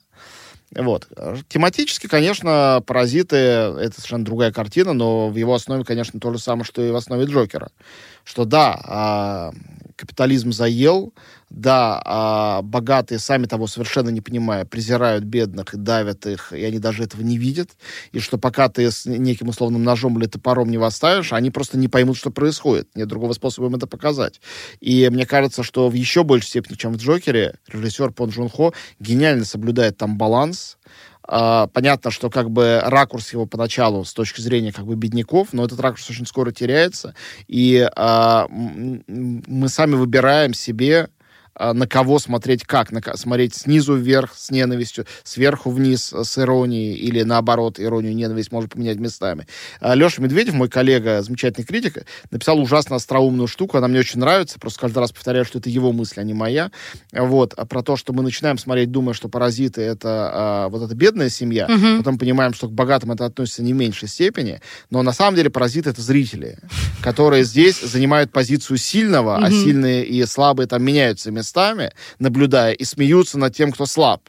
Вот. 0.76 1.08
Тематически, 1.48 2.08
конечно, 2.08 2.84
«Паразиты»— 2.86 3.36
это 3.38 3.94
совершенно 3.96 4.26
другая 4.26 4.52
картина, 4.52 4.94
но 4.94 5.30
в 5.30 5.36
его 5.36 5.56
основе, 5.56 5.84
конечно, 5.84 6.20
то 6.20 6.32
же 6.32 6.40
самое, 6.40 6.64
что 6.64 6.84
и 6.84 6.92
в 6.92 6.96
основе 6.96 7.26
«Джокера». 7.26 7.72
Что 8.24 8.46
да, 8.46 8.80
а, 8.84 9.54
капитализм 9.96 10.52
заел, 10.52 11.14
да, 11.50 12.02
а 12.06 12.62
богатые, 12.62 13.20
сами 13.20 13.48
того 13.48 13.68
совершенно 13.68 14.10
не 14.10 14.22
понимая, 14.22 14.66
презирают 14.66 15.24
бедных 15.24 15.74
и 15.74 15.78
давят 15.78 16.26
их, 16.26 16.54
и 16.54 16.64
они 16.64 16.80
даже 16.80 17.04
этого 17.04 17.22
не 17.22 17.38
видят, 17.38 17.72
и 18.12 18.20
что 18.20 18.38
пока 18.38 18.70
ты 18.70 18.92
с 18.92 19.06
неким 19.06 19.50
условным 19.50 19.84
ножом 19.84 20.18
или 20.20 20.28
топором 20.28 20.70
не 20.70 20.78
восставишь, 20.78 21.34
они 21.34 21.52
просто 21.52 21.78
не 21.78 21.88
поймут, 21.88 22.18
что 22.18 22.30
происходит. 22.30 22.88
Нет 22.96 23.08
другого 23.08 23.34
способа 23.34 23.68
им 23.68 23.76
это 23.76 23.88
показать. 23.88 24.40
И 24.80 25.10
мне 25.10 25.26
кажется, 25.26 25.64
что 25.64 25.90
в 25.90 25.94
еще 25.94 26.24
большей 26.24 26.48
степени, 26.48 26.76
чем 26.76 26.94
в 26.94 26.98
«Джокере», 26.98 27.56
режиссер 27.68 28.12
Пон 28.12 28.30
Джун 28.30 28.50
Хо 28.50 28.74
гениально 29.00 29.44
соблюдает 29.44 29.98
там 29.98 30.18
баланс, 30.18 30.59
Uh, 31.28 31.70
понятно, 31.72 32.10
что 32.10 32.32
как 32.32 32.50
бы 32.50 32.82
ракурс 32.84 33.34
его 33.34 33.46
поначалу 33.46 34.04
с 34.04 34.14
точки 34.14 34.42
зрения 34.42 34.72
как 34.72 34.86
бы 34.86 34.96
бедняков, 34.96 35.50
но 35.54 35.64
этот 35.64 35.80
ракурс 35.80 36.10
очень 36.10 36.26
скоро 36.26 36.52
теряется, 36.52 37.14
и 37.48 37.88
uh, 37.96 38.48
мы 38.50 39.70
сами 39.70 39.94
выбираем 39.94 40.56
себе 40.56 41.04
а, 41.04 41.19
на 41.60 41.88
кого 41.88 42.20
смотреть 42.20 42.64
как, 42.64 42.92
на, 42.92 43.02
смотреть 43.16 43.56
снизу 43.56 43.96
вверх 43.96 44.34
с 44.36 44.50
ненавистью, 44.50 45.06
сверху 45.24 45.72
вниз 45.72 46.14
с 46.14 46.38
иронией 46.38 46.96
или 46.96 47.24
наоборот 47.24 47.80
иронию 47.80 48.14
и 48.14 48.16
ненависть 48.16 48.52
может 48.52 48.74
поменять 48.74 48.98
местами. 48.98 49.46
А, 49.82 49.94
Леша 49.96 50.22
Медведев, 50.22 50.54
мой 50.54 50.70
коллега, 50.70 51.22
замечательный 51.22 51.66
критик, 51.66 52.06
написал 52.32 52.60
ужасно 52.60 52.96
остроумную 52.96 53.48
штуку, 53.48 53.78
она 53.78 53.88
мне 53.88 54.00
очень 54.00 54.20
нравится, 54.20 54.60
просто 54.60 54.80
каждый 54.80 55.00
раз 55.00 55.12
повторяю, 55.12 55.46
что 55.46 55.60
это 55.60 55.70
его 55.70 55.92
мысль, 55.92 56.22
а 56.22 56.24
не 56.24 56.34
моя. 56.34 56.72
Вот, 57.12 57.54
а 57.56 57.66
про 57.66 57.84
то, 57.84 57.98
что 57.98 58.14
мы 58.14 58.24
начинаем 58.24 58.58
смотреть, 58.58 58.92
думая, 58.92 59.14
что 59.14 59.30
паразиты 59.30 59.82
это 59.82 60.32
а, 60.34 60.70
вот 60.70 60.82
эта 60.84 60.96
бедная 60.96 61.30
семья, 61.30 61.66
угу. 61.66 61.98
потом 61.98 62.18
понимаем, 62.18 62.54
что 62.54 62.68
к 62.68 62.72
богатым 62.72 63.12
это 63.12 63.26
относится 63.26 63.64
не 63.64 63.74
в 63.74 63.76
меньшей 63.76 64.08
степени, 64.08 64.62
но 64.90 65.02
на 65.02 65.12
самом 65.12 65.36
деле 65.36 65.50
паразиты 65.50 65.90
это 65.90 66.02
зрители, 66.02 66.58
которые 67.02 67.44
здесь 67.44 67.82
занимают 67.82 68.32
позицию 68.32 68.78
сильного, 68.78 69.36
угу. 69.36 69.46
а 69.46 69.52
сильные 69.52 70.06
и 70.06 70.26
слабые 70.26 70.68
там 70.68 70.84
меняются 70.84 71.32
местами 71.32 71.49
местами, 71.50 71.92
наблюдая, 72.20 72.74
и 72.74 72.86
смеются 72.86 73.40
над 73.40 73.56
тем, 73.56 73.72
кто 73.72 73.86
слаб. 73.86 74.22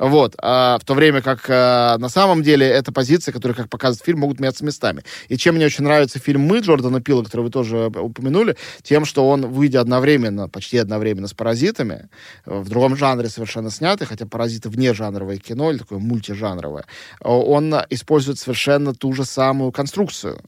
Вот. 0.00 0.34
А 0.42 0.78
в 0.78 0.84
то 0.84 0.94
время 0.94 1.22
как 1.22 1.48
а, 1.48 1.96
на 1.98 2.08
самом 2.08 2.42
деле 2.42 2.66
это 2.66 2.92
позиция, 2.92 3.32
которая, 3.32 3.56
как 3.56 3.68
показывает 3.68 4.04
фильм, 4.04 4.20
могут 4.20 4.40
меняться 4.40 4.64
местами. 4.64 5.02
И 5.28 5.36
чем 5.36 5.54
мне 5.54 5.66
очень 5.66 5.84
нравится 5.84 6.18
фильм 6.18 6.40
«Мы» 6.40 6.58
Джордана 6.58 7.00
Пила, 7.00 7.22
который 7.22 7.42
вы 7.42 7.50
тоже 7.50 7.86
упомянули, 7.86 8.56
тем, 8.82 9.04
что 9.04 9.28
он, 9.28 9.46
выйдя 9.46 9.80
одновременно, 9.80 10.48
почти 10.48 10.78
одновременно 10.78 11.28
с 11.28 11.34
«Паразитами», 11.34 12.08
в 12.46 12.68
другом 12.68 12.96
жанре 12.96 13.28
совершенно 13.28 13.70
снятый, 13.70 14.06
хотя 14.06 14.26
«Паразиты» 14.26 14.70
вне 14.70 14.92
жанровое 14.92 15.36
кино, 15.36 15.70
или 15.70 15.78
такое 15.78 15.98
мультижанровое, 15.98 16.84
он 17.20 17.74
использует 17.90 18.38
совершенно 18.38 18.92
ту 18.92 19.12
же 19.12 19.24
самую 19.24 19.72
конструкцию 19.72 20.40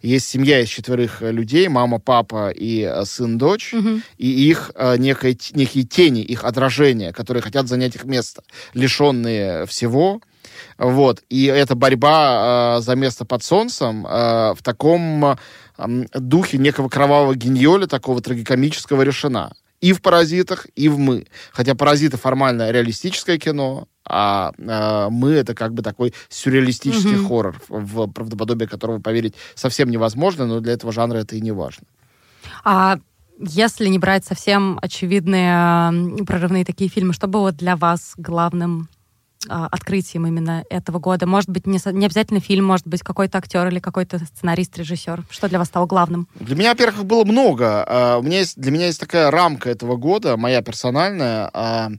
есть 0.00 0.28
семья 0.28 0.60
из 0.60 0.68
четверых 0.68 1.22
э, 1.22 1.30
людей, 1.32 1.68
мама, 1.68 1.98
папа 1.98 2.50
и 2.50 2.82
э, 2.82 3.04
сын, 3.04 3.38
дочь, 3.38 3.74
угу. 3.74 4.00
и 4.18 4.28
их 4.28 4.72
э, 4.74 4.96
некое, 4.98 5.36
некие 5.54 5.84
тени, 5.84 6.22
их 6.22 6.44
отражения, 6.44 7.12
которые 7.12 7.42
хотят 7.42 7.68
занять 7.68 7.96
их 7.96 8.04
место, 8.04 8.42
лишенные 8.74 9.66
всего, 9.66 10.20
вот. 10.78 11.22
И 11.28 11.44
эта 11.44 11.74
борьба 11.74 12.78
э, 12.78 12.82
за 12.82 12.94
место 12.96 13.24
под 13.24 13.42
солнцем 13.42 14.06
э, 14.06 14.54
в 14.54 14.62
таком 14.62 15.24
э, 15.24 15.36
духе 16.14 16.58
некого 16.58 16.88
кровавого 16.88 17.34
геньоля, 17.34 17.86
такого 17.86 18.20
трагикомического 18.20 19.02
решена 19.02 19.52
и 19.82 19.92
в 19.92 20.00
«Паразитах», 20.00 20.66
и 20.76 20.88
в 20.88 20.98
«Мы». 20.98 21.26
Хотя 21.50 21.74
«Паразиты» 21.74 22.16
формально 22.16 22.70
реалистическое 22.70 23.36
кино, 23.36 23.88
а, 24.04 24.52
а 24.58 25.10
«Мы»— 25.10 25.30
это 25.32 25.54
как 25.54 25.74
бы 25.74 25.82
такой 25.82 26.14
сюрреалистический 26.28 27.14
mm-hmm. 27.14 27.28
хоррор, 27.28 27.60
в 27.68 28.06
правдоподобие 28.08 28.68
которого 28.68 29.00
поверить 29.00 29.34
совсем 29.54 29.90
невозможно, 29.90 30.46
но 30.46 30.60
для 30.60 30.72
этого 30.72 30.92
жанра 30.92 31.18
это 31.18 31.36
и 31.36 31.40
не 31.40 31.52
важно. 31.52 31.86
А 32.64 32.98
если 33.38 33.88
не 33.88 33.98
брать 33.98 34.24
совсем 34.24 34.78
очевидные 34.80 36.24
прорывные 36.24 36.64
такие 36.64 36.90
фильмы, 36.90 37.12
что 37.12 37.26
было 37.26 37.52
для 37.52 37.76
вас 37.76 38.12
главным 38.16 38.88
а, 39.48 39.66
открытием 39.66 40.26
именно 40.26 40.64
этого 40.70 40.98
года? 40.98 41.26
Может 41.26 41.50
быть, 41.50 41.66
не, 41.66 41.78
не 41.92 42.06
обязательно 42.06 42.40
фильм, 42.40 42.64
может 42.64 42.86
быть, 42.86 43.02
какой-то 43.02 43.38
актер 43.38 43.66
или 43.68 43.80
какой-то 43.80 44.18
сценарист, 44.18 44.78
режиссер. 44.78 45.24
Что 45.30 45.48
для 45.48 45.58
вас 45.58 45.68
стало 45.68 45.86
главным? 45.86 46.28
Для 46.36 46.54
меня, 46.54 46.70
во-первых, 46.70 47.04
было 47.04 47.24
много. 47.24 47.84
А, 47.86 48.18
у 48.18 48.22
меня 48.22 48.38
есть, 48.38 48.60
для 48.60 48.70
меня 48.70 48.86
есть 48.86 49.00
такая 49.00 49.30
рамка 49.30 49.70
этого 49.70 49.96
года, 49.96 50.36
моя 50.36 50.62
персональная. 50.62 51.50
А, 51.52 51.90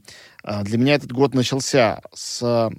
для 0.44 0.78
меня 0.78 0.94
этот 0.94 1.12
год 1.12 1.34
начался 1.34 2.00
с 2.14 2.70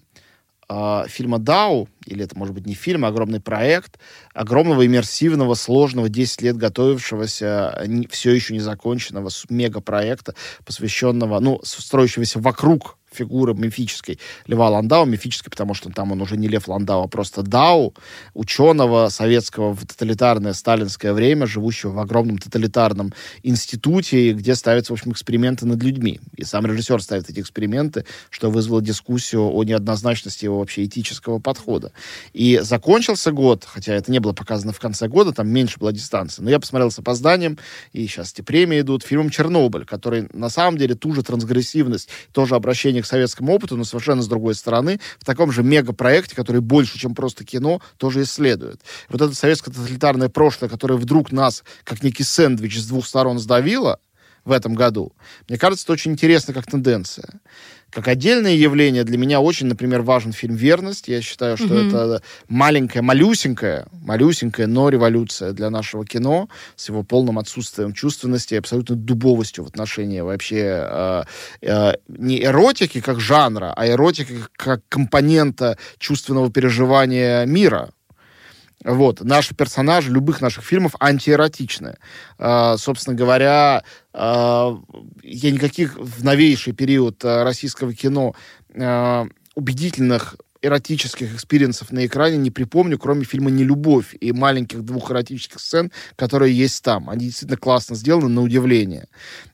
фильма 1.07 1.38
«Дау», 1.38 1.88
или 2.07 2.26
это, 2.26 2.36
может 2.36 2.55
быть, 2.55 2.66
не 2.66 2.74
фильм, 2.74 3.05
а 3.05 3.09
огромный 3.09 3.39
проект, 3.39 3.99
огромного 4.34 4.84
иммерсивного, 4.84 5.53
сложного, 5.53 6.09
10 6.09 6.41
лет 6.41 6.57
готовившегося, 6.57 7.88
все 8.09 8.32
еще 8.32 8.53
не 8.53 8.59
законченного 8.59 9.30
мегапроекта, 9.49 10.34
посвященного, 10.66 11.39
ну, 11.39 11.59
строящегося 11.63 12.39
вокруг 12.39 12.97
фигуры 13.16 13.53
мифической 13.53 14.20
Льва 14.47 14.70
Ландау, 14.70 15.05
мифической, 15.05 15.49
потому 15.49 15.74
что 15.74 15.89
там 15.89 16.11
он 16.11 16.22
уже 16.22 16.38
не 16.38 16.47
Лев 16.47 16.68
Ландау, 16.68 17.03
а 17.03 17.07
просто 17.07 17.41
Дау, 17.41 17.93
ученого 18.34 19.09
советского 19.09 19.74
в 19.74 19.86
тоталитарное 19.86 20.53
сталинское 20.53 21.13
время, 21.13 21.47
живущего 21.47 21.91
в 21.91 21.99
огромном 21.99 22.38
тоталитарном 22.38 23.13
институте, 23.43 24.34
где 24.34 24.55
ставятся, 24.55 24.93
в 24.93 24.95
общем, 24.95 25.11
эксперименты 25.11 25.66
над 25.66 25.82
людьми. 25.82 26.20
И 26.36 26.43
сам 26.43 26.66
режиссер 26.66 27.01
ставит 27.01 27.30
эти 27.30 27.39
эксперименты, 27.39 28.05
что 28.30 28.49
вызвало 28.49 28.82
дискуссию 28.82 29.51
о 29.53 29.63
неоднозначности 29.63 30.45
его 30.45 30.59
вообще 30.59 30.86
этического 30.86 31.39
подхода. 31.39 31.91
И 32.34 32.59
закончился 32.61 33.32
год, 33.32 33.66
хотя 33.66 33.93
это 33.93 34.11
не 34.11 34.20
было 34.20 34.34
показано 34.34 34.74
в 34.74 34.80
конце 34.80 35.07
года, 35.07 35.32
там 35.32 35.47
меньше 35.47 35.80
была 35.80 35.91
дистанция, 35.91 36.43
но 36.43 36.49
я 36.49 36.59
посмотрел 36.59 36.91
с 36.91 36.99
опозданием, 36.99 37.57
и 37.93 38.05
сейчас 38.07 38.34
эти 38.34 38.41
премии 38.41 38.82
идут, 38.82 39.03
фильмом 39.03 39.30
«Чернобыль», 39.30 39.86
который 39.86 40.28
на 40.34 40.49
самом 40.49 40.78
деле 40.78 40.95
ту 40.95 41.13
же 41.13 41.24
трансгрессивность, 41.24 42.09
тоже 42.32 42.55
обращение 42.55 43.01
к 43.06 43.08
советскому 43.08 43.53
опыту, 43.53 43.78
но 43.78 43.84
совершенно 43.84 44.22
с 44.22 44.28
другой 44.28 44.56
стороны, 44.56 44.99
в 45.20 45.26
таком 45.26 45.51
же 45.51 45.64
мегапроекте, 45.64 46.36
который 46.36 46.62
больше, 46.62 46.99
чем 46.99 47.16
просто 47.16 47.45
кино, 47.45 47.82
тоже 47.97 48.24
исследует. 48.24 48.82
Вот 49.10 49.22
это 49.22 49.34
советское 49.34 49.72
тоталитарное 49.72 50.30
прошлое, 50.30 50.70
которое 50.70 50.95
вдруг 50.95 51.32
нас, 51.32 51.64
как 51.84 52.03
некий 52.03 52.24
сэндвич 52.24 52.80
с 52.80 52.88
двух 52.88 53.08
сторон 53.08 53.39
сдавило, 53.39 53.99
в 54.45 54.51
этом 54.51 54.76
году. 54.76 55.12
Мне 55.49 55.58
кажется, 55.58 55.86
это 55.86 55.93
очень 55.93 56.12
интересно 56.12 56.53
как 56.53 56.68
тенденция. 56.68 57.41
Как 57.92 58.08
отдельное 58.10 58.54
явление 58.56 59.04
для 59.06 59.18
меня 59.18 59.40
очень, 59.40 59.68
например, 59.68 60.02
важен 60.02 60.34
фильм 60.34 60.56
«Верность». 60.56 61.08
Я 61.08 61.22
считаю, 61.22 61.56
что 61.56 61.68
mm-hmm. 61.68 61.88
это 61.88 62.22
маленькая, 62.50 63.02
малюсенькая, 63.02 63.88
малюсенькая, 63.92 64.68
но 64.68 64.90
революция 64.90 65.54
для 65.54 65.70
нашего 65.70 66.06
кино 66.06 66.50
с 66.76 66.90
его 66.90 67.04
полным 67.04 67.40
отсутствием 67.40 67.94
чувственности 67.94 68.56
и 68.56 68.58
абсолютно 68.58 68.96
дубовостью 68.96 69.64
в 69.64 69.68
отношении 69.68 70.20
вообще 70.20 70.88
э, 70.90 71.24
э, 71.62 71.94
не 72.10 72.44
эротики 72.44 73.00
как 73.00 73.22
жанра, 73.22 73.74
а 73.76 73.88
эротики 73.88 74.36
как 74.58 74.82
компонента 74.90 75.78
чувственного 75.98 76.52
переживания 76.52 77.46
мира. 77.46 77.92
Вот. 78.84 79.21
Наши 79.21 79.55
персонажи 79.55 80.11
любых 80.11 80.41
наших 80.41 80.63
фильмов 80.63 80.95
антиэротичны. 80.99 81.95
Э, 82.38 82.76
собственно 82.78 83.15
говоря, 83.15 83.84
э, 84.13 84.78
я 85.23 85.51
никаких 85.51 85.97
в 85.97 86.23
новейший 86.23 86.73
период 86.73 87.23
э, 87.23 87.43
российского 87.43 87.93
кино 87.93 88.36
э, 88.73 89.26
убедительных 89.55 90.36
эротических 90.65 91.36
experience 91.36 91.82
ов 91.82 91.91
на 91.91 92.05
экране 92.05 92.38
не 92.38 92.51
припомню, 92.51 92.97
кроме 92.97 93.23
фильма 93.23 93.51
«Нелюбовь» 93.51 94.15
и 94.19 94.32
маленьких 94.32 94.84
двух 94.84 95.11
эротических 95.11 95.59
сцен, 95.59 95.91
которые 96.15 96.55
есть 96.57 96.84
там. 96.84 97.09
Они 97.09 97.26
действительно 97.26 97.57
классно 97.57 97.95
сделаны, 97.95 98.30
на 98.30 98.41
удивление. 98.41 99.07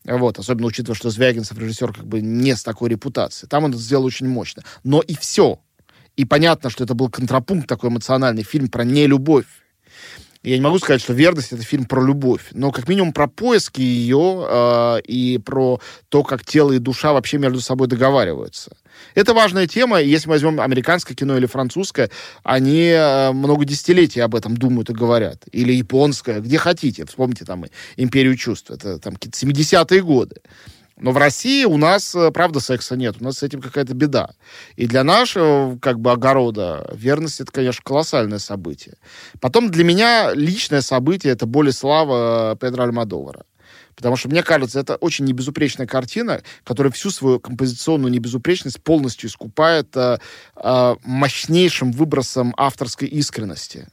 Вот, 0.05 0.39
особенно 0.39 0.67
учитывая, 0.67 0.95
что 0.95 1.09
Звягинцев 1.09 1.57
режиссер 1.57 1.93
как 1.93 2.07
бы 2.07 2.21
не 2.21 2.55
с 2.55 2.63
такой 2.63 2.89
репутацией. 2.89 3.49
Там 3.49 3.65
он 3.65 3.71
это 3.71 3.79
сделал 3.79 4.05
очень 4.05 4.27
мощно. 4.27 4.63
Но 4.83 5.01
и 5.01 5.15
все. 5.15 5.59
И 6.21 6.25
понятно, 6.25 6.69
что 6.69 6.83
это 6.83 6.93
был 6.93 7.09
контрапункт 7.09 7.67
такой 7.67 7.89
эмоциональный, 7.89 8.43
фильм 8.43 8.67
про 8.67 8.83
нелюбовь. 8.83 9.47
Я 10.43 10.55
не 10.55 10.61
могу 10.61 10.77
сказать, 10.77 11.01
что 11.01 11.13
«Верность»— 11.13 11.51
это 11.51 11.63
фильм 11.63 11.85
про 11.85 12.05
любовь, 12.05 12.49
но 12.51 12.71
как 12.71 12.87
минимум 12.87 13.11
про 13.11 13.25
поиски 13.25 13.81
ее 13.81 14.45
э, 14.47 15.01
и 15.07 15.39
про 15.39 15.79
то, 16.09 16.21
как 16.21 16.45
тело 16.45 16.73
и 16.73 16.77
душа 16.77 17.13
вообще 17.13 17.39
между 17.39 17.59
собой 17.59 17.87
договариваются. 17.87 18.77
Это 19.15 19.33
важная 19.33 19.65
тема, 19.65 19.99
и 19.99 20.07
если 20.07 20.27
мы 20.27 20.33
возьмем 20.33 20.61
американское 20.61 21.17
кино 21.17 21.37
или 21.37 21.47
французское, 21.47 22.11
они 22.43 22.89
э, 22.89 23.31
много 23.31 23.65
десятилетий 23.65 24.19
об 24.19 24.35
этом 24.35 24.55
думают 24.55 24.91
и 24.91 24.93
говорят. 24.93 25.45
Или 25.51 25.73
японское, 25.73 26.39
где 26.39 26.59
хотите. 26.59 27.03
Вспомните 27.07 27.45
там 27.45 27.65
«Империю 27.97 28.37
чувств», 28.37 28.69
это 28.69 28.99
там 28.99 29.15
какие-то 29.15 29.39
70-е 29.43 30.03
годы. 30.03 30.35
Но 31.01 31.11
в 31.11 31.17
России 31.17 31.65
у 31.65 31.77
нас, 31.77 32.13
э, 32.13 32.29
правда, 32.31 32.59
секса 32.59 32.95
нет. 32.95 33.15
У 33.19 33.23
нас 33.23 33.39
с 33.39 33.43
этим 33.43 33.59
какая-то 33.59 33.95
беда. 33.95 34.29
И 34.75 34.85
для 34.85 35.03
нашего, 35.03 35.77
как 35.79 35.99
бы, 35.99 36.11
огорода 36.11 36.87
верность— 36.93 37.39
это, 37.41 37.51
конечно, 37.51 37.81
колоссальное 37.83 38.37
событие. 38.37 38.93
Потом 39.39 39.71
для 39.71 39.83
меня 39.83 40.31
личное 40.35 40.81
событие— 40.81 41.33
это 41.33 41.47
более 41.47 41.73
слава 41.73 42.55
Педро 42.55 42.83
Альмадовара. 42.83 43.45
Потому 43.95 44.15
что, 44.15 44.29
мне 44.29 44.43
кажется, 44.43 44.79
это 44.79 44.95
очень 44.95 45.25
небезупречная 45.25 45.87
картина, 45.87 46.43
которая 46.63 46.91
всю 46.91 47.09
свою 47.09 47.39
композиционную 47.39 48.11
небезупречность 48.11 48.83
полностью 48.83 49.27
искупает 49.27 49.97
э, 49.97 50.19
э, 50.55 50.95
мощнейшим 51.03 51.91
выбросом 51.91 52.53
авторской 52.57 53.07
искренности. 53.07 53.87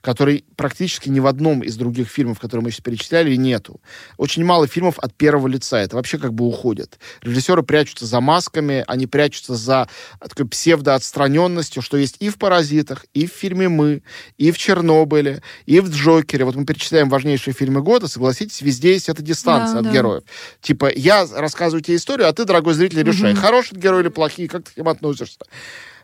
Который 0.00 0.44
практически 0.56 1.08
ни 1.08 1.20
в 1.20 1.26
одном 1.26 1.62
из 1.62 1.76
других 1.76 2.08
фильмов, 2.08 2.38
которые 2.38 2.64
мы 2.64 2.70
сейчас 2.70 2.82
перечисляли, 2.82 3.34
нету. 3.36 3.80
Очень 4.16 4.44
мало 4.44 4.66
фильмов 4.66 4.98
от 4.98 5.14
первого 5.14 5.48
лица. 5.48 5.78
Это 5.78 5.96
вообще 5.96 6.18
как 6.18 6.34
бы 6.34 6.46
уходит. 6.46 6.98
Режиссеры 7.22 7.62
прячутся 7.62 8.06
за 8.06 8.20
масками, 8.20 8.84
они 8.86 9.06
прячутся 9.06 9.54
за 9.54 9.88
такой 10.20 10.46
псевдоотстраненностью, 10.46 11.82
что 11.82 11.96
есть 11.96 12.16
и 12.20 12.28
в 12.28 12.38
«Паразитах», 12.38 13.06
и 13.14 13.26
в 13.26 13.30
фильме 13.30 13.68
«Мы», 13.68 14.02
и 14.38 14.50
в 14.50 14.58
«Чернобыле», 14.58 15.42
и 15.66 15.80
в 15.80 15.90
«Джокере». 15.90 16.44
Вот 16.44 16.56
мы 16.56 16.64
перечисляем 16.64 17.08
важнейшие 17.08 17.54
фильмы 17.54 17.82
года, 17.82 18.08
согласитесь, 18.08 18.60
везде 18.62 18.92
есть 18.92 19.08
эта 19.08 19.22
дистанция 19.22 19.74
да, 19.74 19.80
от 19.80 19.84
да. 19.86 19.92
героев. 19.92 20.22
Типа, 20.60 20.90
я 20.94 21.26
рассказываю 21.34 21.82
тебе 21.82 21.96
историю, 21.96 22.28
а 22.28 22.32
ты, 22.32 22.44
дорогой 22.44 22.74
зритель, 22.74 23.02
решай, 23.02 23.32
угу. 23.32 23.40
хороший 23.40 23.78
герой 23.78 24.02
или 24.02 24.08
плохие, 24.08 24.48
как 24.48 24.64
ты 24.64 24.72
к 24.72 24.76
ним 24.76 24.88
относишься. 24.88 25.38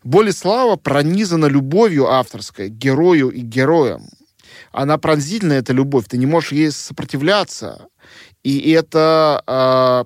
Болеслава 0.06 0.76
пронизана 0.76 1.46
любовью 1.46 2.06
авторской 2.06 2.68
герою 2.68 3.30
и 3.30 3.40
героям. 3.40 4.08
Она 4.70 4.98
пронзительная, 4.98 5.58
эта 5.58 5.72
любовь. 5.72 6.04
Ты 6.08 6.16
не 6.16 6.26
можешь 6.26 6.52
ей 6.52 6.70
сопротивляться. 6.70 7.88
И 8.44 8.70
это 8.70 9.42
э, 9.44 10.04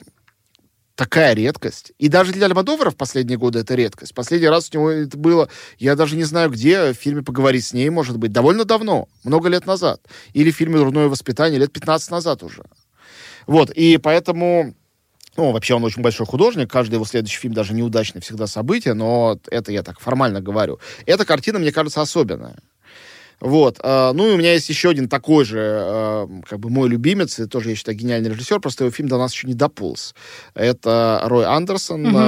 такая 0.94 1.34
редкость. 1.34 1.92
И 1.98 2.08
даже 2.08 2.32
для 2.32 2.46
Альмадовара 2.46 2.88
в 2.88 2.96
последние 2.96 3.36
годы 3.36 3.58
это 3.58 3.74
редкость. 3.74 4.14
Последний 4.14 4.48
раз 4.48 4.70
у 4.72 4.78
него 4.78 4.90
это 4.90 5.18
было, 5.18 5.50
я 5.78 5.94
даже 5.96 6.16
не 6.16 6.24
знаю 6.24 6.48
где, 6.48 6.94
в 6.94 6.94
фильме 6.94 7.22
«Поговори 7.22 7.60
с 7.60 7.74
ней», 7.74 7.90
может 7.90 8.16
быть, 8.16 8.32
довольно 8.32 8.64
давно, 8.64 9.06
много 9.22 9.50
лет 9.50 9.66
назад. 9.66 10.00
Или 10.32 10.50
в 10.50 10.56
фильме 10.56 10.78
«Дурное 10.78 11.08
воспитание» 11.08 11.60
лет 11.60 11.72
15 11.72 12.10
назад 12.10 12.42
уже. 12.42 12.64
Вот, 13.46 13.70
и 13.70 13.98
поэтому 13.98 14.74
ну, 15.36 15.52
вообще 15.52 15.74
он 15.74 15.84
очень 15.84 16.02
большой 16.02 16.26
художник, 16.26 16.70
каждый 16.70 16.94
его 16.94 17.04
следующий 17.04 17.38
фильм 17.38 17.54
даже 17.54 17.74
неудачный 17.74 18.20
всегда 18.20 18.46
событие, 18.46 18.94
но 18.94 19.38
это 19.50 19.72
я 19.72 19.82
так 19.82 20.00
формально 20.00 20.40
говорю. 20.40 20.80
Эта 21.06 21.24
картина, 21.24 21.58
мне 21.58 21.72
кажется, 21.72 22.00
особенная. 22.00 22.56
Вот. 23.40 23.78
А, 23.82 24.12
ну 24.12 24.28
и 24.28 24.34
у 24.34 24.36
меня 24.36 24.52
есть 24.52 24.68
еще 24.68 24.90
один 24.90 25.08
такой 25.08 25.44
же, 25.44 25.58
а, 25.60 26.28
как 26.46 26.60
бы 26.60 26.70
мой 26.70 26.88
любимец, 26.88 27.38
и 27.38 27.46
тоже, 27.46 27.70
я 27.70 27.76
считаю, 27.76 27.96
гениальный 27.96 28.30
режиссер, 28.30 28.60
просто 28.60 28.84
его 28.84 28.92
фильм 28.92 29.08
до 29.08 29.18
нас 29.18 29.32
еще 29.32 29.46
не 29.46 29.54
дополз. 29.54 30.14
Это 30.54 31.22
Рой 31.24 31.46
Андерсон, 31.46 32.06
угу. 32.06 32.18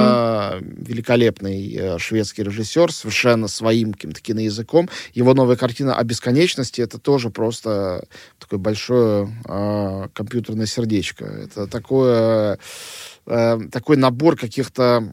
великолепный 0.87 1.99
шведский 1.99 2.43
режиссер, 2.43 2.93
совершенно 2.93 3.49
своим 3.49 3.93
каким-то 3.93 4.21
киноязыком. 4.21 4.89
Его 5.15 5.35
новая 5.35 5.57
картина 5.57 5.97
о 5.97 6.05
бесконечности, 6.05 6.81
это 6.81 6.99
тоже 6.99 7.31
просто 7.31 8.07
такое 8.39 8.59
большое 8.59 9.31
компьютерное 10.15 10.67
сердечко. 10.67 11.25
Это 11.25 11.67
такое 11.67 12.59
э, 13.27 13.59
такой 13.71 13.97
набор 13.97 14.37
каких-то 14.37 15.13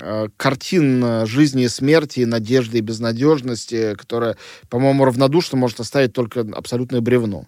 э, 0.00 0.28
картин 0.36 1.26
жизни 1.26 1.64
и 1.64 1.68
смерти, 1.68 2.20
надежды 2.20 2.78
и 2.78 2.82
безнадежности, 2.82 3.94
которая, 3.94 4.36
по-моему, 4.68 5.04
равнодушно 5.04 5.58
может 5.58 5.80
оставить 5.80 6.12
только 6.12 6.40
абсолютное 6.40 7.00
бревно. 7.00 7.46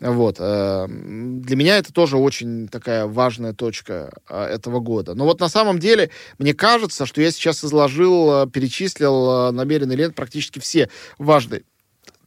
Вот. 0.00 0.36
Э, 0.38 0.86
для 0.88 1.56
меня 1.56 1.78
это 1.78 1.92
тоже 1.92 2.16
очень 2.16 2.68
такая 2.68 3.06
важная 3.06 3.52
точка 3.52 4.12
э, 4.28 4.44
этого 4.44 4.80
года. 4.80 5.14
Но 5.14 5.24
вот 5.24 5.40
на 5.40 5.48
самом 5.48 5.78
деле, 5.78 6.10
мне 6.38 6.54
кажется, 6.54 7.06
что 7.06 7.20
я 7.20 7.30
сейчас 7.30 7.64
изложил, 7.64 8.48
перечислил 8.48 9.52
намеренный 9.52 9.96
лент 9.96 10.14
практически 10.14 10.58
все 10.58 10.88
важные 11.18 11.62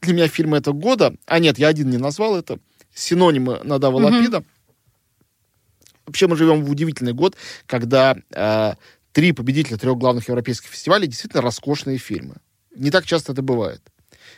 для 0.04 0.14
меня 0.14 0.28
фильмы 0.28 0.58
этого 0.58 0.74
года. 0.74 1.14
А 1.26 1.38
нет, 1.38 1.58
я 1.58 1.68
один 1.68 1.90
не 1.90 1.98
назвал 1.98 2.36
это. 2.36 2.58
Синонимы 2.94 3.60
Надава 3.64 3.98
mm-hmm. 3.98 4.12
Лапида. 4.12 4.44
Вообще 6.06 6.26
мы 6.26 6.36
живем 6.36 6.64
в 6.64 6.70
удивительный 6.70 7.12
год, 7.12 7.36
когда 7.66 8.16
э, 8.30 8.74
три 9.12 9.32
победителя 9.32 9.78
трех 9.78 9.96
главных 9.96 10.28
европейских 10.28 10.68
фестивалей 10.68 11.06
действительно 11.06 11.42
роскошные 11.42 11.98
фильмы. 11.98 12.36
Не 12.74 12.90
так 12.90 13.06
часто 13.06 13.32
это 13.32 13.42
бывает. 13.42 13.80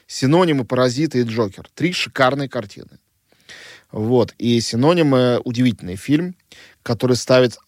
Синонимы, 0.07 0.65
Паразиты 0.65 1.21
и 1.21 1.25
Джокер. 1.25 1.69
Три 1.75 1.93
шикарные 1.93 2.49
картины. 2.49 2.99
Вот. 3.91 4.35
И 4.39 4.61
синонимы 4.61 5.41
удивительный 5.45 5.97
фильм, 5.97 6.37
который 6.83 7.17
ставит 7.17 7.59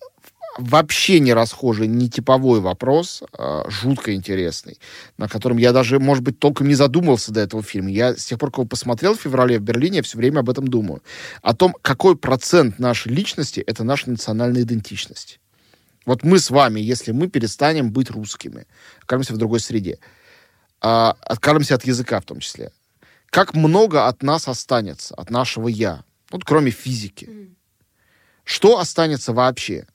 вообще 0.58 1.20
не 1.20 1.32
расхожий, 1.32 1.86
не 1.86 2.10
типовой 2.10 2.60
вопрос, 2.60 3.22
а, 3.32 3.64
жутко 3.70 4.14
интересный, 4.14 4.78
на 5.16 5.28
котором 5.28 5.56
я 5.56 5.72
даже, 5.72 6.00
может 6.00 6.24
быть, 6.24 6.38
толком 6.38 6.68
не 6.68 6.74
задумывался 6.74 7.32
до 7.32 7.40
этого 7.40 7.62
фильма. 7.62 7.90
Я 7.90 8.16
с 8.16 8.24
тех 8.24 8.38
пор, 8.38 8.50
как 8.50 8.58
его 8.58 8.66
посмотрел 8.66 9.14
в 9.16 9.20
феврале 9.20 9.58
в 9.58 9.62
Берлине, 9.62 9.98
я 9.98 10.02
все 10.02 10.18
время 10.18 10.40
об 10.40 10.50
этом 10.50 10.66
думаю. 10.66 11.02
О 11.42 11.54
том, 11.54 11.74
какой 11.80 12.16
процент 12.16 12.78
нашей 12.78 13.12
личности— 13.12 13.60
это 13.66 13.84
наша 13.84 14.10
национальная 14.10 14.62
идентичность. 14.62 15.40
Вот 16.04 16.24
мы 16.24 16.38
с 16.38 16.50
вами, 16.50 16.80
если 16.80 17.12
мы 17.12 17.28
перестанем 17.28 17.92
быть 17.92 18.10
русскими, 18.10 18.66
окажемся 19.02 19.34
в 19.34 19.38
другой 19.38 19.60
среде, 19.60 19.98
а, 20.80 21.16
откажемся 21.20 21.76
от 21.76 21.84
языка 21.84 22.20
в 22.20 22.24
том 22.24 22.40
числе, 22.40 22.72
как 23.30 23.54
много 23.54 24.06
от 24.06 24.22
нас 24.22 24.48
останется, 24.48 25.14
от 25.14 25.30
нашего 25.30 25.68
«я», 25.68 26.02
вот 26.30 26.44
кроме 26.44 26.72
физики. 26.72 27.54
Что 28.44 28.78
останется 28.78 29.32
вообще? 29.32 29.86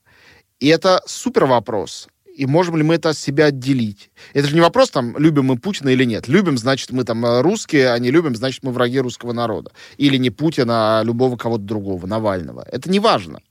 И 0.63 0.67
это 0.67 1.01
супер 1.05 1.43
вопрос. 1.43 2.07
И 2.37 2.45
можем 2.45 2.77
ли 2.77 2.83
мы 2.83 2.95
это 2.95 3.09
от 3.09 3.17
себя 3.17 3.47
отделить? 3.47 4.09
Это 4.33 4.47
же 4.47 4.55
не 4.55 4.61
вопрос, 4.61 4.91
там, 4.91 5.17
любим 5.17 5.47
мы 5.47 5.57
Путина 5.57 5.89
или 5.89 6.05
нет. 6.05 6.29
Любим, 6.29 6.57
значит, 6.57 6.91
мы 6.91 7.03
там 7.03 7.25
э, 7.25 7.41
русские, 7.41 7.91
а 7.91 7.99
не 7.99 8.11
любим, 8.11 8.33
значит, 8.33 8.63
мы 8.63 8.71
враги 8.71 8.97
русского 9.01 9.33
народа. 9.33 9.71
Или 9.97 10.15
не 10.15 10.29
Путина, 10.29 11.01
а 11.01 11.03
любого 11.03 11.35
кого-то 11.35 11.63
другого, 11.63 12.07
Навального. 12.07 12.65
Это 12.71 12.89
не 12.89 13.01
важно. 13.01 13.41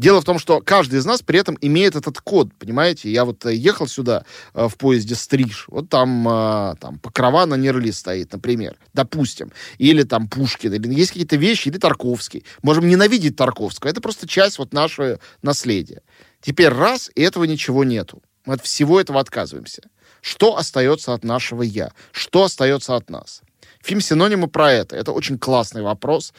Дело 0.00 0.22
в 0.22 0.24
том, 0.24 0.38
что 0.38 0.62
каждый 0.62 0.98
из 0.98 1.04
нас 1.04 1.20
при 1.20 1.38
этом 1.38 1.58
имеет 1.60 1.94
этот 1.94 2.22
код, 2.22 2.48
понимаете? 2.58 3.12
Я 3.12 3.26
вот 3.26 3.44
э, 3.44 3.54
ехал 3.54 3.86
сюда 3.86 4.24
э, 4.54 4.66
в 4.66 4.78
поезде 4.78 5.14
Стриж, 5.14 5.66
вот 5.68 5.90
там, 5.90 6.26
э, 6.26 6.76
там 6.80 6.98
Покрова 7.00 7.44
на 7.44 7.56
Нерли 7.56 7.90
стоит, 7.90 8.32
например, 8.32 8.78
допустим, 8.94 9.52
или 9.76 10.04
там 10.04 10.26
Пушкин, 10.26 10.72
или 10.72 10.94
есть 10.94 11.10
какие-то 11.10 11.36
вещи, 11.36 11.68
или 11.68 11.76
Тарковский. 11.76 12.46
Можем 12.62 12.88
ненавидеть 12.88 13.36
Тарковского, 13.36 13.90
это 13.90 14.00
просто 14.00 14.26
часть 14.26 14.56
вот 14.56 14.72
нашего 14.72 15.18
наследия. 15.42 16.00
Теперь 16.40 16.70
раз, 16.70 17.10
и 17.14 17.20
этого 17.20 17.44
ничего 17.44 17.84
нету. 17.84 18.22
Мы 18.46 18.54
от 18.54 18.62
всего 18.62 18.98
этого 18.98 19.20
отказываемся. 19.20 19.82
Что 20.22 20.56
остается 20.56 21.12
от 21.12 21.24
нашего 21.24 21.60
«я»? 21.60 21.92
Что 22.10 22.44
остается 22.44 22.96
от 22.96 23.10
нас? 23.10 23.42
Фильм 23.82 24.00
«Синонимы» 24.00 24.48
про 24.48 24.72
это. 24.72 24.96
Это 24.96 25.12
очень 25.12 25.38
классный 25.38 25.82
вопрос. 25.82 26.34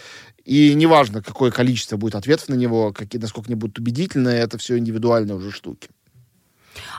И 0.46 0.74
неважно, 0.74 1.22
какое 1.22 1.52
количество 1.52 1.98
будет 1.98 2.16
ответов 2.16 2.50
на 2.50 2.56
него, 2.56 2.94
какие, 2.94 3.22
насколько 3.22 3.48
они 3.48 3.56
будут 3.56 3.80
убедительны, 3.80 4.30
это 4.30 4.58
все 4.58 4.78
индивидуальные 4.78 5.36
уже 5.36 5.52
штуки. 5.52 5.90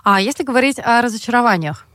А 0.05 0.20
если 0.20 0.45
говорить 0.45 0.78
о 0.78 1.03
разочарованиях? 1.03 1.86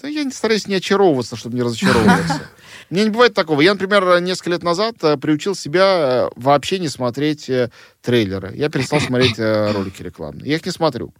Да 0.00 0.08
я 0.08 0.30
стараюсь 0.30 0.66
не 0.66 0.74
очаровываться, 0.74 1.36
чтобы 1.36 1.56
не 1.56 1.62
разочаровываться. 1.62 2.42
Мне 2.90 3.04
не 3.04 3.10
бывает 3.10 3.34
такого. 3.34 3.60
Я, 3.62 3.72
например, 3.72 4.20
несколько 4.20 4.50
лет 4.50 4.62
назад 4.62 4.96
э, 5.02 5.16
приучил 5.16 5.54
себя 5.54 6.28
э, 6.28 6.28
вообще 6.36 6.78
не 6.78 6.88
смотреть 6.88 7.48
э, 7.48 7.70
трейлеры. 8.02 8.52
Я 8.54 8.68
перестал 8.68 9.00
смотреть 9.00 9.38
ролики 9.38 10.02
рекламные. 10.02 10.50
Я 10.50 10.56
их 10.56 10.66
не 10.66 10.70
смотрю. 10.70 11.12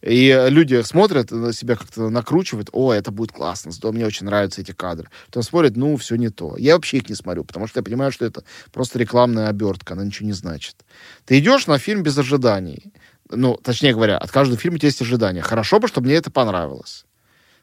И 0.00 0.46
люди 0.48 0.80
смотрят 0.82 1.30
на 1.32 1.52
себя 1.52 1.74
как-то 1.76 2.08
накручивают, 2.08 2.70
о, 2.72 2.92
это 2.92 3.10
будет 3.10 3.32
классно, 3.32 3.72
здорово, 3.72 3.96
мне 3.96 4.06
очень 4.06 4.26
нравятся 4.26 4.60
эти 4.60 4.72
кадры. 4.72 5.08
Потом 5.26 5.42
смотрят, 5.42 5.76
ну, 5.76 5.96
все 5.96 6.14
не 6.14 6.28
то. 6.28 6.56
Я 6.56 6.74
вообще 6.74 6.98
их 6.98 7.08
не 7.08 7.16
смотрю, 7.16 7.44
потому 7.44 7.66
что 7.66 7.80
я 7.80 7.84
понимаю, 7.84 8.12
что 8.12 8.24
это 8.24 8.44
просто 8.72 8.98
рекламная 8.98 9.48
обертка, 9.48 9.94
она 9.94 10.04
ничего 10.04 10.26
не 10.26 10.34
значит. 10.34 10.76
Ты 11.24 11.38
идешь 11.40 11.66
на 11.66 11.78
фильм 11.78 12.02
без 12.02 12.16
ожиданий. 12.16 12.92
Ну, 13.30 13.56
точнее 13.56 13.92
говоря, 13.92 14.18
от 14.18 14.30
каждого 14.30 14.58
фильма 14.58 14.76
у 14.76 14.78
тебя 14.78 14.88
есть 14.88 15.02
ожидания. 15.02 15.42
Хорошо 15.42 15.80
бы, 15.80 15.88
чтобы 15.88 16.06
мне 16.06 16.16
это 16.16 16.30
понравилось. 16.30 17.04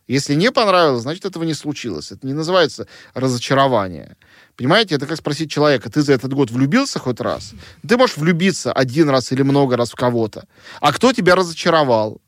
Если 0.08 0.36
не 0.36 0.52
понравилось, 0.52 1.02
значит, 1.02 1.26
этого 1.26 1.44
не 1.46 1.56
случилось. 1.56 2.12
Это 2.12 2.28
не 2.28 2.34
называется 2.34 2.88
разочарование. 3.16 4.18
Понимаете, 4.56 4.96
это 4.96 5.08
как 5.08 5.18
спросить 5.18 5.50
человека, 5.50 5.90
ты 5.90 6.02
за 6.04 6.14
этот 6.14 6.32
год 6.34 6.52
влюбился 6.52 7.00
хоть 7.00 7.20
раз? 7.20 7.54
Ты 7.88 7.98
можешь 7.98 8.18
влюбиться 8.18 8.72
один 8.72 9.10
раз 9.10 9.32
или 9.32 9.42
много 9.42 9.78
раз 9.78 9.92
в 9.92 9.96
кого-то. 9.96 10.46
А 10.80 10.94
кто 10.94 11.12
тебя 11.12 11.36
разочаровал? 11.36 12.22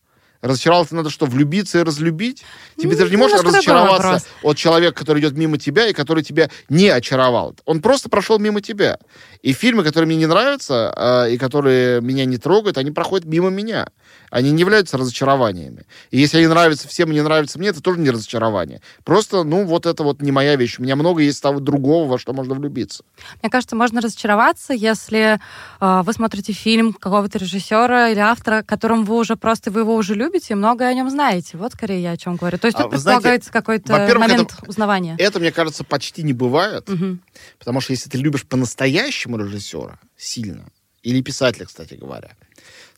Разочаровался 0.47 0.95
надо 0.95 1.09
что, 1.09 1.25
влюбиться 1.25 1.79
и 1.79 1.83
разлюбить? 1.83 2.43
Тебе 2.77 2.91
ну, 2.91 2.97
даже 2.97 3.11
не 3.11 3.17
можешь 3.17 3.41
разочароваться 3.41 4.27
от 4.43 4.57
человека, 4.57 4.99
который 4.99 5.19
идет 5.19 5.33
мимо 5.33 5.57
тебя 5.57 5.87
и 5.87 5.93
который 5.93 6.23
тебя 6.23 6.49
не 6.69 6.89
очаровал. 6.89 7.55
Он 7.65 7.81
просто 7.81 8.09
прошел 8.09 8.39
мимо 8.39 8.61
тебя. 8.61 8.97
И 9.41 9.53
фильмы, 9.53 9.83
которые 9.83 10.07
мне 10.07 10.15
не 10.15 10.25
нравятся, 10.25 10.93
э, 10.95 11.33
и 11.33 11.37
которые 11.37 12.01
меня 12.01 12.25
не 12.25 12.37
трогают, 12.37 12.77
они 12.77 12.91
проходят 12.91 13.27
мимо 13.27 13.49
меня. 13.49 13.87
Они 14.29 14.51
не 14.51 14.61
являются 14.61 14.97
разочарованиями. 14.97 15.85
И 16.11 16.17
если 16.17 16.37
они 16.37 16.47
нравятся 16.47 16.87
всем 16.87 17.11
и 17.11 17.13
не 17.13 17.21
нравятся 17.21 17.59
мне, 17.59 17.69
это 17.69 17.81
тоже 17.81 17.99
не 17.99 18.09
разочарование. 18.09 18.81
Просто, 19.03 19.43
ну, 19.43 19.65
вот 19.65 19.85
это 19.85 20.03
вот 20.03 20.21
не 20.21 20.31
моя 20.31 20.55
вещь. 20.55 20.79
У 20.79 20.83
меня 20.83 20.95
много 20.95 21.21
есть 21.21 21.41
того 21.41 21.59
другого, 21.59 22.07
во 22.07 22.19
что 22.19 22.33
можно 22.33 22.55
влюбиться. 22.55 23.03
Мне 23.41 23.49
кажется, 23.49 23.75
можно 23.75 24.01
разочароваться, 24.01 24.73
если 24.73 25.39
э, 25.79 26.01
вы 26.03 26.13
смотрите 26.13 26.53
фильм 26.53 26.93
какого-то 26.93 27.37
режиссера 27.37 28.09
или 28.09 28.19
автора, 28.19 28.63
которым 28.63 29.05
вы 29.05 29.15
уже 29.15 29.35
просто, 29.35 29.71
вы 29.71 29.81
его 29.81 29.95
уже 29.95 30.13
любите, 30.13 30.36
и 30.49 30.55
многое 30.55 30.89
о 30.89 30.93
нем 30.93 31.09
знаете. 31.09 31.57
Вот 31.57 31.73
скорее 31.73 32.01
я 32.01 32.11
о 32.11 32.17
чем 32.17 32.35
говорю. 32.35 32.57
То 32.57 32.67
есть 32.67 32.77
а, 32.79 32.83
тут 32.83 32.91
предполагается 32.91 33.51
какой-то 33.51 33.93
момент 34.17 34.53
это, 34.53 34.69
узнавания. 34.69 35.15
Это, 35.19 35.39
мне 35.39 35.51
кажется, 35.51 35.83
почти 35.83 36.23
не 36.23 36.33
бывает. 36.33 36.89
Угу. 36.89 37.17
Потому 37.59 37.81
что 37.81 37.93
если 37.93 38.09
ты 38.09 38.17
любишь 38.17 38.45
по-настоящему 38.45 39.37
режиссера 39.37 39.99
сильно, 40.15 40.65
или 41.03 41.21
писателя, 41.21 41.65
кстати 41.65 41.93
говоря, 41.93 42.35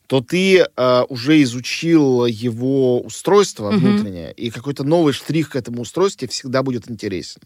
то 0.07 0.21
ты 0.21 0.65
э, 0.65 1.01
уже 1.09 1.43
изучил 1.43 2.25
его 2.25 2.99
устройство 3.01 3.71
mm-hmm. 3.71 3.77
внутреннее, 3.77 4.33
и 4.33 4.49
какой-то 4.49 4.83
новый 4.83 5.13
штрих 5.13 5.51
к 5.51 5.55
этому 5.55 5.83
устройству 5.83 6.27
всегда 6.27 6.63
будет 6.63 6.89
интересен. 6.89 7.43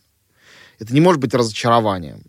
Это 0.80 0.94
не 0.94 1.02
может 1.02 1.20
быть 1.20 1.34
разочарованием. 1.34 2.24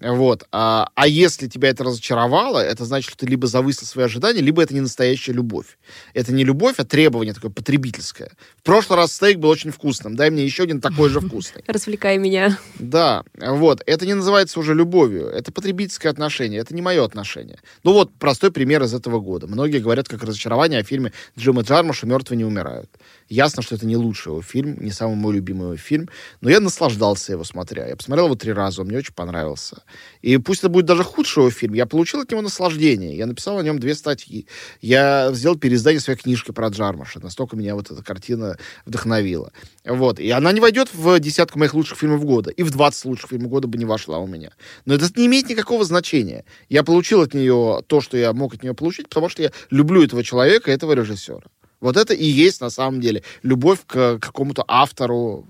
Вот. 0.00 0.46
А, 0.52 0.88
а 0.94 1.08
если 1.08 1.48
тебя 1.48 1.70
это 1.70 1.82
разочаровало, 1.82 2.60
это 2.60 2.84
значит, 2.84 3.10
что 3.10 3.18
ты 3.18 3.26
либо 3.26 3.48
завысил 3.48 3.86
свои 3.86 4.04
ожидания, 4.04 4.40
либо 4.40 4.62
это 4.62 4.72
не 4.72 4.80
настоящая 4.80 5.32
любовь. 5.32 5.78
Это 6.14 6.32
не 6.32 6.44
любовь, 6.44 6.76
а 6.78 6.84
требование 6.84 7.34
такое 7.34 7.50
потребительское. 7.50 8.30
В 8.56 8.62
прошлый 8.62 8.96
раз 8.96 9.12
стейк 9.12 9.38
был 9.38 9.48
очень 9.48 9.72
вкусным. 9.72 10.14
Дай 10.14 10.30
мне 10.30 10.44
еще 10.44 10.62
один 10.62 10.80
такой 10.80 11.08
же 11.08 11.20
вкусный. 11.20 11.64
Развлекай 11.66 12.16
меня. 12.18 12.58
Да, 12.78 13.24
вот. 13.34 13.82
Это 13.86 14.06
не 14.06 14.14
называется 14.14 14.60
уже 14.60 14.72
любовью. 14.72 15.26
Это 15.26 15.50
потребительское 15.50 16.12
отношение. 16.12 16.60
Это 16.60 16.74
не 16.74 16.82
мое 16.82 17.04
отношение. 17.04 17.58
Ну 17.82 17.92
вот 17.92 18.12
простой 18.14 18.52
пример 18.52 18.82
из 18.84 18.94
этого 18.94 19.18
года. 19.18 19.48
Многие 19.48 19.78
говорят 19.78 20.08
как 20.08 20.22
разочарование 20.22 20.80
о 20.80 20.84
фильме 20.84 21.12
Джима 21.36 21.62
Джармуша 21.62 22.06
«Мертвые 22.06 22.38
не 22.38 22.44
умирают». 22.44 22.90
Ясно, 23.28 23.62
что 23.62 23.74
это 23.74 23.84
не 23.84 23.96
лучший 23.96 24.30
его 24.30 24.42
фильм, 24.42 24.78
не 24.80 24.90
самый 24.90 25.16
мой 25.16 25.34
любимый 25.34 25.64
его 25.64 25.76
фильм, 25.76 26.08
но 26.40 26.48
я 26.48 26.60
наслаждался 26.60 27.32
его 27.32 27.44
смотря. 27.44 27.86
Я 27.86 27.96
посмотрел 27.96 28.26
его 28.26 28.36
три 28.36 28.52
раза, 28.52 28.80
он 28.80 28.88
мне 28.88 28.98
очень 28.98 29.12
понравился. 29.12 29.82
И 30.22 30.36
пусть 30.38 30.60
это 30.60 30.68
будет 30.68 30.86
даже 30.86 31.04
худший 31.04 31.50
фильм, 31.50 31.74
я 31.74 31.86
получил 31.86 32.20
от 32.20 32.30
него 32.30 32.42
наслаждение. 32.42 33.16
Я 33.16 33.26
написал 33.26 33.58
о 33.58 33.62
нем 33.62 33.78
две 33.78 33.94
статьи. 33.94 34.46
Я 34.80 35.30
сделал 35.32 35.56
переиздание 35.56 36.00
своей 36.00 36.18
книжки 36.18 36.50
про 36.50 36.68
Джармаша. 36.68 37.20
Настолько 37.20 37.56
меня 37.56 37.74
вот 37.74 37.90
эта 37.90 38.02
картина 38.02 38.56
вдохновила. 38.86 39.52
Вот. 39.84 40.18
И 40.18 40.30
она 40.30 40.52
не 40.52 40.60
войдет 40.60 40.92
в 40.92 41.18
десятку 41.20 41.58
моих 41.58 41.74
лучших 41.74 41.98
фильмов 41.98 42.24
года. 42.24 42.50
И 42.50 42.62
в 42.62 42.70
20 42.70 43.04
лучших 43.06 43.30
фильмов 43.30 43.50
года 43.50 43.68
бы 43.68 43.78
не 43.78 43.84
вошла 43.84 44.18
у 44.18 44.26
меня. 44.26 44.52
Но 44.84 44.94
это 44.94 45.08
не 45.16 45.26
имеет 45.26 45.48
никакого 45.48 45.84
значения. 45.84 46.44
Я 46.68 46.82
получил 46.82 47.22
от 47.22 47.34
нее 47.34 47.82
то, 47.86 48.00
что 48.00 48.16
я 48.16 48.32
мог 48.32 48.54
от 48.54 48.62
нее 48.62 48.74
получить, 48.74 49.08
потому 49.08 49.28
что 49.28 49.42
я 49.42 49.52
люблю 49.70 50.02
этого 50.02 50.24
человека, 50.24 50.70
этого 50.70 50.92
режиссера. 50.92 51.42
Вот 51.80 51.96
это 51.96 52.12
и 52.12 52.24
есть 52.24 52.60
на 52.60 52.70
самом 52.70 53.00
деле 53.00 53.22
любовь 53.42 53.80
к 53.86 54.18
какому-то 54.18 54.64
автору 54.66 55.46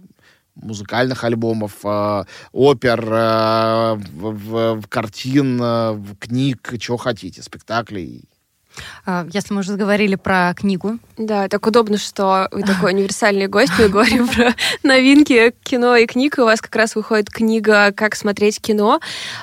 музыкальных 0.62 1.24
альбомов, 1.24 1.72
э, 1.84 2.24
опер, 2.52 3.04
э, 3.04 3.94
в, 3.94 4.30
в, 4.32 4.80
в 4.80 4.88
картин, 4.88 5.60
э, 5.60 5.92
в 5.92 6.16
книг, 6.16 6.74
чего 6.78 6.96
хотите, 6.96 7.42
спектаклей. 7.42 8.28
А, 9.06 9.26
если 9.32 9.54
мы 9.54 9.60
уже 9.60 9.72
заговорили 9.72 10.14
про 10.14 10.54
книгу. 10.54 10.98
Да, 11.16 11.48
так 11.48 11.66
удобно, 11.66 11.98
что 11.98 12.48
вы 12.52 12.62
такой 12.62 12.92
универсальный 12.92 13.46
гость. 13.46 13.72
Мы 13.78 13.88
говорим 13.88 14.28
про 14.28 14.54
новинки 14.82 15.54
кино 15.62 15.96
и 15.96 16.06
книг. 16.06 16.36
У 16.38 16.42
вас 16.42 16.60
как 16.60 16.74
раз 16.76 16.94
выходит 16.94 17.30
книга 17.30 17.92
«Как 17.92 18.14
смотреть 18.14 18.60
кино». 18.60 19.00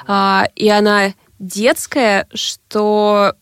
А, 0.07 0.47
и 0.55 0.69
она 0.69 1.13
детская, 1.39 2.27
что 2.33 3.35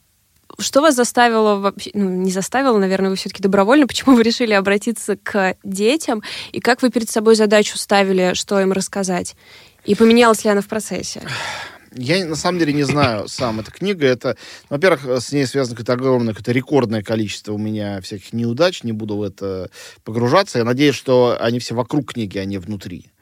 что 0.60 0.82
вас 0.82 0.95
заставило 0.95 1.56
вообще, 1.56 1.91
ну, 1.93 2.10
не 2.10 2.32
заставило, 2.32 2.78
наверное, 2.78 3.10
вы 3.10 3.16
все-таки 3.16 3.41
добровольно, 3.41 3.88
почему 3.88 4.16
вы 4.16 4.24
решили 4.24 4.54
обратиться 4.54 5.18
к 5.18 5.56
детям, 5.64 6.24
и 6.51 6.60
как 6.60 6.82
вы 6.82 6.89
перед 6.89 7.10
собой 7.10 7.36
задачу 7.36 7.78
ставили, 7.78 8.34
что 8.34 8.60
им 8.60 8.72
рассказать? 8.72 9.36
И 9.86 9.95
поменялась 9.95 10.43
ли 10.43 10.49
она 10.49 10.62
в 10.62 10.68
процессе? 10.68 11.22
Я 11.95 12.26
на 12.26 12.36
самом 12.36 12.60
деле 12.60 12.74
не 12.74 12.84
знаю 12.84 13.28
сам. 13.28 13.60
Эта 13.60 13.72
книга, 13.72 14.08
это, 14.08 14.36
во-первых, 14.70 15.22
с 15.22 15.32
ней 15.32 15.45
связано 15.45 15.76
какое-то 15.76 15.93
огромное, 15.93 16.34
какое-то 16.34 16.51
рекордное 16.51 17.04
количество 17.04 17.54
у 17.54 17.58
меня 17.58 18.01
всяких 18.01 18.34
неудач, 18.34 18.84
не 18.84 18.93
буду 18.93 19.18
в 19.18 19.22
это 19.22 19.70
погружаться. 20.04 20.58
Я 20.58 20.66
надеюсь, 20.66 20.95
что 20.95 21.38
они 21.39 21.60
все 21.60 21.76
вокруг 21.76 22.14
книги, 22.14 22.38
а 22.39 22.45
не 22.45 22.58
внутри 22.58 23.12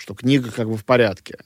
что 0.00 0.14
книга 0.14 0.50
как 0.50 0.68
бы 0.68 0.76
в 0.76 0.84
порядке. 0.84 1.36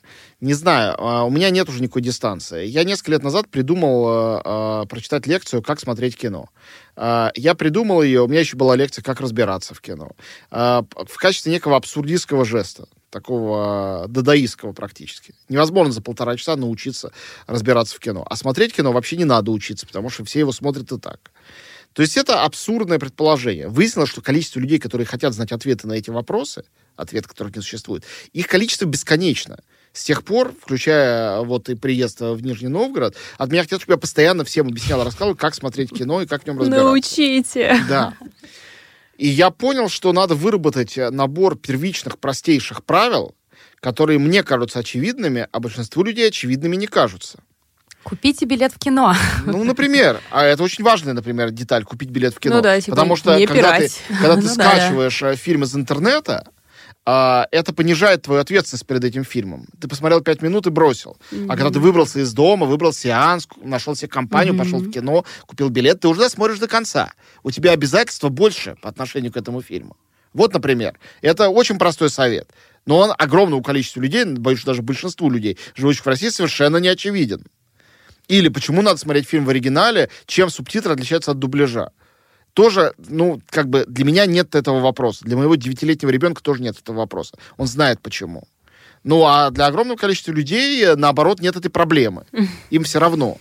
Не 0.40 0.54
знаю, 0.54 0.94
а, 0.98 1.24
у 1.24 1.30
меня 1.30 1.50
нет 1.50 1.68
уже 1.68 1.82
никакой 1.82 2.02
дистанции. 2.02 2.66
Я 2.66 2.84
несколько 2.84 3.10
лет 3.10 3.22
назад 3.24 3.48
придумал 3.48 4.40
э, 4.44 4.86
прочитать 4.86 5.26
лекцию 5.26 5.60
«Как 5.60 5.80
смотреть 5.80 6.16
кино». 6.16 6.48
Э, 6.96 7.30
я 7.34 7.54
придумал 7.54 8.02
ее, 8.02 8.22
у 8.22 8.28
меня 8.28 8.40
еще 8.40 8.56
была 8.56 8.76
лекция 8.76 9.02
«Как 9.02 9.20
разбираться 9.20 9.74
в 9.74 9.80
кино». 9.80 10.12
Э, 10.52 10.82
в 10.92 11.16
качестве 11.16 11.50
некого 11.50 11.76
абсурдистского 11.76 12.44
жеста 12.44 12.86
такого 13.10 14.06
дадаистского 14.08 14.72
практически. 14.72 15.34
Невозможно 15.48 15.92
за 15.92 16.02
полтора 16.02 16.36
часа 16.36 16.56
научиться 16.56 17.12
разбираться 17.46 17.96
в 17.96 18.00
кино. 18.00 18.24
А 18.28 18.36
смотреть 18.36 18.74
кино 18.74 18.92
вообще 18.92 19.16
не 19.16 19.24
надо 19.24 19.50
учиться, 19.50 19.86
потому 19.86 20.10
что 20.10 20.24
все 20.24 20.40
его 20.40 20.52
смотрят 20.52 20.90
и 20.92 20.98
так. 20.98 21.32
То 21.92 22.02
есть 22.02 22.16
это 22.16 22.42
абсурдное 22.42 22.98
предположение. 22.98 23.68
Выяснилось, 23.68 24.10
что 24.10 24.20
количество 24.20 24.58
людей, 24.58 24.80
которые 24.80 25.06
хотят 25.06 25.32
знать 25.32 25.52
ответы 25.52 25.86
на 25.86 25.92
эти 25.92 26.10
вопросы, 26.10 26.64
ответ 26.96 27.26
которых 27.26 27.56
не 27.56 27.62
существует, 27.62 28.04
их 28.32 28.46
количество 28.46 28.86
бесконечно. 28.86 29.58
С 29.92 30.02
тех 30.02 30.24
пор, 30.24 30.52
включая 30.60 31.42
вот 31.42 31.68
и 31.68 31.76
приезд 31.76 32.20
в 32.20 32.42
Нижний 32.42 32.68
Новгород, 32.68 33.14
от 33.38 33.52
меня 33.52 33.62
хотят, 33.62 33.80
чтобы 33.80 33.92
я 33.92 33.98
постоянно 33.98 34.44
всем 34.44 34.66
объяснял, 34.66 35.04
рассказывал, 35.04 35.36
как 35.36 35.54
смотреть 35.54 35.90
кино 35.90 36.20
и 36.22 36.26
как 36.26 36.42
в 36.42 36.46
нем 36.46 36.58
разбираться. 36.58 36.84
Научите. 36.84 37.80
Да. 37.88 38.14
И 39.16 39.28
я 39.28 39.50
понял, 39.50 39.88
что 39.88 40.12
надо 40.12 40.34
выработать 40.34 40.96
набор 40.96 41.56
первичных, 41.56 42.18
простейших 42.18 42.82
правил, 42.82 43.36
которые 43.78 44.18
мне 44.18 44.42
кажутся 44.42 44.80
очевидными, 44.80 45.46
а 45.52 45.60
большинству 45.60 46.02
людей 46.02 46.28
очевидными 46.28 46.74
не 46.74 46.88
кажутся. 46.88 47.38
Купите 48.02 48.44
билет 48.44 48.72
в 48.72 48.78
кино. 48.78 49.14
Ну, 49.46 49.64
например. 49.64 50.20
А 50.30 50.44
это 50.44 50.62
очень 50.62 50.84
важная, 50.84 51.14
например, 51.14 51.50
деталь, 51.50 51.84
купить 51.84 52.10
билет 52.10 52.34
в 52.34 52.38
кино. 52.38 52.56
Ну 52.56 52.62
да, 52.62 52.78
типа 52.78 52.96
Потому 52.96 53.16
что 53.16 53.38
не 53.38 53.46
когда 53.46 53.72
ты, 53.72 53.78
пирать. 53.78 54.00
когда 54.08 54.36
ты 54.36 54.42
Ну 54.42 54.54
да, 54.54 54.54
скачиваешь 54.54 55.22
э, 55.22 55.36
фильм 55.36 55.62
из 55.62 55.74
интернета, 55.74 56.46
а, 57.06 57.46
это 57.50 57.74
понижает 57.74 58.22
твою 58.22 58.40
ответственность 58.40 58.86
перед 58.86 59.04
этим 59.04 59.24
фильмом. 59.24 59.66
Ты 59.80 59.88
посмотрел 59.88 60.22
пять 60.22 60.40
минут 60.40 60.66
и 60.66 60.70
бросил. 60.70 61.18
А 61.48 61.56
когда 61.56 61.70
ты 61.70 61.78
выбрался 61.78 62.20
из 62.20 62.32
дома, 62.32 62.66
выбрал 62.66 62.92
сеанс, 62.92 63.46
нашел 63.62 63.94
себе 63.94 64.08
компанию, 64.08 64.56
пошел 64.56 64.78
в 64.78 64.90
кино, 64.90 65.24
купил 65.46 65.68
билет, 65.68 66.00
ты 66.00 66.08
уже 66.08 66.28
смотришь 66.30 66.58
до 66.58 66.68
конца. 66.68 67.12
У 67.42 67.50
тебя 67.50 67.72
обязательства 67.72 68.30
больше 68.30 68.76
по 68.80 68.88
отношению 68.88 69.32
к 69.32 69.36
этому 69.36 69.60
фильму. 69.60 69.96
Вот, 70.32 70.52
например, 70.52 70.98
это 71.20 71.48
очень 71.48 71.78
простой 71.78 72.10
совет. 72.10 72.50
Но 72.86 72.98
он 72.98 73.12
огромному 73.16 73.62
количеству 73.62 74.00
людей, 74.00 74.24
боюсь, 74.24 74.64
даже 74.64 74.82
большинству 74.82 75.30
людей, 75.30 75.58
живущих 75.74 76.04
в 76.04 76.08
России, 76.08 76.28
совершенно 76.28 76.78
не 76.78 76.88
очевиден. 76.88 77.46
Или 78.28 78.48
почему 78.48 78.82
надо 78.82 78.98
смотреть 78.98 79.28
фильм 79.28 79.44
в 79.44 79.50
оригинале, 79.50 80.10
чем 80.26 80.50
субтитры 80.50 80.92
отличаются 80.92 81.32
от 81.32 81.38
дубляжа. 81.38 81.90
Тоже, 82.54 82.94
ну, 82.98 83.40
как 83.50 83.68
бы 83.68 83.84
для 83.86 84.04
меня 84.04 84.26
нет 84.26 84.54
этого 84.54 84.80
вопроса. 84.80 85.24
Для 85.24 85.36
моего 85.36 85.56
девятилетнего 85.56 86.10
ребенка 86.10 86.42
тоже 86.42 86.62
нет 86.62 86.78
этого 86.78 86.98
вопроса. 86.98 87.36
Он 87.56 87.66
знает 87.66 88.00
почему. 88.00 88.44
Ну, 89.02 89.24
а 89.26 89.50
для 89.50 89.66
огромного 89.66 89.98
количества 89.98 90.30
людей, 90.30 90.82
э, 90.82 90.94
наоборот, 90.94 91.40
нет 91.40 91.56
этой 91.56 91.68
проблемы. 91.68 92.24
Им 92.70 92.84
все 92.84 93.00
равно. 93.00 93.38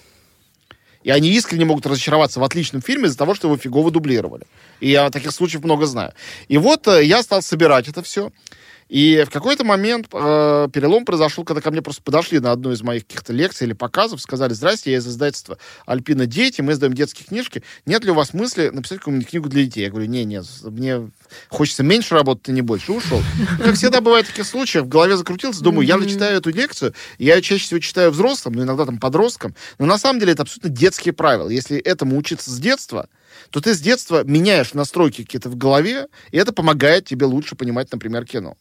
И 1.04 1.12
они 1.12 1.30
искренне 1.30 1.66
могут 1.66 1.86
разочароваться 1.86 2.40
в 2.40 2.44
отличном 2.44 2.82
фильме 2.82 3.06
из-за 3.06 3.18
того, 3.18 3.36
что 3.36 3.48
его 3.48 3.58
фигово 3.58 3.92
дублировали. 3.92 4.46
И 4.80 4.90
я 4.90 5.10
таких 5.10 5.32
случаев 5.32 5.64
много 5.64 5.86
знаю. 5.86 6.14
И 6.48 6.58
вот 6.58 6.88
э, 6.88 7.06
я 7.06 7.22
стал 7.22 7.42
собирать 7.44 7.88
это 7.88 8.02
все. 8.02 8.32
И 8.90 9.24
в 9.26 9.30
какой-то 9.32 9.64
момент 9.64 10.08
э, 10.12 10.68
перелом 10.72 11.06
произошел, 11.06 11.44
когда 11.44 11.62
ко 11.62 11.72
мне 11.72 11.82
просто 11.82 12.02
подошли 12.02 12.40
на 12.40 12.52
одну 12.52 12.72
из 12.72 12.82
моих 12.82 13.08
каких-то 13.08 13.34
лекций 13.34 13.66
или 13.66 13.74
показов, 13.74 14.22
сказали, 14.22 14.54
здрасте, 14.54 14.92
я 14.92 14.98
из 14.98 15.08
издательства 15.08 15.58
«Альпина 15.86 16.26
Дети», 16.26 16.62
мы 16.62 16.74
издаем 16.74 16.94
детские 16.94 17.28
книжки, 17.28 17.64
нет 17.86 18.04
ли 18.04 18.12
у 18.12 18.14
вас 18.14 18.34
мысли 18.34 18.70
написать 18.70 19.00
какую-нибудь 19.00 19.30
книгу 19.30 19.50
для 19.50 19.64
детей? 19.64 19.84
Я 19.84 19.90
говорю, 19.90 20.08
не, 20.08 20.26
нет, 20.26 20.46
мне 20.64 21.10
хочется 21.50 21.84
меньше 21.84 22.16
работать, 22.16 22.50
а 22.50 22.52
не 22.52 22.62
больше, 22.62 22.92
ушел. 22.92 23.22
Ну, 23.40 23.64
Как 23.64 23.76
всегда 23.76 24.02
бывает 24.02 24.26
в 24.26 24.30
таких 24.30 24.46
случаях, 24.46 24.86
в 24.86 24.90
голове 24.90 25.18
закрутился, 25.18 25.64
думаю, 25.64 25.88
я 25.88 26.00
читаю 26.06 26.38
эту 26.38 26.50
лекцию, 26.50 26.94
я 27.18 27.36
ее 27.36 27.42
чаще 27.42 27.64
всего 27.64 27.80
читаю 27.80 28.12
взрослым, 28.12 28.56
ну, 28.56 28.64
иногда 28.64 28.86
там 28.86 29.00
подросткам, 29.00 29.56
но 29.80 29.86
на 29.86 29.98
самом 29.98 30.20
деле 30.20 30.34
это 30.34 30.44
абсолютно 30.44 30.70
детские 30.70 31.14
правила. 31.14 31.50
Если 31.50 31.78
этому 31.78 32.18
учиться 32.18 32.50
с 32.52 32.60
детства, 32.60 33.08
то 33.54 33.62
ты 33.62 33.76
с 33.76 33.80
детства 33.80 34.24
меняешь 34.24 34.74
настройки 34.74 35.22
какие-то 35.22 35.48
в 35.48 35.56
голове, 35.56 36.08
и 36.32 36.38
это 36.38 36.52
помогает 36.52 37.06
тебе 37.06 37.28
лучше 37.28 37.56
понимать, 37.56 37.92
например, 37.92 38.26
кино. 38.26 38.58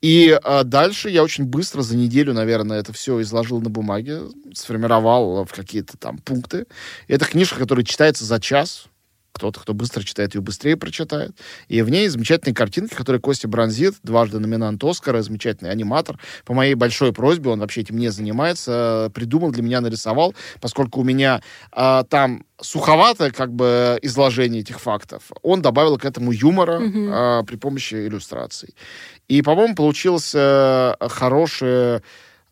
И 0.00 0.38
а, 0.44 0.62
дальше 0.62 1.10
я 1.10 1.24
очень 1.24 1.44
быстро, 1.44 1.82
за 1.82 1.96
неделю, 1.96 2.32
наверное, 2.32 2.78
это 2.78 2.92
все 2.92 3.20
изложил 3.20 3.60
на 3.60 3.68
бумаге, 3.68 4.20
сформировал 4.54 5.44
в 5.44 5.52
какие-то 5.52 5.98
там 5.98 6.18
пункты. 6.18 6.66
Это 7.08 7.24
книжка, 7.24 7.58
которая 7.58 7.84
читается 7.84 8.24
за 8.24 8.40
час. 8.40 8.84
Кто-то, 9.32 9.60
кто 9.60 9.74
быстро 9.74 10.02
читает, 10.02 10.34
ее 10.34 10.40
быстрее 10.40 10.76
прочитает. 10.76 11.32
И 11.68 11.82
в 11.82 11.90
ней 11.90 12.08
замечательные 12.08 12.54
картинки, 12.54 12.94
которые 12.94 13.20
Костя 13.20 13.48
Бронзит, 13.48 13.94
дважды 14.02 14.38
номинант 14.38 14.82
Оскара, 14.82 15.22
замечательный 15.22 15.70
аниматор, 15.70 16.18
по 16.44 16.52
моей 16.52 16.74
большой 16.74 17.12
просьбе, 17.12 17.50
он 17.50 17.60
вообще 17.60 17.82
этим 17.82 17.96
не 17.96 18.08
занимается, 18.08 19.06
э, 19.06 19.10
придумал, 19.10 19.50
для 19.52 19.62
меня 19.62 19.80
нарисовал, 19.80 20.34
поскольку 20.60 21.00
у 21.00 21.04
меня 21.04 21.40
а, 21.72 22.02
там 22.04 22.44
суховатое 22.60 23.30
как 23.30 23.52
бы 23.52 23.98
изложение 24.02 24.62
этих 24.62 24.80
фактов. 24.80 25.30
Он 25.42 25.62
добавил 25.62 25.96
к 25.96 26.04
этому 26.04 26.32
юмора 26.32 26.80
Мгм. 26.80 27.08
а, 27.12 27.42
при 27.44 27.56
помощи 27.56 27.94
иллюстраций. 27.94 28.74
И, 29.28 29.42
по-моему, 29.42 29.74
получился 29.74 30.96
хороший 31.00 32.00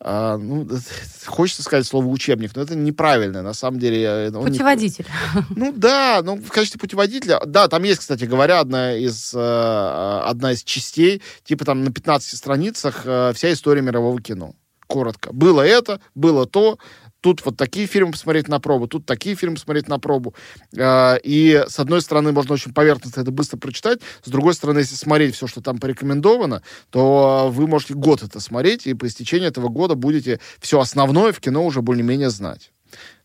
а, 0.01 0.37
ну, 0.37 0.67
хочется 1.25 1.63
сказать 1.63 1.85
слово 1.85 2.05
учебник, 2.07 2.55
но 2.55 2.61
это 2.61 2.75
неправильно, 2.75 3.41
на 3.41 3.53
самом 3.53 3.79
деле. 3.79 4.01
э, 4.03 4.27
он 4.31 4.45
не- 4.45 4.51
Путеводитель. 4.51 5.05
ну 5.55 5.73
да, 5.75 6.21
ну 6.23 6.37
в 6.37 6.49
качестве 6.49 6.79
путеводителя. 6.79 7.39
Да, 7.45 7.67
там 7.67 7.83
есть, 7.83 7.99
кстати 7.99 8.23
говоря, 8.25 8.59
одна 8.59 8.93
из, 8.95 9.33
э, 9.35 10.21
одна 10.25 10.53
из 10.53 10.63
частей, 10.63 11.21
типа 11.43 11.65
там 11.65 11.83
на 11.83 11.91
15 11.91 12.37
страницах 12.37 13.01
э, 13.05 13.33
вся 13.35 13.51
история 13.51 13.81
мирового 13.81 14.21
кино. 14.21 14.53
Коротко. 14.87 15.31
Было 15.33 15.61
это, 15.61 15.99
было 16.15 16.47
то, 16.47 16.79
тут 17.21 17.45
вот 17.45 17.57
такие 17.57 17.87
фильмы 17.87 18.11
посмотреть 18.11 18.47
на 18.47 18.59
пробу, 18.59 18.87
тут 18.87 19.05
такие 19.05 19.35
фильмы 19.35 19.55
посмотреть 19.55 19.87
на 19.87 19.99
пробу. 19.99 20.33
А, 20.77 21.15
и 21.15 21.63
с 21.67 21.79
одной 21.79 22.01
стороны, 22.01 22.31
можно 22.31 22.53
очень 22.53 22.73
поверхностно 22.73 23.21
это 23.21 23.31
быстро 23.31 23.57
прочитать, 23.57 23.99
с 24.23 24.29
другой 24.29 24.53
стороны, 24.53 24.79
если 24.79 24.95
смотреть 24.95 25.35
все, 25.35 25.47
что 25.47 25.61
там 25.61 25.77
порекомендовано, 25.77 26.61
то 26.89 27.49
вы 27.51 27.67
можете 27.67 27.93
год 27.93 28.23
это 28.23 28.39
смотреть, 28.39 28.87
и 28.87 28.93
по 28.93 29.07
истечении 29.07 29.47
этого 29.47 29.67
года 29.69 29.95
будете 29.95 30.39
все 30.59 30.79
основное 30.79 31.31
в 31.31 31.39
кино 31.39 31.65
уже 31.65 31.81
более-менее 31.81 32.29
знать. 32.29 32.71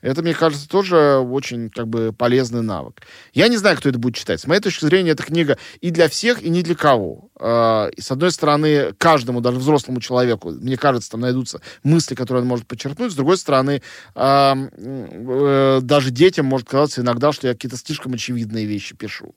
Это, 0.00 0.22
мне 0.22 0.34
кажется, 0.34 0.68
тоже 0.68 1.16
очень 1.16 1.70
как 1.70 1.88
бы 1.88 2.12
полезный 2.12 2.62
навык. 2.62 3.00
Я 3.32 3.48
не 3.48 3.56
знаю, 3.56 3.76
кто 3.78 3.88
это 3.88 3.98
будет 3.98 4.16
читать. 4.16 4.40
С 4.40 4.46
моей 4.46 4.60
точки 4.60 4.84
зрения, 4.84 5.12
эта 5.12 5.22
книга 5.22 5.56
и 5.80 5.90
для 5.90 6.08
всех, 6.08 6.42
и 6.42 6.50
не 6.50 6.62
для 6.62 6.74
кого. 6.74 7.30
А, 7.40 7.88
с 7.98 8.10
одной 8.10 8.30
стороны, 8.30 8.92
каждому, 8.98 9.40
даже 9.40 9.58
взрослому 9.58 10.00
человеку, 10.00 10.50
мне 10.50 10.76
кажется, 10.76 11.10
там 11.10 11.20
найдутся 11.20 11.62
мысли, 11.82 12.14
которые 12.14 12.42
он 12.42 12.48
может 12.48 12.66
подчеркнуть. 12.66 13.12
С 13.12 13.14
другой 13.14 13.38
стороны, 13.38 13.80
э, 14.14 15.80
даже 15.82 16.10
детям 16.10 16.46
может 16.46 16.68
казаться 16.68 17.00
иногда, 17.00 17.32
что 17.32 17.48
я 17.48 17.54
какие-то 17.54 17.78
слишком 17.78 18.12
очевидные 18.12 18.66
вещи 18.66 18.94
пишу. 18.94 19.34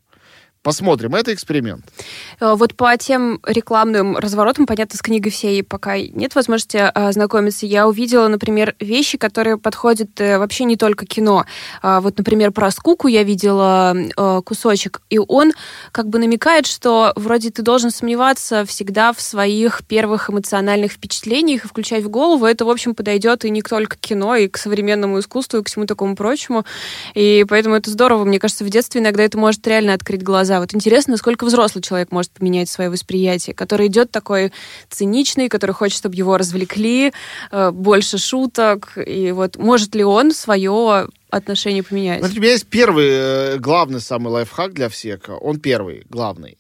Посмотрим, 0.68 1.16
это 1.16 1.34
эксперимент. 1.34 1.86
Э, 2.42 2.56
вот 2.56 2.76
по 2.76 2.98
тем 2.98 3.40
рекламным 3.46 4.18
разворотам, 4.18 4.66
понятно, 4.66 4.98
с 4.98 5.02
книгой 5.02 5.32
всей 5.32 5.64
пока 5.64 5.98
нет 5.98 6.36
возможности 6.36 6.76
ознакомиться. 6.76 7.66
Я 7.66 7.88
увидела, 7.88 8.28
например, 8.28 8.76
вещи, 8.82 9.18
которые 9.18 9.58
подходят 9.58 10.20
э, 10.20 10.38
вообще 10.38 10.66
не 10.66 10.76
только 10.76 11.06
кино. 11.06 11.46
А 11.82 12.02
вот, 12.02 12.18
например, 12.18 12.52
про 12.52 12.70
скуку 12.72 13.08
я 13.08 13.24
видела 13.24 13.96
э, 13.96 14.42
кусочек, 14.44 15.02
и 15.10 15.18
он 15.20 15.54
как 15.94 16.10
бы 16.10 16.20
намекает, 16.20 16.68
что 16.68 17.14
вроде 17.16 17.50
ты 17.50 17.62
должен 17.62 17.90
сомневаться 17.90 18.66
всегда 18.66 19.14
в 19.14 19.22
своих 19.22 19.86
первых 19.88 20.30
эмоциональных 20.30 20.92
впечатлениях 20.92 21.64
и 21.64 21.68
включать 21.70 22.04
в 22.04 22.10
голову. 22.10 22.46
Это, 22.46 22.66
в 22.66 22.70
общем, 22.70 22.94
подойдет 22.94 23.46
и 23.46 23.50
не 23.50 23.62
только 23.62 23.96
к 23.96 24.02
кино, 24.02 24.36
и 24.36 24.50
к 24.50 24.58
современному 24.58 25.20
искусству, 25.20 25.60
и 25.60 25.64
к 25.64 25.70
всему 25.70 25.86
такому 25.86 26.18
прочему. 26.18 26.66
И 27.14 27.46
поэтому 27.48 27.76
это 27.76 27.90
здорово. 27.90 28.26
Мне 28.26 28.38
кажется, 28.38 28.66
в 28.66 28.70
детстве 28.70 29.00
иногда 29.00 29.24
это 29.24 29.38
может 29.38 29.66
реально 29.66 29.94
открыть 29.94 30.24
глаза 30.24 30.57
вот 30.60 30.74
интересно, 30.74 31.12
насколько 31.12 31.46
взрослый 31.46 31.82
человек 31.82 32.12
может 32.12 32.32
поменять 32.32 32.70
свое 32.70 32.90
восприятие, 32.90 33.54
который 33.54 33.88
идет 33.88 34.12
такой 34.12 34.52
циничный, 34.90 35.50
который 35.50 35.72
хочет, 35.72 35.98
чтобы 35.98 36.16
его 36.16 36.38
развлекли, 36.38 37.14
э, 37.52 37.72
больше 37.72 38.18
шуток. 38.18 38.98
И 38.98 39.32
вот 39.32 39.58
может 39.58 39.96
ли 39.96 40.04
он 40.04 40.32
свое 40.32 41.08
отношение 41.30 41.84
поменять? 41.84 42.20
Смотри, 42.20 42.40
у 42.40 42.42
меня 42.42 42.52
есть 42.52 42.68
первый 42.68 43.08
э, 43.10 43.58
главный 43.58 44.02
самый 44.02 44.30
лайфхак 44.30 44.74
для 44.74 44.90
всех. 44.90 45.22
Он 45.42 45.60
первый, 45.60 46.06
главный. 46.10 46.58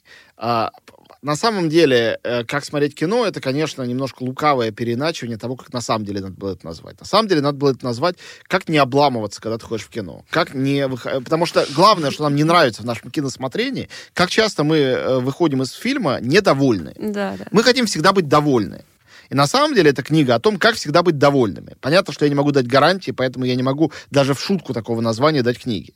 На 1.27 1.35
самом 1.35 1.67
деле, 1.67 2.21
э, 2.23 2.45
как 2.45 2.63
смотреть 2.63 2.95
кино, 2.95 3.25
это, 3.25 3.41
конечно, 3.41 3.83
немножко 3.83 4.23
лукавое 4.23 4.71
переиначивание 4.71 5.37
того, 5.37 5.57
как 5.57 5.73
на 5.73 5.81
самом 5.81 6.05
деле 6.05 6.21
надо 6.21 6.35
было 6.35 6.53
это 6.53 6.65
назвать. 6.65 6.97
На 7.01 7.05
самом 7.05 7.27
деле 7.27 7.41
надо 7.41 7.57
было 7.57 7.71
это 7.71 7.83
назвать, 7.83 8.15
как 8.43 8.69
не 8.69 8.77
обламываться, 8.77 9.41
когда 9.41 9.57
ты 9.57 9.65
ходишь 9.65 9.83
в 9.83 9.89
кино. 9.89 10.23
Как 10.29 10.53
не 10.53 10.87
вых... 10.87 11.03
Потому 11.03 11.45
что 11.45 11.67
главное, 11.75 12.11
что 12.11 12.23
нам 12.23 12.33
не 12.33 12.45
нравится 12.45 12.81
в 12.81 12.85
нашем 12.85 13.11
киносмотрении, 13.11 13.89
как 14.13 14.29
часто 14.29 14.63
мы 14.63 14.77
э, 14.77 15.19
выходим 15.19 15.61
из 15.63 15.73
фильма 15.73 16.19
недовольны. 16.21 16.93
Да, 16.97 17.35
да. 17.37 17.45
Мы 17.51 17.61
хотим 17.61 17.87
всегда 17.87 18.13
быть 18.13 18.29
довольны. 18.29 18.85
И 19.29 19.35
на 19.35 19.47
самом 19.47 19.75
деле 19.75 19.89
это 19.89 20.03
книга 20.03 20.35
о 20.35 20.39
том, 20.39 20.57
как 20.57 20.75
всегда 20.75 21.03
быть 21.03 21.17
довольными. 21.17 21.75
Понятно, 21.81 22.13
что 22.13 22.23
я 22.23 22.29
не 22.29 22.35
могу 22.35 22.53
дать 22.53 22.67
гарантии, 22.67 23.11
поэтому 23.11 23.43
я 23.43 23.55
не 23.55 23.63
могу 23.63 23.91
даже 24.11 24.33
в 24.33 24.39
шутку 24.39 24.73
такого 24.73 25.01
названия 25.01 25.43
дать 25.43 25.59
книги. 25.59 25.93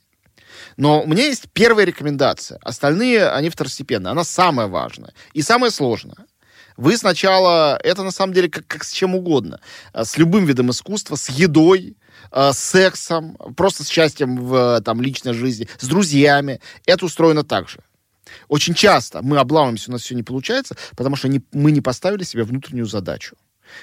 Но 0.76 1.02
у 1.02 1.06
меня 1.06 1.24
есть 1.24 1.48
первая 1.52 1.86
рекомендация. 1.86 2.58
Остальные, 2.62 3.28
они 3.28 3.50
второстепенные. 3.50 4.12
Она 4.12 4.24
самая 4.24 4.66
важная 4.66 5.12
и 5.32 5.42
самая 5.42 5.70
сложная. 5.70 6.26
Вы 6.76 6.96
сначала, 6.96 7.78
это 7.82 8.02
на 8.02 8.10
самом 8.10 8.32
деле 8.32 8.48
как, 8.48 8.66
как 8.66 8.84
с 8.84 8.92
чем 8.92 9.14
угодно, 9.14 9.60
э, 9.92 10.04
с 10.04 10.16
любым 10.16 10.46
видом 10.46 10.70
искусства, 10.70 11.16
с 11.16 11.28
едой, 11.28 11.96
э, 12.30 12.52
с 12.52 12.58
сексом, 12.58 13.36
просто 13.56 13.84
с 13.84 13.88
счастьем 13.88 14.36
в 14.36 14.80
там, 14.82 15.02
личной 15.02 15.34
жизни, 15.34 15.68
с 15.78 15.86
друзьями. 15.86 16.60
Это 16.86 17.04
устроено 17.04 17.44
так 17.44 17.68
же. 17.68 17.80
Очень 18.48 18.74
часто 18.74 19.22
мы 19.22 19.38
обламываемся, 19.38 19.90
у 19.90 19.92
нас 19.92 20.02
все 20.02 20.14
не 20.14 20.22
получается, 20.22 20.76
потому 20.96 21.16
что 21.16 21.28
не, 21.28 21.42
мы 21.52 21.70
не 21.70 21.80
поставили 21.80 22.24
себе 22.24 22.44
внутреннюю 22.44 22.86
задачу. 22.86 23.36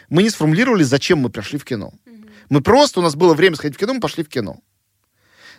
Мы 0.09 0.23
не 0.23 0.29
сформулировали, 0.29 0.83
зачем 0.83 1.19
мы 1.19 1.29
пришли 1.29 1.57
в 1.59 1.65
кино. 1.65 1.93
Мы 2.49 2.61
просто, 2.61 2.99
у 2.99 3.03
нас 3.03 3.15
было 3.15 3.33
время 3.33 3.55
сходить 3.55 3.75
в 3.75 3.79
кино, 3.79 3.93
мы 3.93 3.99
пошли 3.99 4.23
в 4.23 4.29
кино. 4.29 4.59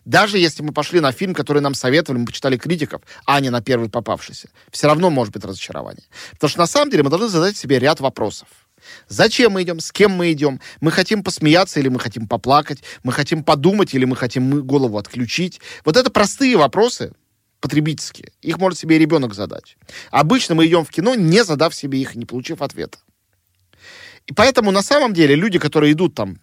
Даже 0.05 0.38
если 0.38 0.62
мы 0.62 0.72
пошли 0.72 1.01
на 1.01 1.12
фильм, 1.12 1.34
который 1.34 1.62
нам 1.62 1.74
советовали, 1.74 2.20
мы 2.20 2.26
почитали 2.26 2.57
критиков, 2.57 3.03
а 3.26 3.40
не 3.40 3.51
на 3.51 3.61
первый 3.61 3.88
попавшийся, 3.88 4.48
все 4.70 4.86
равно 4.86 5.11
может 5.11 5.32
быть 5.32 5.44
разочарование. 5.44 6.05
Потому 6.32 6.51
что 6.51 6.59
на 6.61 6.66
самом 6.66 6.90
деле 6.90 7.03
мы 7.03 7.11
должны 7.11 7.28
задать 7.28 7.57
себе 7.57 7.78
ряд 7.78 8.01
вопросов. 8.01 8.48
Зачем 9.09 9.53
мы 9.53 9.62
идем, 9.62 9.80
с 9.80 9.92
кем 9.92 10.12
мы 10.12 10.32
идем, 10.32 10.61
мы 10.80 10.90
хотим 10.90 11.22
посмеяться 11.22 11.80
или 11.80 11.88
мы 11.88 12.01
хотим 12.01 12.26
поплакать, 12.26 12.82
мы 13.03 13.12
хотим 13.12 13.44
подумать 13.44 13.94
или 13.94 14.05
мы 14.05 14.16
хотим 14.16 14.62
голову 14.66 14.98
отключить. 14.98 15.61
Вот 15.84 15.96
это 15.96 16.11
простые 16.11 16.57
вопросы, 16.57 17.12
потребительские. 17.61 18.32
Их 18.40 18.59
может 18.59 18.78
себе 18.78 18.96
и 18.96 18.98
ребенок 18.98 19.34
задать. 19.34 19.76
Обычно 20.11 20.55
мы 20.55 20.66
идем 20.66 20.84
в 20.84 20.90
кино, 20.90 21.14
не 21.14 21.44
задав 21.44 21.74
себе 21.74 22.01
их, 22.01 22.14
не 22.14 22.24
получив 22.24 22.62
ответа. 22.62 22.98
И 24.26 24.32
поэтому 24.32 24.70
на 24.70 24.82
самом 24.82 25.12
деле 25.12 25.34
люди, 25.34 25.59
которые 25.59 25.92
идут 25.92 26.14
там 26.14 26.38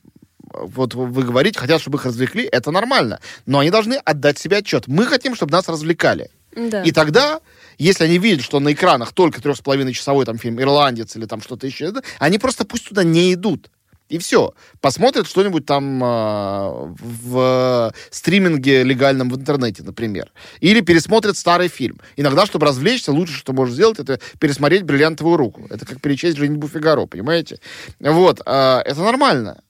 вот 0.61 0.93
вы 0.93 1.23
говорите, 1.23 1.59
хотят, 1.59 1.81
чтобы 1.81 1.97
их 1.97 2.05
развлекли, 2.05 2.47
это 2.51 2.71
нормально. 2.71 3.19
Но 3.45 3.59
они 3.59 3.69
должны 3.69 3.95
отдать 3.95 4.37
себе 4.37 4.57
отчет. 4.57 4.87
Мы 4.87 5.05
хотим, 5.05 5.35
чтобы 5.35 5.51
нас 5.51 5.67
развлекали. 5.67 6.29
Да. 6.55 6.81
И 6.83 6.91
тогда, 6.91 7.39
если 7.77 8.05
они 8.05 8.17
видят, 8.17 8.43
что 8.43 8.59
на 8.59 8.73
экранах 8.73 9.13
только 9.13 9.41
трех 9.41 9.57
с 9.57 9.61
половиной 9.61 9.93
часовой 9.93 10.25
там 10.25 10.37
фильм 10.37 10.59
«Ирландец» 10.59 11.15
или 11.15 11.25
там 11.25 11.41
что-то 11.41 11.67
еще, 11.67 11.93
они 12.19 12.39
просто 12.39 12.65
пусть 12.65 12.89
туда 12.89 13.03
не 13.03 13.33
идут. 13.33 13.69
И 14.09 14.17
все. 14.19 14.53
Посмотрят 14.79 15.27
что-нибудь 15.27 15.65
там 15.65 16.01
э, 16.01 16.95
в 16.97 17.93
стриминге 18.09 18.83
легальном 18.83 19.29
в 19.29 19.35
интернете, 19.35 19.83
например. 19.83 20.31
Или 20.61 20.79
пересмотрят 20.79 21.37
старый 21.37 21.67
фильм. 21.67 21.99
Иногда, 22.15 22.45
чтобы 22.45 22.65
развлечься, 22.65 23.11
лучше, 23.11 23.33
что 23.33 23.51
можно 23.51 23.73
сделать, 23.73 23.99
это 23.99 24.19
пересмотреть 24.39 24.83
«Бриллиантовую 24.83 25.35
руку». 25.35 25.67
Это 25.69 25.85
как 25.85 25.99
перечесть 25.99 26.37
«Женитьбу 26.37 26.69
Фигаро», 26.69 27.05
понимаете? 27.05 27.59
Вот. 27.99 28.41
Э, 28.45 28.79
это 28.85 29.01
нормально. 29.01 29.61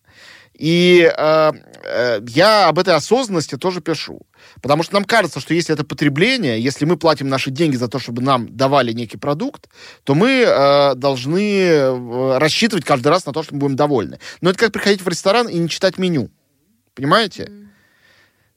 И 0.58 1.12
э, 1.16 1.52
э, 1.84 2.22
я 2.28 2.68
об 2.68 2.80
этой 2.80 2.96
осознанности 2.96 3.58
тоже 3.58 3.80
пишу. 3.80 4.22
Потому 4.62 4.82
что 4.82 4.96
нам 4.96 5.04
кажется, 5.04 5.40
что 5.40 5.54
если 5.54 5.74
это 5.74 5.86
потребление, 5.86 6.60
если 6.60 6.86
мы 6.86 6.98
платим 6.98 7.30
наши 7.30 7.52
деньги 7.52 7.76
за 7.76 7.88
то, 7.88 8.00
чтобы 8.00 8.24
нам 8.24 8.56
давали 8.56 8.92
некий 8.92 9.18
продукт, 9.18 9.70
то 10.04 10.16
мы 10.16 10.44
э, 10.48 10.96
должны 10.96 11.60
э, 11.60 12.38
рассчитывать 12.40 12.86
каждый 12.86 13.10
раз 13.10 13.26
на 13.28 13.34
то, 13.34 13.44
что 13.44 13.54
мы 13.54 13.60
будем 13.60 13.76
довольны. 13.76 14.20
Но 14.42 14.50
это 14.50 14.58
как 14.58 14.72
приходить 14.72 15.02
в 15.02 15.08
ресторан 15.08 15.48
и 15.48 15.58
не 15.58 15.70
читать 15.70 16.00
меню. 16.00 16.32
Понимаете? 16.96 17.44
Mm. 17.44 17.68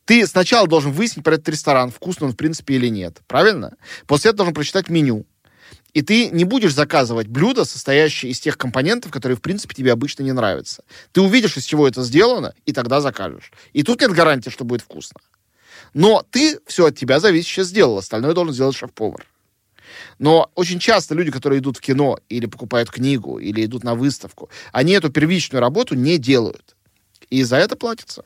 Ты 0.07 0.27
сначала 0.27 0.67
должен 0.67 0.93
выяснить 0.93 1.25
про 1.25 1.35
этот 1.35 1.51
ресторан, 1.51 1.91
вкусный 1.91 2.29
он 2.29 2.33
в 2.33 2.37
принципе 2.37 2.75
или 2.75 2.89
нет. 2.89 3.19
Правильно? 3.27 3.77
После 4.07 4.31
этого 4.31 4.39
должен 4.39 4.55
прочитать 4.55 4.89
меню. 4.89 5.27
И 5.93 6.03
ты 6.03 6.29
не 6.29 6.45
будешь 6.45 6.75
заказывать 6.75 7.27
блюдо, 7.27 7.65
состоящее 7.65 8.33
из 8.33 8.41
тех 8.41 8.57
компонентов, 8.57 9.11
которые, 9.11 9.37
в 9.37 9.43
принципе, 9.43 9.75
тебе 9.75 9.93
обычно 9.93 10.23
не 10.23 10.33
нравятся. 10.33 10.85
Ты 11.13 11.21
увидишь, 11.21 11.57
из 11.57 11.65
чего 11.65 11.89
это 11.89 12.03
сделано, 12.03 12.55
и 12.67 12.73
тогда 12.73 13.01
закажешь. 13.01 13.53
И 13.73 13.83
тут 13.83 14.01
нет 14.01 14.13
гарантии, 14.13 14.51
что 14.51 14.65
будет 14.65 14.83
вкусно. 14.83 15.21
Но 15.93 16.25
ты 16.31 16.61
все 16.67 16.87
от 16.87 16.97
тебя 16.97 17.19
зависящее 17.19 17.65
сделал, 17.65 17.99
остальное 17.99 18.35
должен 18.35 18.55
сделать 18.55 18.77
шеф-повар. 18.77 19.27
Но 20.19 20.51
очень 20.55 20.79
часто 20.79 21.15
люди, 21.15 21.31
которые 21.31 21.61
идут 21.61 21.79
в 21.79 21.81
кино 21.81 22.19
или 22.29 22.47
покупают 22.47 22.91
книгу, 22.91 23.39
или 23.39 23.65
идут 23.65 23.83
на 23.83 23.95
выставку, 23.95 24.49
они 24.73 24.93
эту 24.93 25.11
первичную 25.11 25.61
работу 25.61 25.95
не 25.95 26.19
делают. 26.19 26.77
И 27.31 27.43
за 27.43 27.57
это 27.57 27.77
платится. 27.77 28.25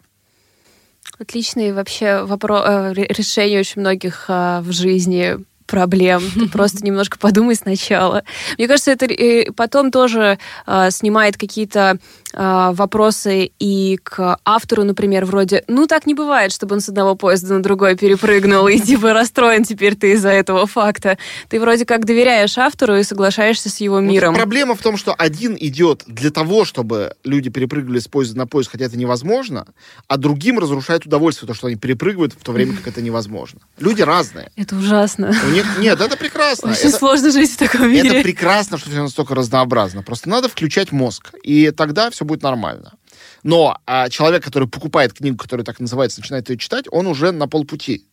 Отличный 1.18 1.72
вообще 1.72 2.22
вопрос, 2.24 2.64
э, 2.66 2.92
решение 2.94 3.60
очень 3.60 3.80
многих 3.80 4.26
э, 4.28 4.60
в 4.60 4.72
жизни 4.72 5.38
проблем. 5.66 6.22
Ты 6.34 6.48
просто 6.52 6.84
немножко 6.84 7.18
подумай 7.18 7.54
сначала. 7.54 8.22
Мне 8.58 8.68
кажется, 8.68 8.90
это 8.90 9.06
э, 9.06 9.50
потом 9.52 9.90
тоже 9.90 10.38
э, 10.66 10.90
снимает 10.90 11.36
какие-то 11.36 11.98
э, 12.32 12.70
вопросы 12.72 13.50
и 13.58 13.98
к 14.02 14.38
автору, 14.44 14.84
например, 14.84 15.24
вроде, 15.24 15.64
ну 15.68 15.86
так 15.86 16.06
не 16.06 16.14
бывает, 16.14 16.52
чтобы 16.52 16.74
он 16.74 16.80
с 16.80 16.88
одного 16.88 17.14
поезда 17.14 17.54
на 17.54 17.62
другой 17.62 17.96
перепрыгнул 17.96 18.68
и 18.68 18.78
типа 18.78 19.12
расстроен 19.12 19.64
теперь 19.64 19.94
ты 19.94 20.12
из-за 20.12 20.30
этого 20.30 20.66
факта. 20.66 21.18
Ты 21.48 21.60
вроде 21.60 21.84
как 21.86 22.04
доверяешь 22.04 22.58
автору 22.58 22.96
и 22.96 23.02
соглашаешься 23.02 23.70
с 23.70 23.78
его 23.78 24.00
миром. 24.00 24.34
Вот 24.34 24.40
проблема 24.40 24.74
в 24.74 24.82
том, 24.82 24.96
что 24.96 25.14
один 25.14 25.56
идет 25.58 26.04
для 26.06 26.30
того, 26.30 26.64
чтобы 26.64 27.14
люди 27.24 27.50
перепрыгивали 27.50 27.98
с 27.98 28.08
поезда 28.08 28.38
на 28.38 28.46
поезд, 28.46 28.70
хотя 28.70 28.86
это 28.86 28.98
невозможно, 28.98 29.66
а 30.08 30.16
другим 30.16 30.58
разрушает 30.58 31.06
удовольствие, 31.06 31.46
то, 31.46 31.54
что 31.54 31.68
они 31.68 31.76
перепрыгивают 31.76 32.32
в 32.32 32.44
то 32.44 32.52
время, 32.52 32.76
как 32.76 32.88
это 32.88 33.02
невозможно. 33.02 33.60
Люди 33.78 34.02
разные. 34.02 34.50
Это 34.56 34.76
ужасно. 34.76 35.34
У 35.48 35.50
них 35.54 35.78
нет, 35.78 36.00
это 36.00 36.16
прекрасно. 36.16 36.72
Очень 36.72 36.88
это, 36.88 36.98
сложно 36.98 37.30
жить 37.30 37.52
в 37.52 37.56
таком 37.56 37.90
мире. 37.90 38.10
Это 38.10 38.22
прекрасно, 38.22 38.78
что 38.78 38.90
все 38.90 39.02
настолько 39.02 39.34
разнообразно. 39.34 40.02
Просто 40.02 40.28
надо 40.28 40.48
включать 40.48 40.92
мозг, 40.92 41.32
и 41.42 41.70
тогда 41.70 42.10
все 42.10 42.24
будет 42.24 42.42
нормально. 42.42 42.94
Но 43.42 43.78
а, 43.86 44.08
человек, 44.08 44.42
который 44.42 44.68
покупает 44.68 45.12
книгу, 45.12 45.36
которая 45.36 45.64
так 45.64 45.80
называется, 45.80 46.20
начинает 46.20 46.48
ее 46.50 46.58
читать, 46.58 46.86
он 46.90 47.06
уже 47.06 47.30
на 47.30 47.46
полпути. 47.46 48.06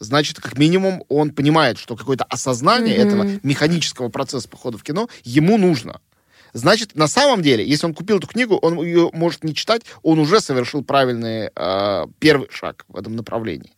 Значит, 0.00 0.40
как 0.40 0.58
минимум, 0.58 1.04
он 1.08 1.30
понимает, 1.30 1.78
что 1.78 1.96
какое-то 1.96 2.24
осознание 2.24 2.96
mm-hmm. 2.96 3.06
этого 3.06 3.40
механического 3.42 4.08
процесса 4.08 4.48
похода 4.48 4.78
в 4.78 4.82
кино 4.82 5.08
ему 5.24 5.58
нужно. 5.58 6.00
Значит, 6.52 6.94
на 6.94 7.08
самом 7.08 7.42
деле, 7.42 7.66
если 7.66 7.86
он 7.86 7.94
купил 7.94 8.18
эту 8.18 8.26
книгу, 8.26 8.56
он 8.56 8.82
ее 8.82 9.10
может 9.12 9.44
не 9.44 9.54
читать, 9.54 9.82
он 10.02 10.18
уже 10.18 10.40
совершил 10.40 10.82
правильный 10.82 11.50
э, 11.54 12.06
первый 12.18 12.48
шаг 12.50 12.84
в 12.88 12.96
этом 12.96 13.16
направлении. 13.16 13.72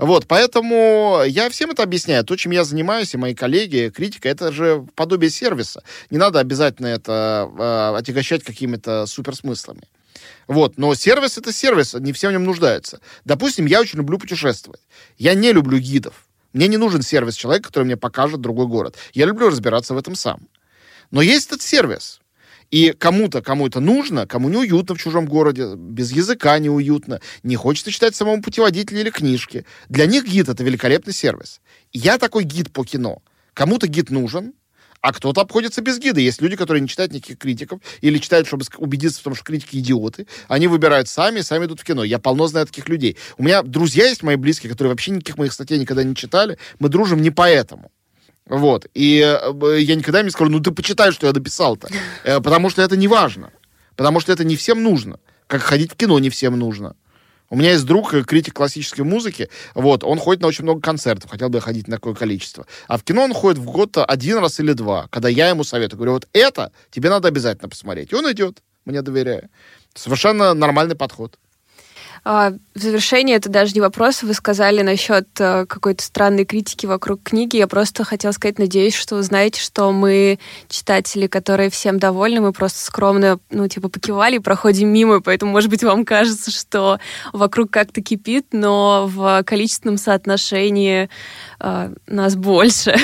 Вот, 0.00 0.26
поэтому 0.26 1.20
я 1.26 1.50
всем 1.50 1.72
это 1.72 1.82
объясняю. 1.82 2.24
То, 2.24 2.34
чем 2.34 2.52
я 2.52 2.64
занимаюсь, 2.64 3.12
и 3.12 3.18
мои 3.18 3.34
коллеги, 3.34 3.92
критика, 3.94 4.30
это 4.30 4.50
же 4.50 4.86
подобие 4.94 5.28
сервиса. 5.28 5.82
Не 6.08 6.16
надо 6.16 6.40
обязательно 6.40 6.86
это 6.86 7.50
э, 7.58 7.98
отягощать 7.98 8.42
какими-то 8.42 9.04
суперсмыслами. 9.04 9.82
Вот, 10.48 10.78
но 10.78 10.94
сервис 10.94 11.36
это 11.36 11.52
сервис, 11.52 11.92
не 11.92 12.14
все 12.14 12.30
в 12.30 12.32
нем 12.32 12.44
нуждаются. 12.44 13.00
Допустим, 13.26 13.66
я 13.66 13.78
очень 13.78 13.98
люблю 13.98 14.16
путешествовать. 14.16 14.80
Я 15.18 15.34
не 15.34 15.52
люблю 15.52 15.78
гидов. 15.78 16.26
Мне 16.54 16.66
не 16.66 16.78
нужен 16.78 17.02
сервис 17.02 17.34
человека, 17.34 17.68
который 17.68 17.84
мне 17.84 17.98
покажет 17.98 18.40
другой 18.40 18.68
город. 18.68 18.96
Я 19.12 19.26
люблю 19.26 19.50
разбираться 19.50 19.92
в 19.92 19.98
этом 19.98 20.14
сам. 20.14 20.48
Но 21.10 21.20
есть 21.20 21.48
этот 21.48 21.60
сервис. 21.60 22.19
И 22.70 22.92
кому-то, 22.92 23.42
кому 23.42 23.66
это 23.66 23.80
нужно, 23.80 24.26
кому 24.26 24.48
неуютно 24.48 24.94
в 24.94 24.98
чужом 24.98 25.26
городе, 25.26 25.74
без 25.76 26.12
языка 26.12 26.58
неуютно, 26.58 27.20
не 27.42 27.56
хочется 27.56 27.90
читать 27.90 28.14
самому 28.14 28.42
путеводителя 28.42 29.00
или 29.00 29.10
книжки. 29.10 29.64
Для 29.88 30.06
них 30.06 30.24
гид— 30.24 30.48
это 30.50 30.62
великолепный 30.62 31.12
сервис. 31.12 31.60
Я 31.92 32.18
такой 32.18 32.44
гид 32.44 32.72
по 32.72 32.84
кино. 32.84 33.22
Кому-то 33.54 33.88
гид 33.88 34.10
нужен, 34.10 34.52
а 35.00 35.12
кто-то 35.12 35.40
обходится 35.40 35.80
без 35.82 35.98
гида. 35.98 36.20
Есть 36.20 36.40
люди, 36.40 36.56
которые 36.56 36.80
не 36.80 36.88
читают 36.88 37.12
никаких 37.12 37.38
критиков 37.38 37.80
или 38.02 38.18
читают, 38.18 38.46
чтобы 38.46 38.64
убедиться 38.76 39.20
в 39.20 39.24
том, 39.24 39.34
что 39.34 39.44
критики 39.44 39.76
идиоты. 39.76 40.26
Они 40.46 40.68
выбирают 40.68 41.08
сами, 41.08 41.40
сами 41.40 41.64
идут 41.64 41.80
в 41.80 41.84
кино. 41.84 42.04
Я 42.04 42.18
полно 42.18 42.46
знаю 42.46 42.66
таких 42.66 42.88
людей. 42.88 43.16
У 43.36 43.42
меня 43.42 43.62
друзья 43.62 44.06
есть 44.06 44.22
мои 44.22 44.36
близкие, 44.36 44.70
которые 44.70 44.92
вообще 44.92 45.10
никаких 45.10 45.38
моих 45.38 45.52
статей 45.52 45.78
никогда 45.78 46.04
не 46.04 46.14
читали. 46.14 46.58
Мы 46.78 46.88
дружим 46.88 47.22
не 47.22 47.30
поэтому. 47.30 47.90
Вот. 48.50 48.86
И 48.94 49.20
э, 49.20 49.78
я 49.78 49.94
никогда 49.94 50.22
не 50.22 50.30
скажу, 50.30 50.50
ну 50.50 50.58
ты 50.60 50.72
почитай, 50.72 51.12
что 51.12 51.26
я 51.26 51.32
дописал-то. 51.32 51.88
Э, 52.24 52.40
потому 52.40 52.68
что 52.68 52.82
это 52.82 52.96
не 52.96 53.08
важно. 53.08 53.50
Потому 53.96 54.20
что 54.20 54.32
это 54.32 54.44
не 54.44 54.56
всем 54.56 54.82
нужно. 54.82 55.18
Как 55.46 55.62
ходить 55.62 55.92
в 55.92 55.96
кино 55.96 56.18
не 56.18 56.28
всем 56.28 56.58
нужно. 56.58 56.96
У 57.48 57.56
меня 57.56 57.70
есть 57.72 57.86
друг, 57.86 58.12
э, 58.12 58.24
критик 58.24 58.54
классической 58.54 59.02
музыки, 59.02 59.48
вот, 59.74 60.04
он 60.04 60.18
ходит 60.18 60.42
на 60.42 60.48
очень 60.48 60.64
много 60.64 60.80
концертов, 60.80 61.30
хотел 61.30 61.48
бы 61.48 61.60
ходить 61.60 61.88
на 61.88 61.96
такое 61.96 62.14
количество. 62.14 62.66
А 62.88 62.98
в 62.98 63.04
кино 63.04 63.22
он 63.22 63.32
ходит 63.32 63.58
в 63.58 63.64
год 63.64 63.96
один 63.96 64.38
раз 64.38 64.58
или 64.60 64.72
два, 64.72 65.06
когда 65.10 65.28
я 65.28 65.48
ему 65.48 65.64
советую, 65.64 65.98
говорю, 65.98 66.12
вот 66.12 66.28
это 66.32 66.72
тебе 66.90 67.08
надо 67.08 67.28
обязательно 67.28 67.68
посмотреть. 67.68 68.12
И 68.12 68.16
он 68.16 68.30
идет, 68.32 68.62
мне 68.84 69.00
доверяя. 69.00 69.48
Совершенно 69.94 70.54
нормальный 70.54 70.96
подход. 70.96 71.38
А, 72.24 72.52
в 72.74 72.82
завершение, 72.82 73.36
это 73.36 73.48
даже 73.48 73.72
не 73.74 73.80
вопрос. 73.80 74.22
Вы 74.22 74.34
сказали 74.34 74.82
насчет 74.82 75.28
э, 75.38 75.66
какой-то 75.66 76.02
странной 76.02 76.44
критики 76.44 76.86
вокруг 76.86 77.22
книги. 77.22 77.56
Я 77.56 77.66
просто 77.66 78.04
хотела 78.04 78.32
сказать, 78.32 78.58
надеюсь, 78.58 78.94
что 78.94 79.16
вы 79.16 79.22
знаете, 79.22 79.60
что 79.60 79.90
мы 79.92 80.38
читатели, 80.68 81.26
которые 81.26 81.70
всем 81.70 81.98
довольны, 81.98 82.40
мы 82.40 82.52
просто 82.52 82.80
скромно, 82.80 83.38
ну, 83.50 83.66
типа, 83.68 83.88
покивали 83.88 84.36
и 84.36 84.40
проходим 84.40 84.88
мимо, 84.88 85.20
поэтому, 85.20 85.52
может 85.52 85.70
быть, 85.70 85.82
вам 85.82 86.04
кажется, 86.04 86.50
что 86.50 86.98
вокруг 87.32 87.70
как-то 87.70 88.02
кипит, 88.02 88.46
но 88.52 89.06
в 89.08 89.42
количественном 89.44 89.96
соотношении 89.96 91.08
э, 91.58 91.94
нас 92.06 92.36
больше. 92.36 92.94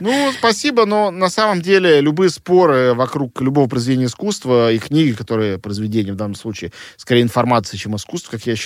Ну, 0.00 0.32
спасибо, 0.38 0.84
но 0.84 1.10
на 1.10 1.30
самом 1.30 1.62
деле 1.62 2.00
любые 2.00 2.28
споры 2.28 2.92
вокруг 2.94 3.40
любого 3.40 3.68
произведения 3.68 4.06
искусства 4.06 4.70
и 4.72 4.78
книги, 4.78 5.12
которые 5.12 5.58
произведения 5.58 6.12
в 6.12 6.16
данном 6.16 6.34
случае, 6.34 6.72
скорее 6.96 7.22
информация, 7.22 7.78
чем 7.78 7.96
искусство, 7.96 8.32
как 8.32 8.46
я 8.46 8.54
считаю, 8.54 8.63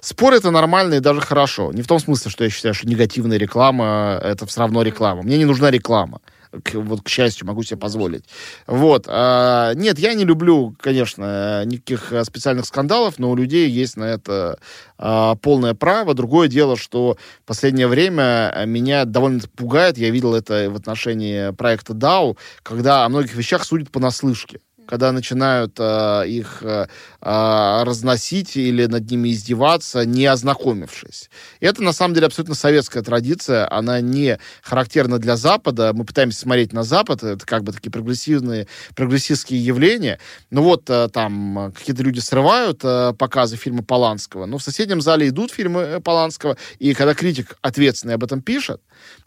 спор 0.00 0.34
это 0.34 0.50
нормально 0.50 0.94
и 0.94 1.00
даже 1.00 1.20
хорошо. 1.20 1.72
Не 1.72 1.82
в 1.82 1.86
том 1.86 1.98
смысле, 1.98 2.30
что 2.30 2.44
я 2.44 2.50
считаю, 2.50 2.74
что 2.74 2.86
негативная 2.86 3.38
реклама 3.38 4.20
это 4.22 4.46
все 4.46 4.60
равно 4.60 4.82
реклама. 4.82 5.22
Мне 5.22 5.38
не 5.38 5.44
нужна 5.44 5.70
реклама 5.70 6.20
к, 6.62 6.74
вот, 6.74 7.02
к 7.02 7.08
счастью, 7.08 7.46
могу 7.46 7.62
себе 7.62 7.78
позволить. 7.78 8.24
Вот. 8.66 9.06
А, 9.08 9.72
нет, 9.74 9.98
я 9.98 10.14
не 10.14 10.24
люблю, 10.24 10.74
конечно, 10.80 11.64
никаких 11.64 12.12
а, 12.12 12.24
специальных 12.24 12.66
скандалов, 12.66 13.18
но 13.18 13.30
у 13.30 13.36
людей 13.36 13.68
есть 13.68 13.96
на 13.96 14.04
это 14.04 14.58
а, 14.98 15.34
полное 15.36 15.74
право. 15.74 16.14
Другое 16.14 16.48
дело, 16.48 16.76
что 16.76 17.16
в 17.42 17.46
последнее 17.46 17.88
время 17.88 18.52
меня 18.66 19.04
довольно 19.04 19.40
пугает, 19.56 19.98
я 19.98 20.10
видел 20.10 20.34
это 20.34 20.70
в 20.70 20.76
отношении 20.76 21.52
проекта 21.52 21.92
DAO, 21.92 22.36
когда 22.62 23.04
о 23.04 23.08
многих 23.08 23.34
вещах 23.34 23.64
судят 23.64 23.90
понаслышке 23.90 24.60
когда 24.86 25.12
начинают 25.12 25.76
э, 25.78 26.24
их 26.28 26.62
э, 26.62 26.86
э, 27.20 27.82
разносить 27.84 28.56
или 28.56 28.86
над 28.86 29.10
ними 29.10 29.30
издеваться, 29.30 30.04
не 30.06 30.26
ознакомившись. 30.26 31.30
И 31.60 31.66
это, 31.66 31.82
на 31.82 31.92
самом 31.92 32.14
деле, 32.14 32.26
абсолютно 32.26 32.54
советская 32.54 33.02
традиция, 33.02 33.70
она 33.70 34.00
не 34.00 34.38
характерна 34.62 35.18
для 35.18 35.36
Запада. 35.36 35.92
Мы 35.92 36.04
пытаемся 36.04 36.40
смотреть 36.40 36.72
на 36.72 36.82
Запад, 36.82 37.22
это 37.22 37.44
как 37.44 37.64
бы 37.64 37.72
такие 37.72 37.90
прогрессивные, 37.90 38.66
прогрессивские 38.94 39.64
явления. 39.64 40.18
Ну 40.50 40.62
вот 40.62 40.88
э, 40.88 41.08
там 41.12 41.72
какие-то 41.76 42.02
люди 42.02 42.20
срывают 42.20 42.80
э, 42.84 43.12
показы 43.18 43.56
фильма 43.56 43.82
Поланского, 43.82 44.46
но 44.46 44.58
в 44.58 44.62
соседнем 44.62 45.00
зале 45.00 45.28
идут 45.28 45.50
фильмы 45.50 45.80
э, 45.82 46.00
Поланского, 46.00 46.56
и 46.78 46.94
когда 46.94 47.14
критик 47.14 47.56
ответственный 47.62 48.14
об 48.14 48.24
этом 48.24 48.40
пишет, 48.42 48.80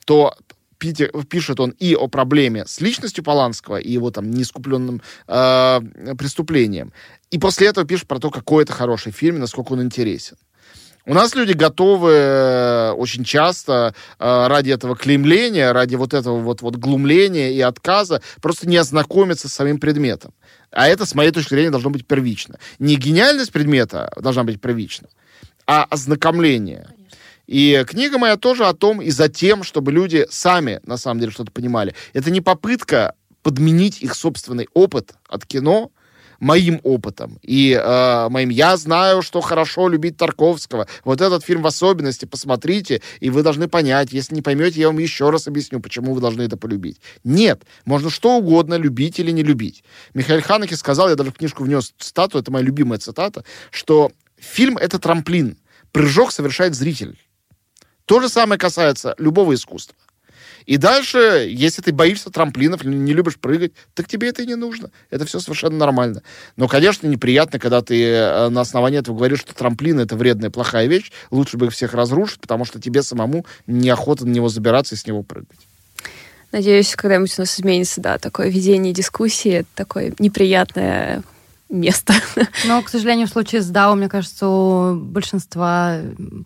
то 0.05 0.33
пишет 0.79 1.59
он 1.59 1.71
и 1.71 1.95
о 1.95 2.07
проблеме 2.07 2.65
с 2.65 2.81
личностью 2.81 3.23
Поланского 3.23 3.77
и 3.77 3.91
его 3.91 4.11
там 4.11 4.31
неискупленным 4.31 5.01
э, 5.27 5.81
преступлением. 6.17 6.93
И 7.31 7.37
после 7.37 7.67
этого 7.67 7.85
пишет 7.85 8.07
про 8.07 8.19
то, 8.19 8.31
какой 8.31 8.63
это 8.63 8.73
хороший 8.73 9.11
фильм, 9.11 9.39
насколько 9.39 9.73
он 9.73 9.83
интересен. 9.83 10.37
У 11.05 11.13
нас 11.13 11.33
люди 11.33 11.53
готовы 11.53 12.11
э, 12.11 12.91
очень 12.91 13.23
часто 13.23 13.95
э, 14.19 14.47
ради 14.47 14.69
этого 14.69 14.95
клеймления, 14.95 15.73
ради 15.73 15.95
вот 15.95 16.13
этого 16.13 16.39
вот, 16.39 16.61
вот 16.61 16.75
глумления 16.75 17.51
и 17.51 17.61
отказа 17.61 18.21
просто 18.41 18.69
не 18.69 18.77
ознакомиться 18.77 19.49
с 19.49 19.53
самим 19.53 19.79
предметом. 19.79 20.33
А 20.71 20.87
это, 20.87 21.05
с 21.05 21.15
моей 21.15 21.31
точки 21.31 21.49
зрения, 21.49 21.71
должно 21.71 21.89
быть 21.89 22.05
первично. 22.05 22.59
Не 22.77 22.95
гениальность 22.95 23.51
предмета 23.51 24.11
должна 24.21 24.43
быть 24.43 24.61
первична, 24.61 25.07
а 25.65 25.85
ознакомление. 25.89 26.87
И 27.49 27.83
книга 27.87 28.19
моя 28.19 28.37
тоже 28.37 28.67
о 28.67 28.73
том 28.73 29.01
и 29.01 29.09
за 29.09 29.27
тем, 29.27 29.63
чтобы 29.63 29.91
люди 29.91 30.27
сами, 30.29 30.81
на 30.83 30.97
самом 30.97 31.19
деле, 31.19 31.31
что-то 31.31 31.51
понимали. 31.51 31.95
Это 32.13 32.29
не 32.29 32.41
попытка 32.41 33.15
подменить 33.41 34.03
их 34.03 34.13
собственный 34.13 34.67
опыт 34.75 35.15
от 35.27 35.47
кино 35.47 35.91
моим 36.39 36.79
опытом. 36.83 37.39
И 37.41 37.71
э, 37.71 38.29
моим 38.29 38.49
я 38.49 38.77
знаю, 38.77 39.23
что 39.23 39.41
хорошо 39.41 39.87
любить 39.87 40.15
Тарковского. 40.15 40.87
Вот 41.03 41.21
этот 41.21 41.43
фильм 41.43 41.63
в 41.63 41.67
особенности 41.67 42.25
посмотрите, 42.25 43.01
и 43.19 43.31
вы 43.31 43.41
должны 43.41 43.67
понять. 43.67 44.13
Если 44.13 44.35
не 44.35 44.43
поймете, 44.43 44.81
я 44.81 44.87
вам 44.87 44.99
еще 44.99 45.31
раз 45.31 45.47
объясню, 45.47 45.79
почему 45.79 46.13
вы 46.13 46.21
должны 46.21 46.43
это 46.43 46.55
полюбить. 46.55 47.01
Нет, 47.23 47.63
можно 47.83 48.11
что 48.11 48.37
угодно 48.37 48.75
любить 48.75 49.19
или 49.19 49.31
не 49.31 49.41
любить. 49.41 49.83
Михаил 50.13 50.43
Ханеке 50.43 50.75
сказал, 50.75 51.09
я 51.09 51.15
даже 51.15 51.31
в 51.31 51.37
книжку 51.37 51.63
внес 51.63 51.93
цитату, 51.97 52.37
это 52.37 52.51
моя 52.51 52.63
любимая 52.63 52.99
цитата, 52.99 53.43
что 53.71 54.11
фильм— 54.37 54.77
это 54.79 54.99
трамплин. 54.99 55.57
Прыжок 55.91 56.31
совершает 56.31 56.75
зритель. 56.75 57.17
То 58.09 58.19
же 58.19 58.27
самое 58.27 58.57
касается 58.57 59.13
любого 59.19 59.53
искусства. 59.53 59.95
И 60.65 60.77
дальше, 60.77 61.47
если 61.47 61.83
ты 61.83 61.91
боишься 61.91 62.31
трамплинов, 62.31 62.83
не 62.83 63.13
любишь 63.13 63.37
прыгать, 63.37 63.73
так 63.93 64.07
тебе 64.07 64.29
это 64.29 64.41
и 64.41 64.47
не 64.47 64.55
нужно. 64.55 64.89
Это 65.11 65.25
все 65.25 65.39
совершенно 65.39 65.77
нормально. 65.77 66.23
Но, 66.55 66.67
конечно, 66.67 67.05
неприятно, 67.05 67.59
когда 67.59 67.83
ты 67.83 68.03
э, 68.03 68.49
на 68.49 68.61
основании 68.61 68.97
этого 68.97 69.15
говоришь, 69.15 69.41
что 69.41 69.53
трамплин— 69.53 69.99
это 69.99 70.15
вредная, 70.15 70.49
плохая 70.49 70.87
вещь, 70.87 71.11
лучше 71.29 71.57
бы 71.57 71.67
их 71.67 71.71
всех 71.71 71.93
разрушить, 71.93 72.39
потому 72.39 72.65
что 72.65 72.81
тебе 72.81 73.03
самому 73.03 73.45
неохота 73.67 74.25
на 74.25 74.31
него 74.31 74.49
забираться 74.49 74.95
и 74.95 74.97
с 74.97 75.05
него 75.05 75.21
прыгать. 75.21 75.59
Надеюсь, 76.51 76.95
когда-нибудь 76.95 77.37
у 77.37 77.41
нас 77.43 77.59
изменится, 77.59 78.01
да, 78.01 78.17
такое 78.17 78.49
ведение 78.49 78.91
дискуссии, 78.91 79.67
такое 79.75 80.15
неприятное 80.17 81.21
место. 81.69 82.13
Но, 82.65 82.81
к 82.81 82.89
сожалению, 82.89 83.27
в 83.27 83.29
случае 83.29 83.61
с 83.61 83.71
DAO, 83.71 83.95
мне 83.95 84.09
кажется, 84.09 84.47
у 84.47 84.95
большинства, 84.95 85.97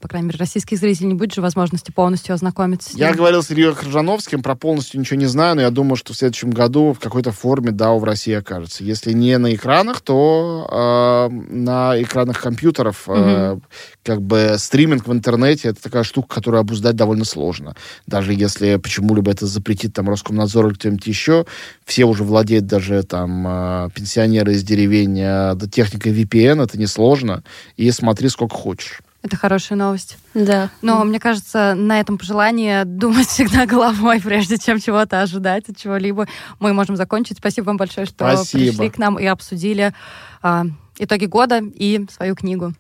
по 0.02 0.08
крайней 0.08 0.28
мере, 0.28 0.38
российских 0.38 0.78
зрителей 0.78 1.08
не 1.08 1.14
будет 1.14 1.34
же 1.34 1.42
возможности 1.42 1.92
полностью 1.92 2.36
ознакомиться 2.36 2.90
с 2.90 2.94
ним. 2.94 3.08
Я 3.08 3.14
говорил 3.14 3.42
с 3.42 3.50
Ильей 3.50 3.74
Крыжановским, 3.74 4.44
про 4.44 4.56
полностью 4.56 5.00
ничего 5.00 5.20
не 5.20 5.26
знаю, 5.26 5.56
но 5.56 5.62
я 5.62 5.70
думаю, 5.70 5.96
что 5.96 6.14
в 6.14 6.18
следующем 6.18 6.52
году 6.52 6.94
в 6.94 7.00
какой-то 7.00 7.32
форме 7.32 7.72
DAO 7.72 8.00
в 8.00 8.04
России 8.04 8.34
окажется. 8.34 8.84
Если 8.84 9.14
не 9.14 9.38
на 9.38 9.56
экранах, 9.56 10.02
то 10.02 11.30
э, 11.32 11.34
на 11.54 12.02
экранах 12.02 12.42
компьютеров. 12.42 13.04
Э, 13.08 13.54
угу. 13.54 13.62
Как 14.04 14.22
бы 14.22 14.56
стриминг 14.58 15.08
в 15.08 15.14
интернете— 15.14 15.68
это 15.70 15.82
такая 15.82 16.04
штука, 16.04 16.36
которую 16.36 16.60
обуздать 16.60 16.98
довольно 16.98 17.24
сложно. 17.24 17.76
Даже 18.08 18.34
если 18.34 18.76
почему-либо 18.76 19.32
это 19.32 19.46
запретит 19.46 19.94
там 19.94 20.10
Роскомнадзор 20.10 20.68
или 20.68 20.74
кто-нибудь 20.74 21.08
еще, 21.08 21.46
все 21.86 22.04
уже 22.04 22.26
владеют 22.26 22.66
даже 22.66 23.04
там 23.04 23.46
э, 23.48 23.90
пенсионеры 23.96 24.54
из 24.54 24.64
деревень 24.64 25.13
управления 25.14 25.56
техникой 25.72 26.12
VPN, 26.12 26.64
это 26.64 26.78
несложно, 26.78 27.44
и 27.78 27.90
смотри 27.92 28.30
сколько 28.30 28.56
хочешь. 28.56 29.02
Это 29.22 29.38
хорошая 29.38 29.78
новость. 29.78 30.18
Да. 30.34 30.70
Но 30.82 31.02
мне 31.06 31.18
кажется, 31.18 31.76
на 31.76 32.00
этом 32.00 32.18
пожелание 32.18 32.84
думать 32.86 33.28
всегда 33.28 33.66
головой, 33.66 34.20
прежде 34.22 34.58
чем 34.58 34.80
чего-то 34.80 35.22
ожидать 35.22 35.70
от 35.70 35.78
чего-либо. 35.78 36.28
Мы 36.60 36.74
можем 36.74 36.98
закончить. 36.98 37.38
Спасибо 37.38 37.66
вам 37.68 37.78
большое, 37.78 38.06
что 38.06 38.36
Спасибо. 38.36 38.72
пришли 38.72 38.90
к 38.90 38.98
нам 38.98 39.18
и 39.18 39.26
обсудили 39.26 39.94
а, 40.42 40.66
итоги 40.98 41.26
года 41.26 41.62
и 41.64 42.06
свою 42.12 42.36
книгу. 42.36 42.74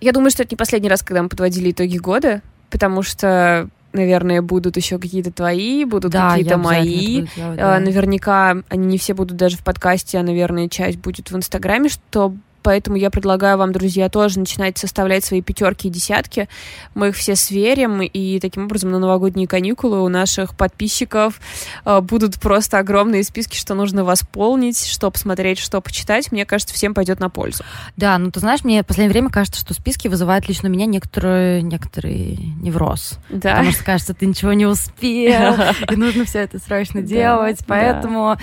Я 0.00 0.12
думаю, 0.12 0.30
что 0.30 0.42
это 0.42 0.52
не 0.52 0.56
последний 0.56 0.88
раз, 0.88 1.02
когда 1.02 1.22
мы 1.22 1.28
подводили 1.28 1.70
итоги 1.70 1.98
года, 1.98 2.42
потому 2.70 3.02
что 3.02 3.68
наверное, 3.94 4.42
будут 4.42 4.76
еще 4.76 4.98
какие-то 4.98 5.32
твои, 5.32 5.84
будут 5.84 6.12
да, 6.12 6.30
какие-то 6.30 6.58
мои. 6.58 7.22
Делать, 7.22 7.30
а, 7.38 7.56
да. 7.56 7.80
Наверняка 7.80 8.56
они 8.68 8.86
не 8.86 8.98
все 8.98 9.14
будут 9.14 9.36
даже 9.36 9.56
в 9.56 9.64
подкасте, 9.64 10.18
а, 10.18 10.22
наверное, 10.22 10.68
часть 10.68 10.98
будет 10.98 11.30
в 11.30 11.36
Инстаграме, 11.36 11.88
что 11.88 12.34
поэтому 12.64 12.96
я 12.96 13.10
предлагаю 13.10 13.58
вам, 13.58 13.72
друзья, 13.72 14.08
тоже 14.08 14.40
начинать 14.40 14.78
составлять 14.78 15.24
свои 15.24 15.42
пятерки 15.42 15.86
и 15.86 15.90
десятки. 15.90 16.48
Мы 16.94 17.08
их 17.08 17.16
все 17.16 17.36
сверим, 17.36 18.02
и 18.02 18.40
таким 18.40 18.64
образом 18.64 18.90
на 18.90 18.98
новогодние 18.98 19.46
каникулы 19.46 20.02
у 20.02 20.08
наших 20.08 20.56
подписчиков 20.56 21.40
э, 21.84 22.00
будут 22.00 22.40
просто 22.40 22.78
огромные 22.78 23.22
списки, 23.22 23.56
что 23.56 23.74
нужно 23.74 24.02
восполнить, 24.02 24.84
что 24.86 25.10
посмотреть, 25.10 25.58
что 25.58 25.80
почитать. 25.80 26.32
Мне 26.32 26.46
кажется, 26.46 26.74
всем 26.74 26.94
пойдет 26.94 27.20
на 27.20 27.28
пользу. 27.28 27.62
Да, 27.96 28.16
ну 28.18 28.30
ты 28.30 28.40
знаешь, 28.40 28.64
мне 28.64 28.82
в 28.82 28.86
последнее 28.86 29.12
время 29.12 29.28
кажется, 29.28 29.60
что 29.60 29.74
списки 29.74 30.08
вызывают 30.08 30.48
лично 30.48 30.68
у 30.68 30.72
меня 30.72 30.86
некоторые, 30.86 31.60
некоторые 31.60 32.36
невроз. 32.62 33.18
Да. 33.28 33.50
Потому 33.50 33.72
что 33.72 33.84
кажется, 33.84 34.14
ты 34.14 34.24
ничего 34.26 34.54
не 34.54 34.66
успел, 34.66 35.54
и 35.90 35.96
нужно 35.96 36.24
все 36.24 36.40
это 36.40 36.58
срочно 36.58 37.02
делать. 37.02 37.58
Поэтому 37.66 38.38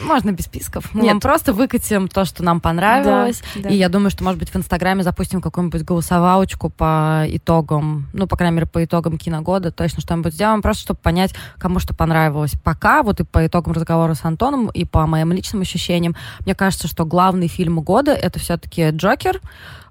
можно 0.00 0.32
без 0.32 0.44
списков. 0.44 0.92
Мы 0.94 1.02
Нет. 1.02 1.12
вам 1.12 1.20
просто 1.20 1.52
выкатим 1.52 2.08
то, 2.08 2.24
что 2.24 2.42
нам 2.42 2.60
понравилось. 2.60 3.42
Да, 3.54 3.62
да. 3.62 3.68
И 3.68 3.76
я 3.76 3.88
думаю, 3.88 4.10
что, 4.10 4.24
может 4.24 4.38
быть, 4.38 4.50
в 4.50 4.56
Инстаграме 4.56 5.02
запустим 5.02 5.40
какую-нибудь 5.40 5.82
голосовалочку 5.82 6.70
по 6.70 7.24
итогам, 7.28 8.08
ну, 8.12 8.26
по 8.26 8.36
крайней 8.36 8.56
мере, 8.56 8.66
по 8.66 8.84
итогам 8.84 9.18
киногода. 9.18 9.70
Точно 9.70 10.00
что-нибудь 10.00 10.34
сделаем, 10.34 10.62
просто 10.62 10.82
чтобы 10.82 11.00
понять, 11.00 11.34
кому 11.58 11.78
что 11.78 11.94
понравилось. 11.94 12.52
Пока, 12.62 13.02
вот 13.02 13.20
и 13.20 13.24
по 13.24 13.46
итогам 13.46 13.72
разговора 13.72 14.14
с 14.14 14.24
Антоном, 14.24 14.68
и 14.68 14.84
по 14.84 15.06
моим 15.06 15.32
личным 15.32 15.62
ощущениям, 15.62 16.16
мне 16.40 16.54
кажется, 16.54 16.88
что 16.88 17.04
главный 17.04 17.48
фильм 17.48 17.80
года— 17.80 18.12
это 18.14 18.38
все-таки 18.38 18.90
«Джокер», 18.90 19.40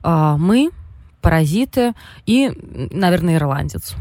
а, 0.03 0.37
«Мы», 0.37 0.71
«Паразиты» 1.21 1.93
и, 2.25 2.51
наверное, 2.91 3.35
«Ирландец» 3.35 3.95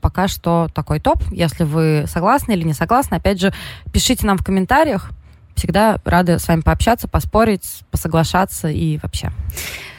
пока 0.00 0.28
что 0.28 0.68
такой 0.74 1.00
топ. 1.00 1.22
Если 1.30 1.64
вы 1.64 2.04
согласны 2.06 2.52
или 2.52 2.62
не 2.62 2.74
согласны, 2.74 3.16
опять 3.16 3.40
же, 3.40 3.52
пишите 3.92 4.26
нам 4.26 4.38
в 4.38 4.44
комментариях. 4.44 5.10
Всегда 5.54 6.00
рады 6.04 6.38
с 6.38 6.48
вами 6.48 6.62
пообщаться, 6.62 7.06
поспорить, 7.08 7.82
посоглашаться 7.90 8.68
и 8.68 8.98
вообще. 8.98 9.30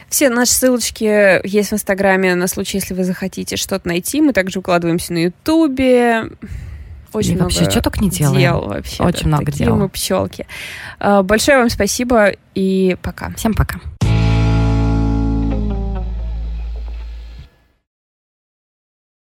Все 0.08 0.28
наши 0.28 0.52
ссылочки 0.52 1.46
есть 1.46 1.70
в 1.70 1.74
Инстаграме 1.74 2.34
на 2.34 2.46
случай, 2.46 2.78
если 2.78 2.92
вы 2.92 3.04
захотите 3.04 3.56
что-то 3.56 3.88
найти. 3.88 4.20
Мы 4.20 4.32
также 4.32 4.58
укладываемся 4.58 5.12
на 5.12 5.24
Ютубе. 5.24 6.24
Очень 7.12 7.32
и 7.32 7.34
много 7.34 7.44
вообще, 7.44 7.70
что 7.70 7.82
только 7.82 8.00
не 8.00 8.10
делаем. 8.10 8.40
дел 8.40 8.60
вообще. 8.68 9.02
Очень 9.02 9.24
да, 9.24 9.28
много 9.28 9.46
такие 9.46 9.66
дел. 9.66 9.76
мы 9.76 9.88
пчелки. 9.88 10.46
А, 10.98 11.22
большое 11.22 11.58
вам 11.58 11.70
спасибо 11.70 12.32
и 12.54 12.96
пока. 13.02 13.30
Всем 13.36 13.54
пока. 13.54 13.80